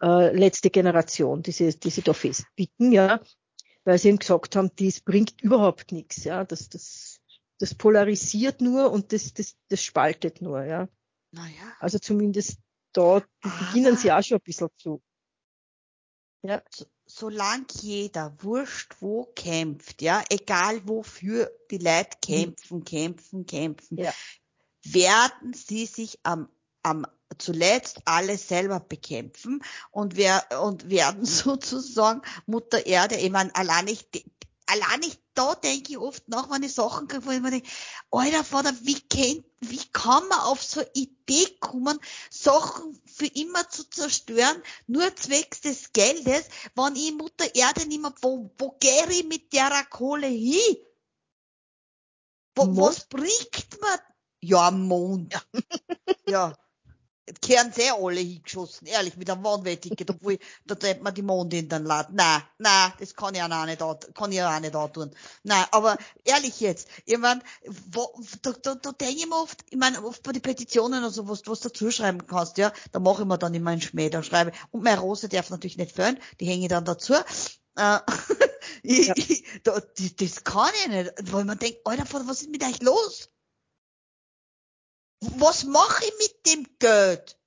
[0.03, 3.21] äh, letzte Generation, diese, die sie da festbieten, ja,
[3.85, 7.21] weil sie eben gesagt haben, dies bringt überhaupt nichts, ja, das, das,
[7.59, 10.89] das polarisiert nur und das, das, das spaltet nur, ja.
[11.33, 11.73] Naja.
[11.79, 12.59] Also zumindest
[12.93, 15.03] da beginnen sie auch schon ein bisschen zu.
[16.43, 16.63] Ja.
[16.71, 22.85] So, solange jeder wurscht wo kämpft, ja, egal wofür die Leute kämpfen, mhm.
[22.85, 24.15] kämpfen, kämpfen, ja
[24.95, 26.49] werden sie sich am,
[26.83, 27.07] am
[27.39, 34.09] zuletzt alle selber bekämpfen und wer und werden sozusagen Mutter Erde, ich meine, allein ich
[34.67, 37.69] allein ich da denke ich oft nach, wenn ich Sachen kriege, wo ich mir denke,
[38.11, 43.69] Alter Vater, wie kennt, wie kann man auf so eine Idee kommen, Sachen für immer
[43.69, 49.11] zu zerstören, nur zwecks des Geldes, wenn ich Mutter Erde nicht mehr, wo, wo gehe
[49.11, 50.77] ich mit der Kohle hin?
[52.55, 54.01] Wo, was bringt mir
[54.41, 55.35] ja, Mond.
[56.29, 56.57] Ja.
[57.41, 61.69] Kehren sehr alle hingeschossen, ehrlich, mit einem Warnwetticket, obwohl, da treibt man die Mond in
[61.69, 62.15] den Laden.
[62.15, 65.11] Nein, nein, das kann ich auch nicht, kann ich auch nicht tun.
[65.43, 67.43] Nein, aber ehrlich jetzt, ich mein,
[67.91, 68.09] wo,
[68.43, 71.29] da, da, da denke ich mir oft, ich meine, oft bei den Petitionen oder so,
[71.29, 74.09] was du was dazu schreiben kannst, ja, da mache ich mir dann immer einen Schmäh,
[74.09, 77.15] da schreibe und meine Rose darf natürlich nicht fehlen, die hänge ich dann dazu.
[77.77, 77.99] Äh,
[78.85, 79.15] ich, ja.
[79.17, 82.81] ich, da, das, das kann ich nicht, weil man denkt, Alter, was ist mit euch
[82.83, 83.31] los?
[85.21, 87.39] Was mache ich mit dem Geld?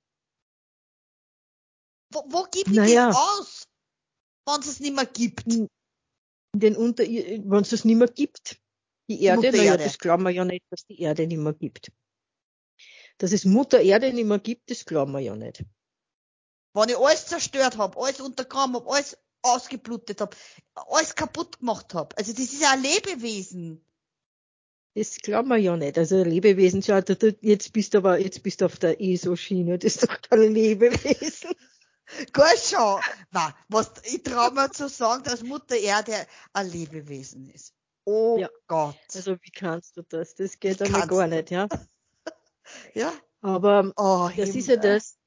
[2.12, 3.08] Wo, wo gebe ich naja.
[3.08, 3.68] das aus,
[4.46, 5.44] wenn es es nicht mehr gibt?
[6.56, 8.60] Den Unter wenn es es nicht mehr gibt.
[9.08, 11.90] Die Erde, naja, das glauben wir ja nicht, dass die Erde nicht mehr gibt.
[13.18, 15.64] Dass es Mutter Erde nicht mehr gibt, das glauben wir ja nicht.
[16.74, 20.36] Wenn ich alles zerstört habe, alles untergraben habe, alles ausgeblutet habe,
[20.74, 22.16] alles kaputt gemacht habe.
[22.16, 23.84] Also das ist ja ein Lebewesen.
[24.94, 25.96] Das glauben wir ja nicht.
[25.98, 27.00] Also Lebewesen, schau,
[27.40, 31.50] jetzt bist du aber, jetzt bist du auf der ESO-Schiene, das ist doch kein Lebewesen.
[32.32, 33.00] Gut schon.
[33.30, 37.72] Na, was, ich traue mir zu sagen, dass Mutter Erde ein Lebewesen ist.
[38.04, 38.48] Oh ja.
[38.66, 38.96] Gott.
[39.14, 40.34] Also wie kannst du das?
[40.34, 41.68] Das geht aber gar nicht, ja.
[42.94, 43.12] ja.
[43.42, 44.56] Aber oh, das Himmel.
[44.56, 45.18] ist ja das,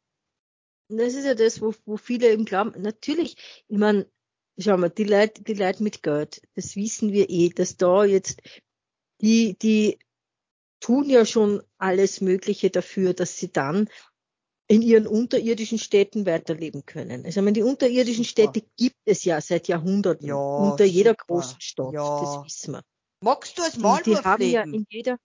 [0.90, 2.74] das ist ja das, wo, wo viele eben glauben.
[2.82, 4.08] Natürlich, ich meine,
[4.58, 8.42] schau mal, die Leute, die Leute mit Geld, das wissen wir eh, dass da jetzt
[9.24, 9.98] die, die
[10.82, 13.90] tun ja schon alles Mögliche dafür, dass sie dann
[14.68, 17.26] in ihren unterirdischen Städten weiterleben können.
[17.26, 21.26] Also meine, die unterirdischen Städte gibt es ja seit Jahrhunderten ja, unter jeder super.
[21.28, 22.22] großen Stadt, ja.
[22.22, 22.82] das wissen wir.
[23.22, 24.52] Magst du als Maulwurf leben?
[24.52, 25.18] Ja in jeder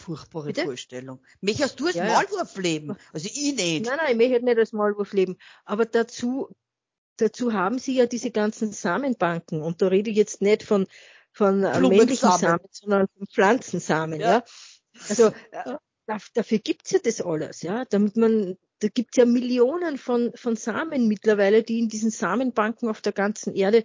[0.00, 0.64] Furchtbare Bitte?
[0.64, 1.20] Vorstellung.
[1.40, 2.96] Möchtest du als Maulwurf leben?
[3.12, 3.86] Also ich nicht.
[3.86, 5.36] Nein, nein, ich möchte nicht als Maulwurf leben.
[5.64, 6.48] Aber dazu,
[7.16, 9.62] dazu haben sie ja diese ganzen Samenbanken.
[9.62, 10.86] Und da rede ich jetzt nicht von,
[11.38, 14.32] von äh, männlichen Samen, sondern von Pflanzensamen, ja.
[14.32, 14.44] ja?
[15.08, 15.76] Also, äh,
[16.34, 17.84] dafür gibt's ja das alles, ja.
[17.84, 23.00] Damit man, da gibt's ja Millionen von, von Samen mittlerweile, die in diesen Samenbanken auf
[23.00, 23.84] der ganzen Erde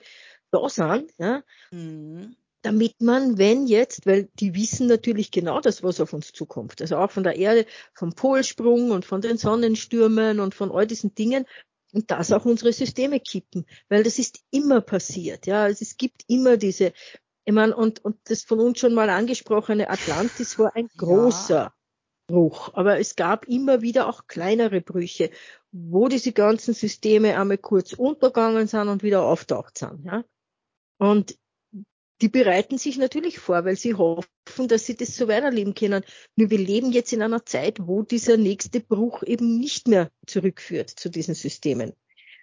[0.52, 1.44] da sind, ja.
[1.72, 6.82] Mhm damit man, wenn jetzt, weil die wissen natürlich genau das, was auf uns zukommt,
[6.82, 11.14] also auch von der Erde, vom Polsprung und von den Sonnenstürmen und von all diesen
[11.14, 11.46] Dingen,
[11.94, 16.24] und das auch unsere Systeme kippen, weil das ist immer passiert, ja, also es gibt
[16.28, 16.94] immer diese,
[17.46, 21.74] ich meine, und, und das von uns schon mal angesprochene Atlantis war ein großer ja.
[22.28, 25.30] Bruch, aber es gab immer wieder auch kleinere Brüche,
[25.72, 30.24] wo diese ganzen Systeme einmal kurz untergegangen sind und wieder auftaucht sind, ja.
[30.98, 31.38] Und
[32.22, 36.06] die bereiten sich natürlich vor, weil sie hoffen, dass sie das so weiterleben können.
[36.38, 40.90] Nur wir leben jetzt in einer Zeit, wo dieser nächste Bruch eben nicht mehr zurückführt
[40.90, 41.92] zu diesen Systemen,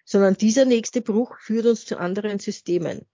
[0.05, 3.07] sondern dieser nächste Bruch führt uns zu anderen Systemen.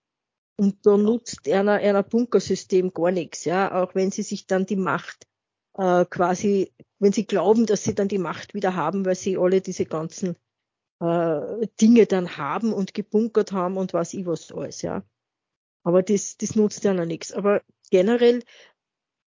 [0.58, 4.76] Und da nutzt einer, einer Bunkersystem gar nichts, ja, auch wenn sie sich dann die
[4.76, 5.26] Macht
[5.74, 9.60] äh, quasi, wenn sie glauben, dass sie dann die Macht wieder haben, weil sie alle
[9.60, 10.36] diese ganzen
[11.00, 15.04] äh, Dinge dann haben und gebunkert haben und was ich was alles, ja.
[15.82, 17.32] Aber das, das nutzt ja noch nichts.
[17.32, 18.42] Aber generell,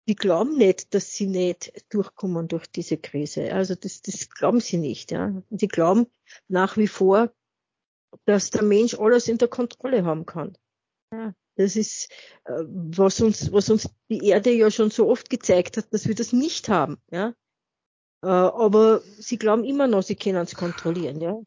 [0.09, 3.53] die glauben nicht, dass sie nicht durchkommen durch diese Krise.
[3.53, 5.11] Also das, das glauben sie nicht.
[5.11, 5.43] Ja.
[5.51, 6.07] Die glauben
[6.49, 7.31] nach wie vor,
[8.25, 10.57] dass der Mensch alles in der Kontrolle haben kann.
[11.57, 12.11] Das ist,
[12.45, 16.15] äh, was uns, was uns die Erde ja schon so oft gezeigt hat, dass wir
[16.15, 16.99] das nicht haben.
[17.11, 17.35] Ja.
[18.23, 21.21] Äh, aber sie glauben immer noch, sie können es kontrollieren.
[21.21, 21.39] Ja.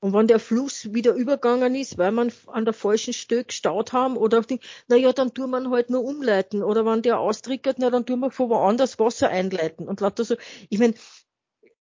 [0.00, 4.16] Und wenn der Fluss wieder übergangen ist, weil man an der falschen Stelle gestaut haben
[4.16, 6.62] oder auf die, na ja, dann tun man halt nur umleiten.
[6.62, 9.88] Oder wenn der austrickert, na dann tun wir von woanders Wasser einleiten.
[9.88, 10.36] Und lauter so.
[10.68, 10.94] Ich meine,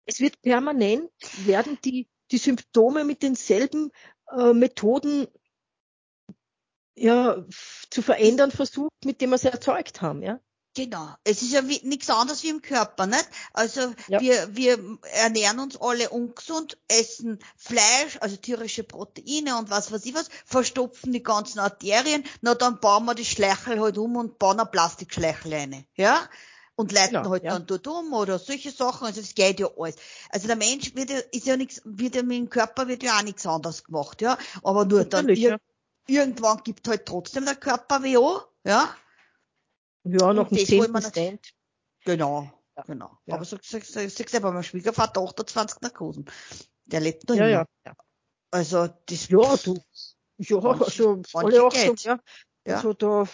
[0.04, 1.10] es wird permanent,
[1.46, 3.90] werden die, die Symptome mit denselben
[4.36, 5.28] äh, Methoden
[6.94, 7.44] ja,
[7.90, 10.40] zu verändern versucht, mit dem wir sie erzeugt haben, ja.
[10.74, 11.06] Genau.
[11.24, 13.28] Es ist ja nichts anderes wie im Körper, nicht?
[13.52, 14.20] Also ja.
[14.20, 20.14] wir, wir ernähren uns alle ungesund, essen Fleisch, also tierische Proteine und was weiß ich
[20.14, 24.60] was, verstopfen die ganzen Arterien, na dann bauen wir die Schleichel halt um und bauen
[24.60, 26.27] ein Plastikschleichel rein, ja?
[26.74, 27.52] Und leiten genau, halt ja.
[27.52, 29.97] dann dort um oder solche Sachen, also das geht ja alles.
[30.31, 33.19] Also der Mensch wird ja, ist ja nichts, wird ja mit dem Körper wird ja
[33.19, 34.39] auch nichts anderes gemacht, ja?
[34.62, 35.59] Aber nur dann, ir ja.
[36.07, 38.95] Irgendwann gibt halt trotzdem der Körper WO, ja?
[40.05, 41.55] Ja, noch ein zehnten Stand.
[42.05, 42.83] Genau, ja.
[42.83, 43.19] genau.
[43.27, 43.37] Ja.
[43.37, 46.24] Aber so, so, so, so selber, mein Schwiegervater 28 Narkosen.
[46.87, 47.95] Der lebt noch ja, ja, ja.
[48.51, 49.29] Also, das.
[49.29, 49.79] Ja, du.
[50.39, 52.19] Ja, also, alle so, ja.
[52.66, 52.77] ja.
[52.77, 53.29] Also, da,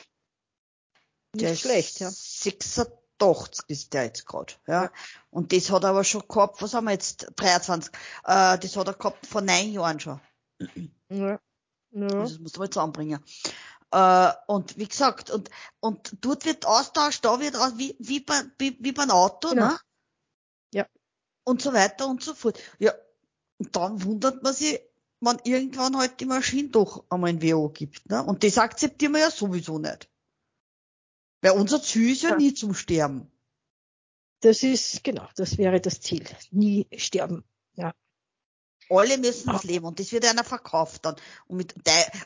[1.33, 2.11] nicht der schlecht, ja.
[2.11, 4.85] 86 ist der jetzt gerade, ja.
[4.85, 4.93] ja.
[5.31, 7.93] Und das hat er aber schon gehabt, was haben wir jetzt, 23,
[8.25, 10.21] äh, das hat er gehabt vor neun Jahren schon.
[11.09, 11.41] Ja.
[12.03, 12.09] Ja.
[12.09, 13.23] Das muss man jetzt anbringen.
[13.91, 15.51] Äh, und wie gesagt, und,
[15.81, 19.69] und dort wird austauscht, da wird aus, wie, wie, bei, wie, wie beim Auto, genau.
[19.69, 19.79] ne?
[20.75, 20.87] Ja.
[21.45, 22.59] Und so weiter und so fort.
[22.79, 22.93] Ja,
[23.59, 24.81] und dann wundert man sich,
[25.21, 28.23] wenn irgendwann halt die Maschine doch einmal ein WO gibt, ne?
[28.23, 30.09] Und das akzeptieren wir ja sowieso nicht.
[31.41, 32.37] Weil unser Ziel ist ja, ja.
[32.37, 33.31] nie zum Sterben.
[34.41, 36.25] Das ist, genau, das wäre das Ziel.
[36.51, 37.45] Nie sterben.
[37.75, 37.95] Ja.
[38.91, 41.17] Alle müssen das leben und das wird einer verkauft dann
[41.47, 41.75] und, mit,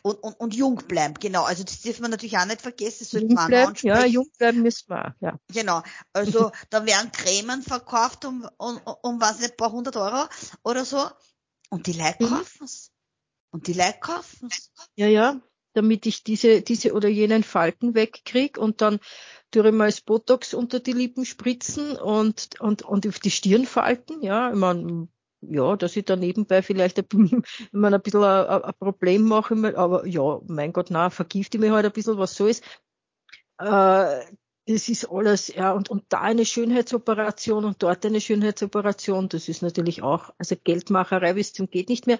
[0.02, 1.44] und, und, und jung bleiben, genau.
[1.44, 4.62] Also das dürfen wir natürlich auch nicht vergessen, das sollte man bleiben, Ja, jung bleiben
[4.62, 5.38] müssen wir, ja.
[5.52, 5.82] Genau.
[6.12, 10.26] Also da werden Cremen verkauft um, um, um was nicht, ein paar hundert Euro
[10.62, 11.02] oder so
[11.70, 12.28] und die Leute mhm.
[12.28, 12.90] kaufen's.
[13.50, 14.70] Und die Leute kaufen's.
[14.94, 15.40] Ja, ja,
[15.74, 19.00] damit ich diese, diese oder jenen Falten wegkrieg und dann
[19.50, 23.66] tue ich mal das Botox unter die Lippen spritzen und, und, und auf die Stirn
[23.66, 25.08] falten, ja, ich meine,
[25.42, 27.42] ja, dass ich da nebenbei vielleicht ein,
[27.72, 31.92] ein bisschen ein, ein Problem mache, aber ja, mein Gott, na, vergifte mich halt ein
[31.92, 32.64] bisschen, was so ist.
[33.58, 34.20] Äh,
[34.66, 39.62] das ist alles, ja, und, und da eine Schönheitsoperation und dort eine Schönheitsoperation, das ist
[39.62, 42.18] natürlich auch, also Geldmacherei bis zum geht nicht mehr.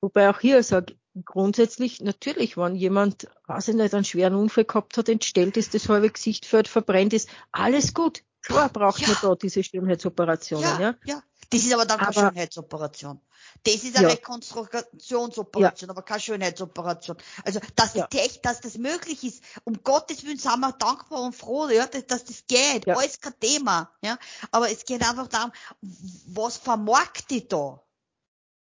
[0.00, 4.96] Wobei auch hier sage, grundsätzlich, natürlich, wenn jemand, weiß ich nicht, einen schweren Unfall gehabt
[4.96, 8.22] hat, entstellt ist, das halbe Gesicht fällt, verbrennt ist, alles gut.
[8.42, 9.08] Klar braucht ja.
[9.08, 10.94] man da diese Schönheitsoperationen, ja, ja.
[11.04, 13.20] Ja, das ist aber dann keine aber, Schönheitsoperation.
[13.62, 14.14] Das ist eine ja.
[14.14, 15.90] Rekonstruktionsoperation, ja.
[15.90, 17.16] aber keine Schönheitsoperation.
[17.44, 18.06] Also, dass, ja.
[18.10, 22.06] das, dass das möglich ist, um Gottes Willen sind wir dankbar und froh, ja, dass,
[22.06, 22.86] dass das geht.
[22.86, 22.96] Ja.
[22.96, 24.18] Alles kein Thema, ja.
[24.50, 27.82] Aber es geht einfach darum, was vermarkte ich da?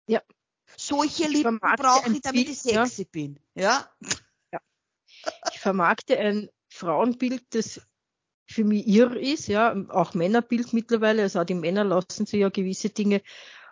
[0.06, 0.22] Ja.
[0.76, 3.88] Solche ich Lippen brauche ich, damit Bild, ich sexy bin, ja.
[4.52, 4.60] ja.
[5.52, 7.80] Ich vermarkte ein Frauenbild, das
[8.48, 12.48] für mich irr ist, ja, auch Männerbild mittlerweile, also auch die Männer lassen sich ja
[12.48, 13.22] gewisse Dinge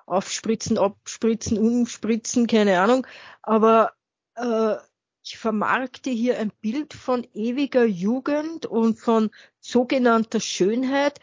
[0.05, 3.07] aufspritzen, abspritzen, umspritzen, keine Ahnung.
[3.43, 3.93] Aber
[4.37, 4.77] äh,
[5.25, 9.31] ich vermarkte hier ein Bild von ewiger Jugend und von
[9.61, 11.19] sogenannter Schönheit.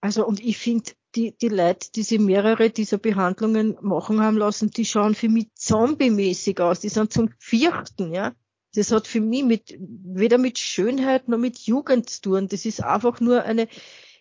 [0.00, 4.70] Also und ich finde, die, die Leute, die sie mehrere dieser Behandlungen machen haben lassen,
[4.70, 6.80] die schauen für mich zombie-mäßig aus.
[6.80, 8.34] Die sind zum vierten, ja.
[8.74, 12.48] Das hat für mich mit, weder mit Schönheit noch mit Jugend zu tun.
[12.48, 13.68] Das ist einfach nur eine,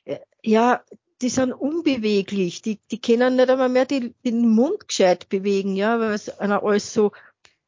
[0.05, 0.83] äh, ja,
[1.21, 5.99] die sind unbeweglich, die, die können nicht einmal mehr die, den Mund gescheit bewegen, ja,
[5.99, 7.11] weil es einer alles so,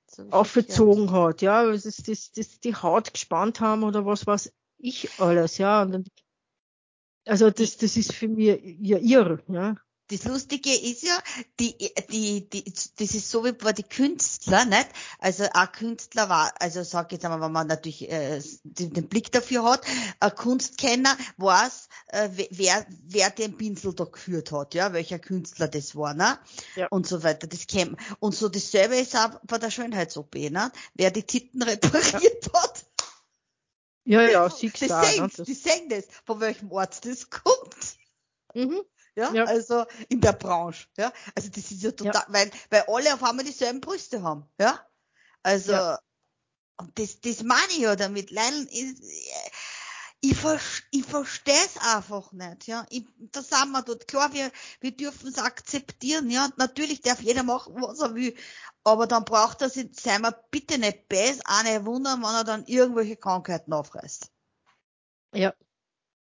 [0.08, 4.54] so aufgezogen hat, ja, weil es das, das, die Haut gespannt haben oder was weiß
[4.78, 5.84] ich alles, ja.
[5.84, 6.08] Und,
[7.26, 9.76] also das, das ist für mich ja irr, ja.
[10.12, 11.18] Das Lustige ist ja,
[11.58, 11.74] die,
[12.10, 14.90] die, die, das ist so wie bei den Künstlern, nicht?
[15.20, 19.64] Also ein Künstler war, also sag jetzt einmal, wenn man natürlich äh, den Blick dafür
[19.64, 19.86] hat,
[20.20, 25.96] ein Kunstkenner weiß, äh, wer, wer den Pinsel da geführt hat, ja, welcher Künstler das
[25.96, 26.38] war, ne?
[26.76, 26.88] Ja.
[26.90, 27.48] Und so weiter.
[27.48, 28.02] Das kennt man.
[28.20, 30.74] Und so dasselbe ist auch bei der Schönheits-OP, ne?
[30.94, 32.62] Wer die Titten repariert ja.
[32.62, 32.86] hat.
[34.04, 34.88] Ja, ja, siehst du.
[34.88, 37.96] Sehen, die sehen das, von welchem Ort das kommt.
[38.54, 38.82] Mhm.
[39.16, 39.34] Ja?
[39.34, 41.12] ja, also in der Branche, ja.
[41.36, 42.26] Also das ist ja total, ja.
[42.30, 44.80] weil, weil alle auf einmal dieselben Brüste haben, ja.
[45.44, 46.00] Also, ja.
[46.78, 48.32] und das, das meine ich ja damit.
[48.32, 49.04] Leider ist,
[50.24, 50.38] ich,
[50.92, 52.86] ich verstehe es einfach nicht, ja.
[52.90, 54.08] Ich, da sind wir dort.
[54.08, 56.50] Klar, wir, wir dürfen es akzeptieren, ja.
[56.58, 58.36] Natürlich darf jeder machen, was er will.
[58.84, 62.44] Aber dann braucht er sich, sei mal bitte nicht best, auch nicht wundern, wenn er
[62.44, 64.32] dann irgendwelche Krankheiten aufreißt.
[65.34, 65.54] Ja,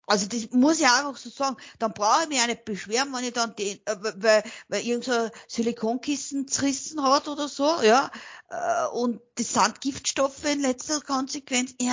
[0.09, 1.55] also das muss ich einfach so sagen.
[1.77, 5.05] Dann brauche ich mich auch nicht beschweren, wenn ich dann den, äh, weil, weil irgend
[5.05, 8.11] so Silikonkissen zerrissen hat oder so, ja.
[8.49, 11.75] Äh, und das sind Giftstoffe in letzter Konsequenz.
[11.77, 11.87] Ich,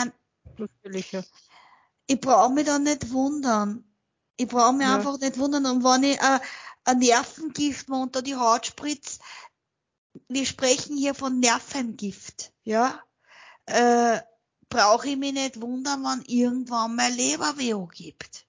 [0.56, 1.22] Natürlich, ja.
[2.06, 3.84] ich brauche mich dann nicht wundern.
[4.38, 4.96] Ich brauche mich ja.
[4.96, 5.66] einfach nicht wundern.
[5.66, 6.40] Und wenn ich äh,
[6.84, 9.20] ein Nervengift mir unter die Haut spritze,
[10.28, 12.98] wir sprechen hier von Nervengift, ja.
[13.66, 14.20] Äh,
[14.68, 18.46] brauche ich mich nicht wundern, wenn irgendwann mal Leberweh gibt.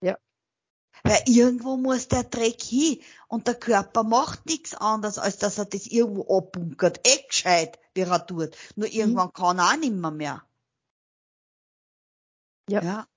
[0.00, 0.18] Ja.
[1.02, 5.66] Weil irgendwo muss der Dreck hin und der Körper macht nichts anderes, als dass er
[5.66, 7.06] das irgendwo abbunkert.
[7.06, 8.56] Eh gescheit, wie er tut.
[8.76, 8.94] Nur mhm.
[8.94, 9.32] irgendwann mhm.
[9.32, 10.44] kann er auch nimmer mehr.
[12.68, 12.82] Ja.
[12.82, 13.08] ja.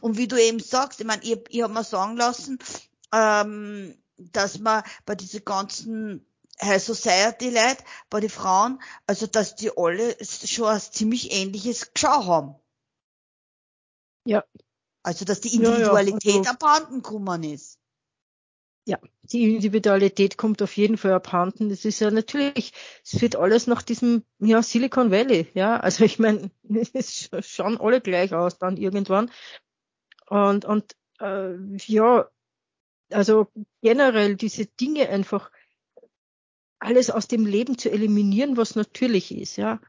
[0.00, 2.58] Und wie du eben sagst, ich meine, ich, ich habe mir sagen lassen,
[3.12, 6.26] ähm, dass man bei diesen ganzen
[6.62, 12.26] High Society Leute, bei den Frauen, also dass die alle schon ein ziemlich ähnliches Geschau
[12.26, 12.54] haben.
[14.24, 14.44] Ja.
[15.02, 16.38] Also dass die Individualität ja, ja.
[16.38, 17.78] Also, abhanden gekommen ist.
[18.86, 21.70] Ja, die Individualität kommt auf jeden Fall abhanden.
[21.70, 22.72] Das ist ja natürlich,
[23.02, 25.78] es wird alles nach diesem ja, Silicon Valley, ja.
[25.78, 26.50] Also ich meine,
[26.92, 29.30] es schauen alle gleich aus dann irgendwann.
[30.28, 31.54] Und, und äh,
[31.86, 32.28] ja,
[33.10, 33.48] also
[33.80, 35.50] generell diese Dinge einfach
[36.84, 39.80] alles aus dem Leben zu eliminieren, was natürlich ist, ja.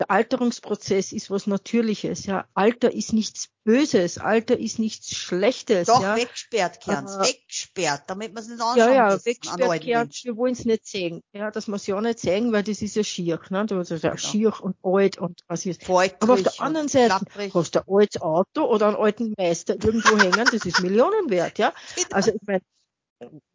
[0.00, 2.46] Der Alterungsprozess ist was Natürliches, ja.
[2.54, 6.14] Alter ist nichts Böses, Alter ist nichts Schlechtes, Doch, ja.
[6.14, 10.52] weggesperrt, Kerns, äh, weggesperrt, damit man es nicht anschauen Ja, ja, weggesperrt, Kerns, wir wollen
[10.52, 13.40] es nicht sehen, ja, dass wir es ja nicht sehen, weil das ist ja schier,
[13.50, 14.22] ne, das ist ja genau.
[14.22, 15.82] schier und alt und was ist.
[15.82, 17.18] Faltrig Aber auf der anderen Seite
[17.52, 21.58] hast du ein altes Auto oder einen alten Meister irgendwo hängen, das ist Millionen wert,
[21.58, 21.74] ja.
[22.12, 22.62] Also, ich meine,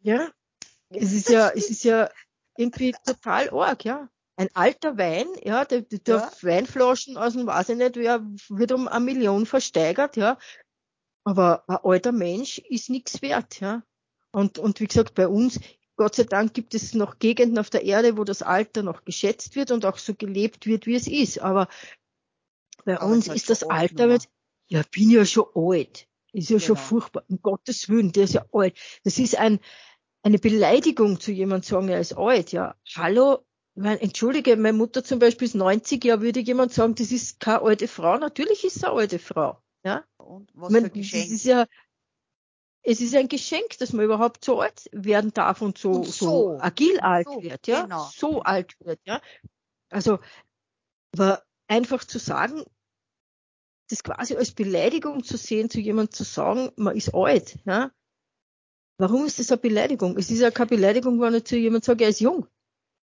[0.02, 0.28] ja,
[0.90, 2.10] es ist ja, es ist ja,
[2.56, 4.08] irgendwie total arg, ja.
[4.36, 6.32] Ein alter Wein, ja, der, der ja.
[6.42, 10.38] Weinflaschen aus dem, weiß ich nicht, wer wird um eine Million versteigert, ja.
[11.24, 13.82] Aber ein alter Mensch ist nichts wert, ja.
[14.32, 15.60] Und, und wie gesagt, bei uns,
[15.96, 19.54] Gott sei Dank gibt es noch Gegenden auf der Erde, wo das Alter noch geschätzt
[19.54, 21.38] wird und auch so gelebt wird, wie es ist.
[21.38, 21.68] Aber
[22.84, 24.28] bei Aber uns ist das Alter, mit,
[24.66, 26.08] ja, bin ja schon alt.
[26.32, 26.66] Ist ja genau.
[26.66, 27.24] schon furchtbar.
[27.28, 28.76] Um Gottes Willen, der ist ja alt.
[29.04, 29.60] Das ist ein,
[30.24, 32.74] eine Beleidigung zu jemand sagen, er ist alt, ja.
[32.96, 33.44] Hallo,
[33.74, 37.60] mein, entschuldige, meine Mutter zum Beispiel ist 90, ja, würde jemand sagen, das ist keine
[37.60, 38.16] alte Frau.
[38.16, 39.58] Natürlich ist sie eine alte Frau.
[39.84, 40.02] Ja?
[40.16, 41.26] Und was Ich für meine, ein Geschenk.
[41.26, 41.66] Es ist ja,
[42.82, 46.26] es ist ein Geschenk, dass man überhaupt so alt werden darf und so, Und so,
[46.26, 46.58] so.
[46.58, 47.82] agil alt So, wird, ja.
[47.82, 48.08] genau.
[48.10, 49.20] So alt wird, ja.
[49.90, 50.20] Also,
[51.12, 52.64] aber einfach zu sagen,
[53.90, 57.90] das quasi als Beleidigung zu sehen, zu jemandem zu sagen, man ist alt, ja.
[58.98, 60.16] Warum ist das eine Beleidigung?
[60.16, 62.46] Es ist ja keine Beleidigung, wenn ich zu jemandem sage, er ist jung.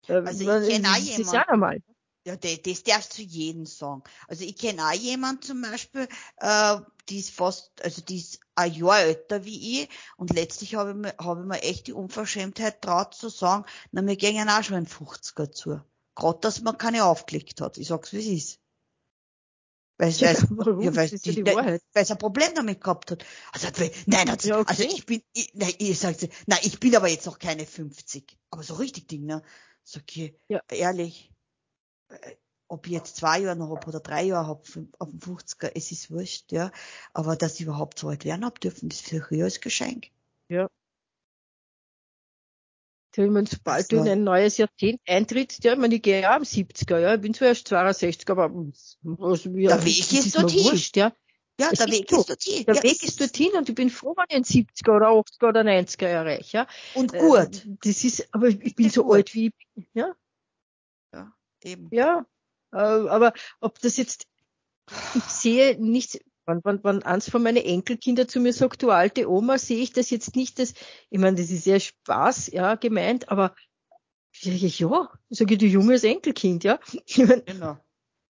[0.08, 1.50] Äh, Also ich weil kenn auch das ist ja jemanden.
[1.50, 1.82] normal.
[2.26, 4.02] Ja, das, das darfst du jedem sagen.
[4.26, 6.08] Also ich kenne auch jemand zum Beispiel,
[6.38, 6.76] äh,
[7.08, 10.96] die ist fast, also die ist ein Jahr älter wie ich und letztlich habe ich
[10.96, 14.76] mir, habe ich mir echt die Unverschämtheit traut zu sagen, na, wir gehen auch schon
[14.76, 15.80] ein 50er zu.
[16.16, 17.78] Gerade, dass man keine aufgelegt hat.
[17.78, 18.60] Ich sag's, wie es ist.
[19.98, 20.82] Weil, Ja, weil, warum?
[20.82, 21.82] ja, weil, ist ja die, Wahrheit.
[21.92, 23.24] weil es ein Problem damit gehabt hat.
[23.52, 23.68] Also,
[24.06, 24.68] nein, hat, Ja, okay.
[24.68, 26.16] also ich bin, ich, nein, ich sag,
[26.46, 28.36] nein, ich bin aber jetzt noch keine 50.
[28.50, 29.42] Aber so richtig Ding, ne?
[29.84, 30.60] Sag ich, Ja.
[30.68, 31.32] ehrlich,
[32.08, 32.36] äh,
[32.68, 34.60] ob ich jetzt zwei Jahre noch hab oder drei Jahre hab
[34.98, 36.72] auf dem 50er, es ist wurscht, ja.
[37.14, 40.08] Aber dass ich überhaupt so alt werden hab dürfen, das für ich als Geschenk.
[43.18, 46.36] Ich sobald Also- du in ein neues Jahrzehnt eintrittst, ja, ich meine, ich gehe ja
[46.36, 48.50] am 70er, ja, ich bin zwar erst 62, aber
[49.02, 50.64] was, ja, Der Weg ist mir dorthin.
[50.64, 51.12] wurscht, ja.
[51.58, 52.66] Ja, Es der ist Weg ist dorthin.
[52.66, 55.48] Der ja, Weg ist dorthin und ich bin froh, wenn ich einen 70er oder 80er
[55.48, 56.66] oder 90er erreiche, ja.
[56.94, 57.66] Und Äh, gut.
[57.82, 59.14] Das ist, aber ich bin Ja, so gut.
[59.14, 60.14] alt wie ich bin, ja.
[61.14, 61.32] Ja,
[61.64, 61.88] eben.
[61.92, 62.26] Ja,
[62.72, 64.26] äh, aber ob das jetzt,
[65.14, 69.28] ich sehe nicht, wenn, wenn, wenn eins von meinen Enkelkinder zu mir sagt, du alte
[69.30, 70.74] Oma, sehe ich das jetzt nicht, das,
[71.10, 73.54] ich meine, das ist ja Spaß, ja, gemeint, aber
[74.40, 76.78] ja, ja, ja, sage ich, du junges Enkelkind, ja.
[77.06, 77.78] Ich meine, Genau.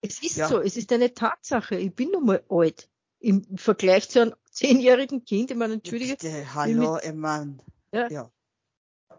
[0.01, 0.47] es ist Ja.
[0.47, 2.89] so, es ist eine Tatsache, ich bin nun mal alt.
[3.21, 7.61] Im Vergleich zu einem zehnjährigen Kind, ich meine, entschuldige, Bitte, hallo, ich mein,
[7.93, 8.09] Ja.
[8.09, 8.31] ja.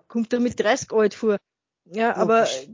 [0.09, 1.37] kommt er mit 30 alt vor.
[1.85, 2.69] Ja, aber Logisch.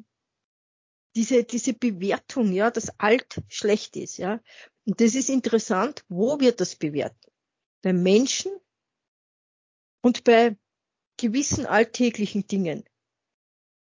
[1.16, 4.40] diese, diese Bewertung, ja, dass alt schlecht ist, ja.
[4.86, 7.32] Und das ist interessant, wo wird das bewertet?
[7.82, 8.52] Bei Menschen
[10.00, 10.56] und bei
[11.16, 12.84] gewissen alltäglichen Dingen.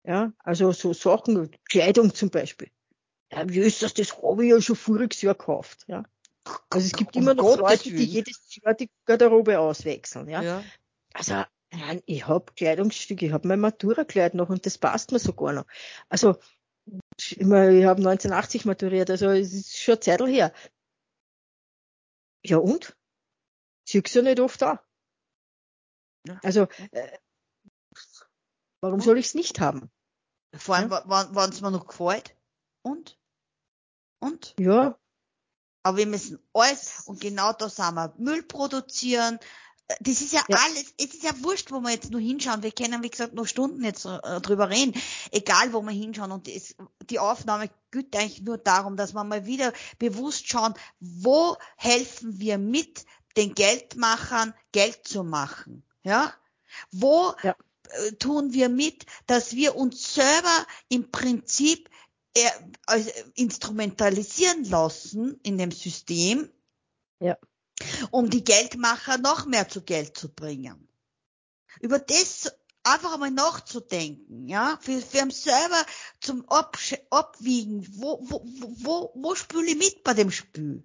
[0.04, 2.70] Ja, also so Sachen, Kleidung zum Beispiel.
[3.32, 3.94] Ja, wie ist das?
[3.94, 6.04] Das habe ich ja schon voriges Jahr gekauft, ja.
[6.70, 10.42] Also es gibt Um immer noch Gottes Leute, die jedes Jahr die Garderobe auswechseln, ja.
[10.42, 10.64] ja.
[11.12, 15.52] Also, nein, ich hab Kleidungsstücke, ich hab mein Matura-Kleid noch und das passt mir sogar
[15.52, 15.66] noch.
[16.08, 16.36] Also,
[17.18, 20.52] ich, ich habe 1980 maturiert, also es ist schon Zeit her.
[22.44, 22.96] Ja und?
[23.88, 24.84] Siehst du nicht oft da.
[26.26, 26.38] Ja.
[26.42, 27.18] Also, äh,
[28.80, 29.90] warum soll ich's nicht haben?
[30.54, 32.36] Vor allem, wenn es mir noch gefällt.
[32.82, 33.18] Und?
[34.20, 34.54] Und?
[34.58, 34.98] Ja,
[35.82, 39.38] Aber wir müssen alles, und genau da sind wir, Müll produzieren.
[40.00, 40.58] Das ist ja, Ja.
[40.64, 42.62] alles, es ist ja wurscht, wo wir jetzt nur hinschauen.
[42.62, 44.94] Wir können, wie gesagt, noch Stunden jetzt äh, drüber reden.
[45.32, 46.30] Egal, wo wir hinschauen.
[46.30, 46.76] Und es,
[47.08, 52.58] die Aufnahme geht eigentlich nur darum, dass wir mal wieder bewusst schauen, wo helfen wir
[52.58, 53.04] mit,
[53.36, 55.82] den Geldmachern Geld zu machen.
[56.02, 56.32] Ja?
[56.92, 57.56] Wo Ja.
[57.90, 61.88] äh, tun wir mit, dass wir uns selber im Prinzip
[62.34, 62.48] äh,
[63.34, 66.48] instrumentalisieren lassen in dem System,
[67.20, 67.36] Ja.
[68.10, 70.88] Um die Geldmacher noch mehr zu Geld zu bringen.
[71.80, 72.52] Über das
[72.82, 75.84] einfach einmal nachzudenken, ja, für, für einen selber
[76.20, 80.84] zum Absch Abwiegen, wo, wo, wo, wo, spüle ich mit bei dem Spiel?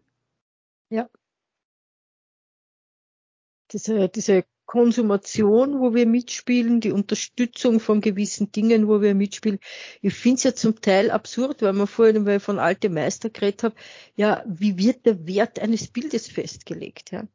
[3.72, 9.60] diese, diese Konsumation, wo wir mitspielen, die Unterstützung von gewissen Dingen, wo wir mitspielen.
[10.02, 13.30] Ich finde es ja zum Teil absurd, weil man vorhin, weil ich von alte Meister
[13.30, 13.76] geredet habe,
[14.16, 17.12] ja, wie wird der Wert eines Bildes festgelegt?
[17.12, 17.28] Ja?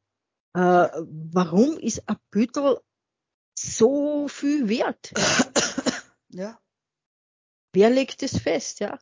[0.54, 0.90] Äh,
[1.32, 2.78] warum ist ein Büttel
[3.54, 5.12] so viel wert?
[6.32, 6.60] Ja,
[7.72, 8.98] Wer legt es fest, ja?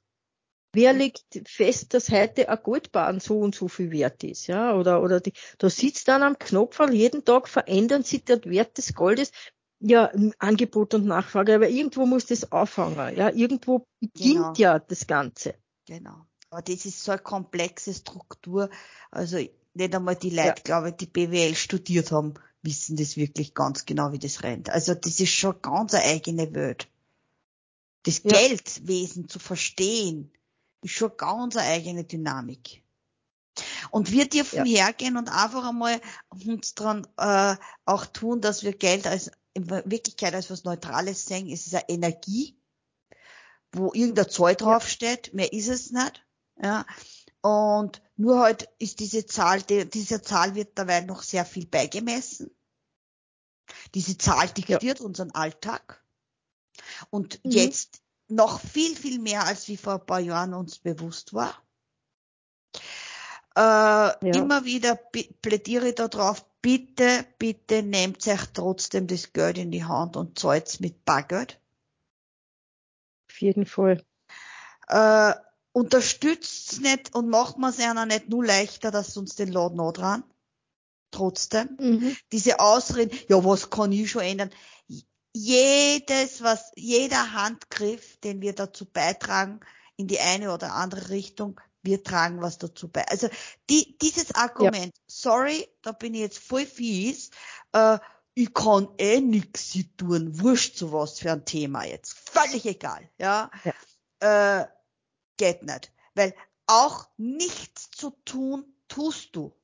[0.79, 4.77] Wer legt fest, dass heute ein Goldbahn so und so viel wert ist, ja?
[4.77, 8.95] Oder, oder die, da sitzt dann am Knopf, jeden Tag verändern sich der Wert des
[8.95, 9.33] Goldes.
[9.81, 13.29] Ja, Angebot und Nachfrage, aber irgendwo muss das auffangen, ja?
[13.31, 14.53] Irgendwo beginnt Genau.
[14.57, 15.55] ja das Ganze.
[15.85, 16.27] genau.
[16.51, 18.71] Aber das ist so eine komplexe Struktur.
[19.11, 19.37] Also
[19.75, 20.55] nicht einmal die Leute, Ja.
[20.63, 24.71] glaube ich, die BWL studiert haben, wissen das wirklich ganz genau, wie das rennt.
[24.71, 26.89] Also das ist schon ganz eine eigene Welt.
[28.05, 28.31] Das Ja.
[28.39, 30.33] Geldwesen zu verstehen,
[30.83, 32.83] ist schon ganz eine eigene Dynamik.
[33.91, 39.07] Und wir dürfen hergehen und einfach einmal uns dran äh, auch tun, dass wir Geld
[39.07, 41.49] als in Wirklichkeit als was Neutrales sehen.
[41.51, 42.57] Es ist eine Energie,
[43.73, 46.25] wo irgendeine Zahl draufsteht, mehr ist es nicht.
[46.63, 46.87] Ja.
[47.41, 52.55] Und nur halt ist diese Zahl, die, dieser Zahl wird dabei noch sehr viel beigemessen.
[53.95, 56.05] Diese Zahl diktiert unseren Alltag.
[57.11, 57.51] Und Mhm.
[57.51, 61.63] jetzt noch viel, viel mehr, als wie vor ein paar Jahren uns bewusst war.
[63.57, 64.17] Äh, ja.
[64.21, 70.17] Immer wieder plädiere ich darauf, bitte, bitte nehmt euch trotzdem das Geld in die Hand
[70.17, 71.61] und zahlt mit Bargeld.
[73.31, 74.05] Auf jeden Fall.
[74.89, 75.35] Äh,
[75.73, 79.93] unterstützt nicht und macht man es einer nicht nur leichter, dass uns den Laden noch
[79.93, 80.25] dran.
[81.11, 81.77] Trotzdem.
[81.81, 82.17] Mhm.
[82.33, 84.51] Diese Ausreden, ja, was kann ich schon ändern?
[85.41, 89.61] Jedes, was, jeder Handgriff, den wir dazu beitragen,
[89.97, 93.07] in die eine oder andere Richtung, wir tragen was dazu bei.
[93.07, 93.29] Also
[93.71, 95.03] die, dieses Argument, ja.
[95.07, 97.31] sorry, da bin ich jetzt voll fies,
[97.73, 97.99] äh,
[98.35, 103.51] ich kann eh nix tun, wurscht zu was für ein Thema jetzt, völlig egal, ja,
[103.65, 104.61] ja.
[104.61, 104.67] Äh,
[105.37, 106.35] geht nicht, weil
[106.67, 109.55] auch nichts zu tun tust du.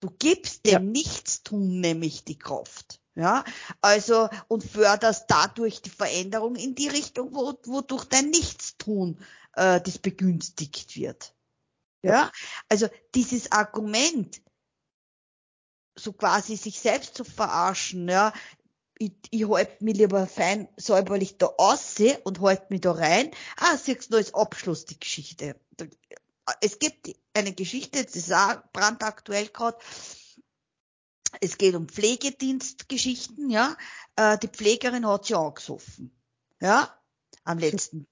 [0.00, 0.78] Du gibst dem ja.
[0.80, 2.99] Nichtstun nämlich die Kraft.
[3.20, 3.44] Ja,
[3.82, 9.18] also und förderst dadurch die Veränderung in die Richtung, wo, wodurch dein Nichtstun
[9.52, 11.34] äh, das begünstigt wird.
[12.02, 12.32] Ja,
[12.70, 14.40] also dieses Argument,
[15.98, 18.32] so quasi sich selbst zu verarschen, ja,
[18.98, 23.32] ich, ich halte mich lieber fein säuberlich da ausseh und halte mich da rein.
[23.58, 25.60] Ah, siehst du als Abschluss die Geschichte.
[26.62, 29.76] Es gibt eine Geschichte, das ist auch brandaktuell gerade.
[31.40, 33.76] Es geht um Pflegedienstgeschichten, ja.
[34.16, 36.10] Äh, die Pflegerin hat sie angesoffen.
[36.60, 36.94] Ja,
[37.44, 38.06] am letzten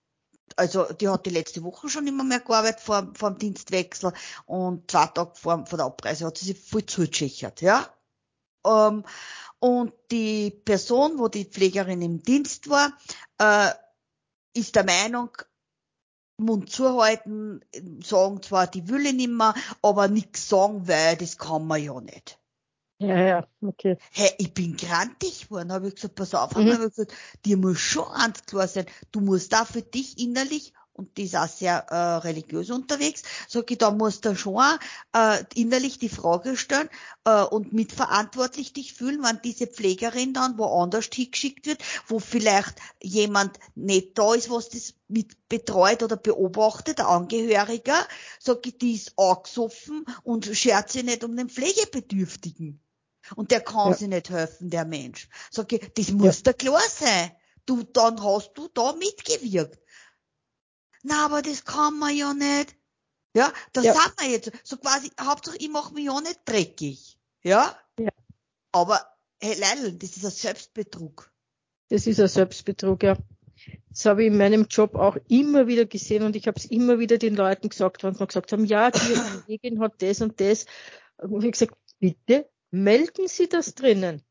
[0.57, 4.13] also die hat die letzte Woche schon immer mehr gearbeitet vor, vor dem Dienstwechsel
[4.47, 7.87] und zwei Tage vor, vor der Abreise hat sie sich voll zugeschächert, ja.
[8.67, 9.05] Ähm,
[9.61, 12.93] und die Person, wo die Pflegerin im Dienst war,
[13.39, 13.73] äh,
[14.55, 15.31] ist der Meinung,
[16.41, 17.65] Mund zuhalten,
[18.05, 22.01] sagen zwar, die will ich nicht mehr, aber nichts sagen, weil das kann man ja
[22.01, 22.39] nicht.
[23.01, 23.97] Ja, ja, okay.
[24.11, 26.73] Hey, ich bin grantig worden, habe ich gesagt, pass auf, mhm.
[26.73, 27.15] habe ich gesagt,
[27.45, 31.37] dir muss schon eins klar sein, du musst da für dich innerlich und die ist
[31.37, 31.95] auch sehr äh,
[32.27, 34.61] religiös unterwegs, sag ich, da musst du schon
[35.15, 36.89] äh, innerlich die Frage stellen
[37.25, 43.61] äh, und mitverantwortlich dich fühlen, wenn diese Pflegerin dann woanders hingeschickt wird, wo vielleicht jemand
[43.77, 47.97] nicht da ist, was das mit betreut oder beobachtet, der Angehöriger,
[48.41, 52.83] sag ich, die ist angesoffen und schert sich nicht um den Pflegebedürftigen.
[53.37, 53.95] Und der kann ja.
[53.95, 55.29] sich nicht helfen, der Mensch.
[55.51, 56.53] Sag ich, das muss ja.
[56.53, 57.33] dir klar sein.
[57.67, 59.79] Du, dann hast du da mitgewirkt.
[61.03, 62.75] Na, aber das kann man ja nicht.
[63.35, 63.95] Ja, das ja.
[63.95, 64.51] sagt man jetzt.
[64.65, 67.19] So quasi, Hauptsache, ich mache mich ja nicht dreckig.
[67.43, 67.79] Ja?
[67.99, 68.11] Ja.
[68.73, 69.01] Aber,
[69.41, 71.31] hey, Leil, das ist ein Selbstbetrug.
[71.89, 73.17] Das ist ein Selbstbetrug, ja.
[73.91, 76.99] Das habe ich in meinem Job auch immer wieder gesehen und ich habe es immer
[76.99, 78.99] wieder den Leuten gesagt, wenn sie gesagt haben, ja, die
[79.45, 80.67] Kollegin hat das und das.
[81.17, 84.23] Und ich gesagt, bitte melden Sie das drinnen.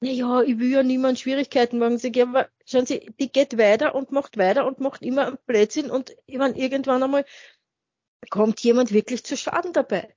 [0.00, 1.98] Naja, ich will ja niemand Schwierigkeiten machen.
[1.98, 5.38] Sie, ja, aber schauen Sie, die geht weiter und macht weiter und macht immer einen
[5.46, 7.24] Blödsinn und ich meine, irgendwann einmal
[8.30, 10.14] kommt jemand wirklich zu Schaden dabei.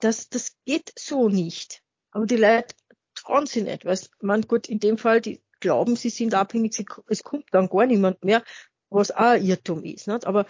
[0.00, 1.82] Das, das geht so nicht.
[2.10, 2.74] Aber die Leute
[3.14, 7.22] trauen sich nicht, weil man gut, in dem Fall, die glauben, sie sind abhängig, es
[7.22, 8.44] kommt dann gar niemand mehr,
[8.90, 10.08] was auch ein Irrtum ist.
[10.08, 10.26] Nicht?
[10.26, 10.46] Aber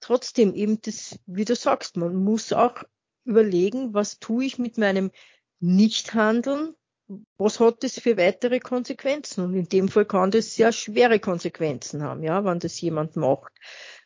[0.00, 2.82] trotzdem eben das, wie du sagst, man muss auch
[3.24, 5.10] überlegen, was tue ich mit meinem
[5.60, 6.74] Nichthandeln,
[7.38, 9.44] was hat das für weitere Konsequenzen?
[9.44, 13.52] Und in dem Fall kann das sehr schwere Konsequenzen haben, ja, wenn das jemand macht.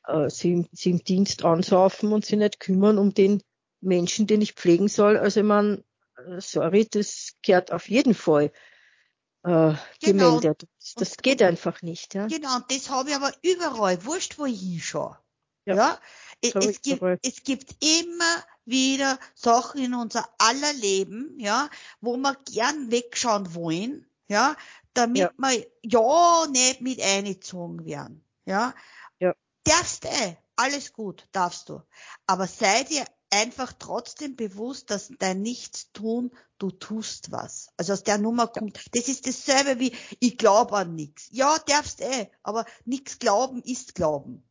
[0.07, 3.43] Äh, sie, sie im Dienst ansaufen und sie nicht kümmern um den
[3.81, 5.19] Menschen, den ich pflegen soll.
[5.19, 5.85] Also meine,
[6.17, 8.53] äh, sorry, das gehört auf jeden Fall
[9.45, 10.39] äh, genau.
[10.39, 10.67] gemeldet.
[10.97, 12.15] Das und, geht einfach nicht.
[12.15, 12.27] Ja?
[12.27, 15.19] Genau, und das habe ich aber überall, wurscht wo ich hinschaue.
[15.67, 16.01] Ja, ja?
[16.45, 22.37] Es, es, gibt, es gibt immer wieder Sachen in unser aller Leben, ja, wo wir
[22.53, 24.55] gern wegschauen wollen, ja,
[24.93, 25.31] damit ja.
[25.37, 28.75] wir ja nicht mit eingezogen werden, ja.
[29.19, 29.35] ja.
[29.65, 31.81] Darfst eh, alles gut, darfst du.
[32.27, 37.69] Aber sei dir einfach trotzdem bewusst, dass dein Nichtstun, du tust was.
[37.77, 41.29] Also aus der Nummer kommt, das ist dasselbe wie, ich glaube an nichts.
[41.33, 44.45] Ja, darfst eh, aber nichts glauben ist Glauben.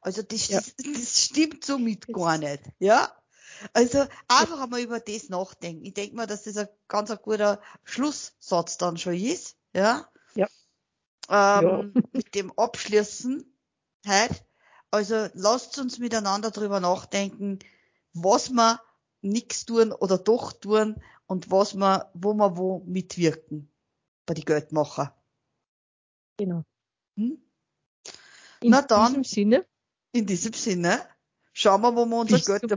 [0.00, 0.60] Also das, ja.
[0.60, 2.62] das, das stimmt somit gar nicht.
[2.78, 3.12] Ja?
[3.72, 5.84] Also einfach einmal über das nachdenken.
[5.84, 9.56] Ich denke mal, dass das ein ganz ein guter Schlusssatz dann schon ist.
[9.74, 10.08] Ja.
[10.34, 10.48] Ja.
[11.28, 12.02] Ähm, ja.
[12.12, 13.44] Mit dem Abschließen
[14.06, 14.44] halt.
[14.90, 17.60] Also lasst uns miteinander drüber nachdenken,
[18.12, 18.80] was wir
[19.20, 20.96] nichts tun oder doch tun
[21.26, 23.70] und was wir, wo wir wo mitwirken
[24.26, 25.16] bei die Geldmacher.
[26.38, 26.64] Genau.
[27.16, 27.38] Hm?
[28.62, 29.08] In Na dann.
[29.08, 29.66] diesem Sinne.
[30.12, 31.06] In diesem Sinne.
[31.52, 32.70] Schauen wir, wo wir unser Geld,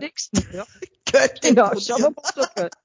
[0.52, 0.66] ja.
[1.06, 2.76] Geld genau, schauen wir, wo unser Geld.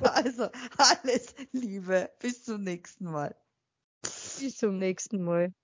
[0.00, 2.10] also, alles Liebe.
[2.18, 3.34] Bis zum nächsten Mal.
[4.02, 5.54] Bis zum nächsten Mal.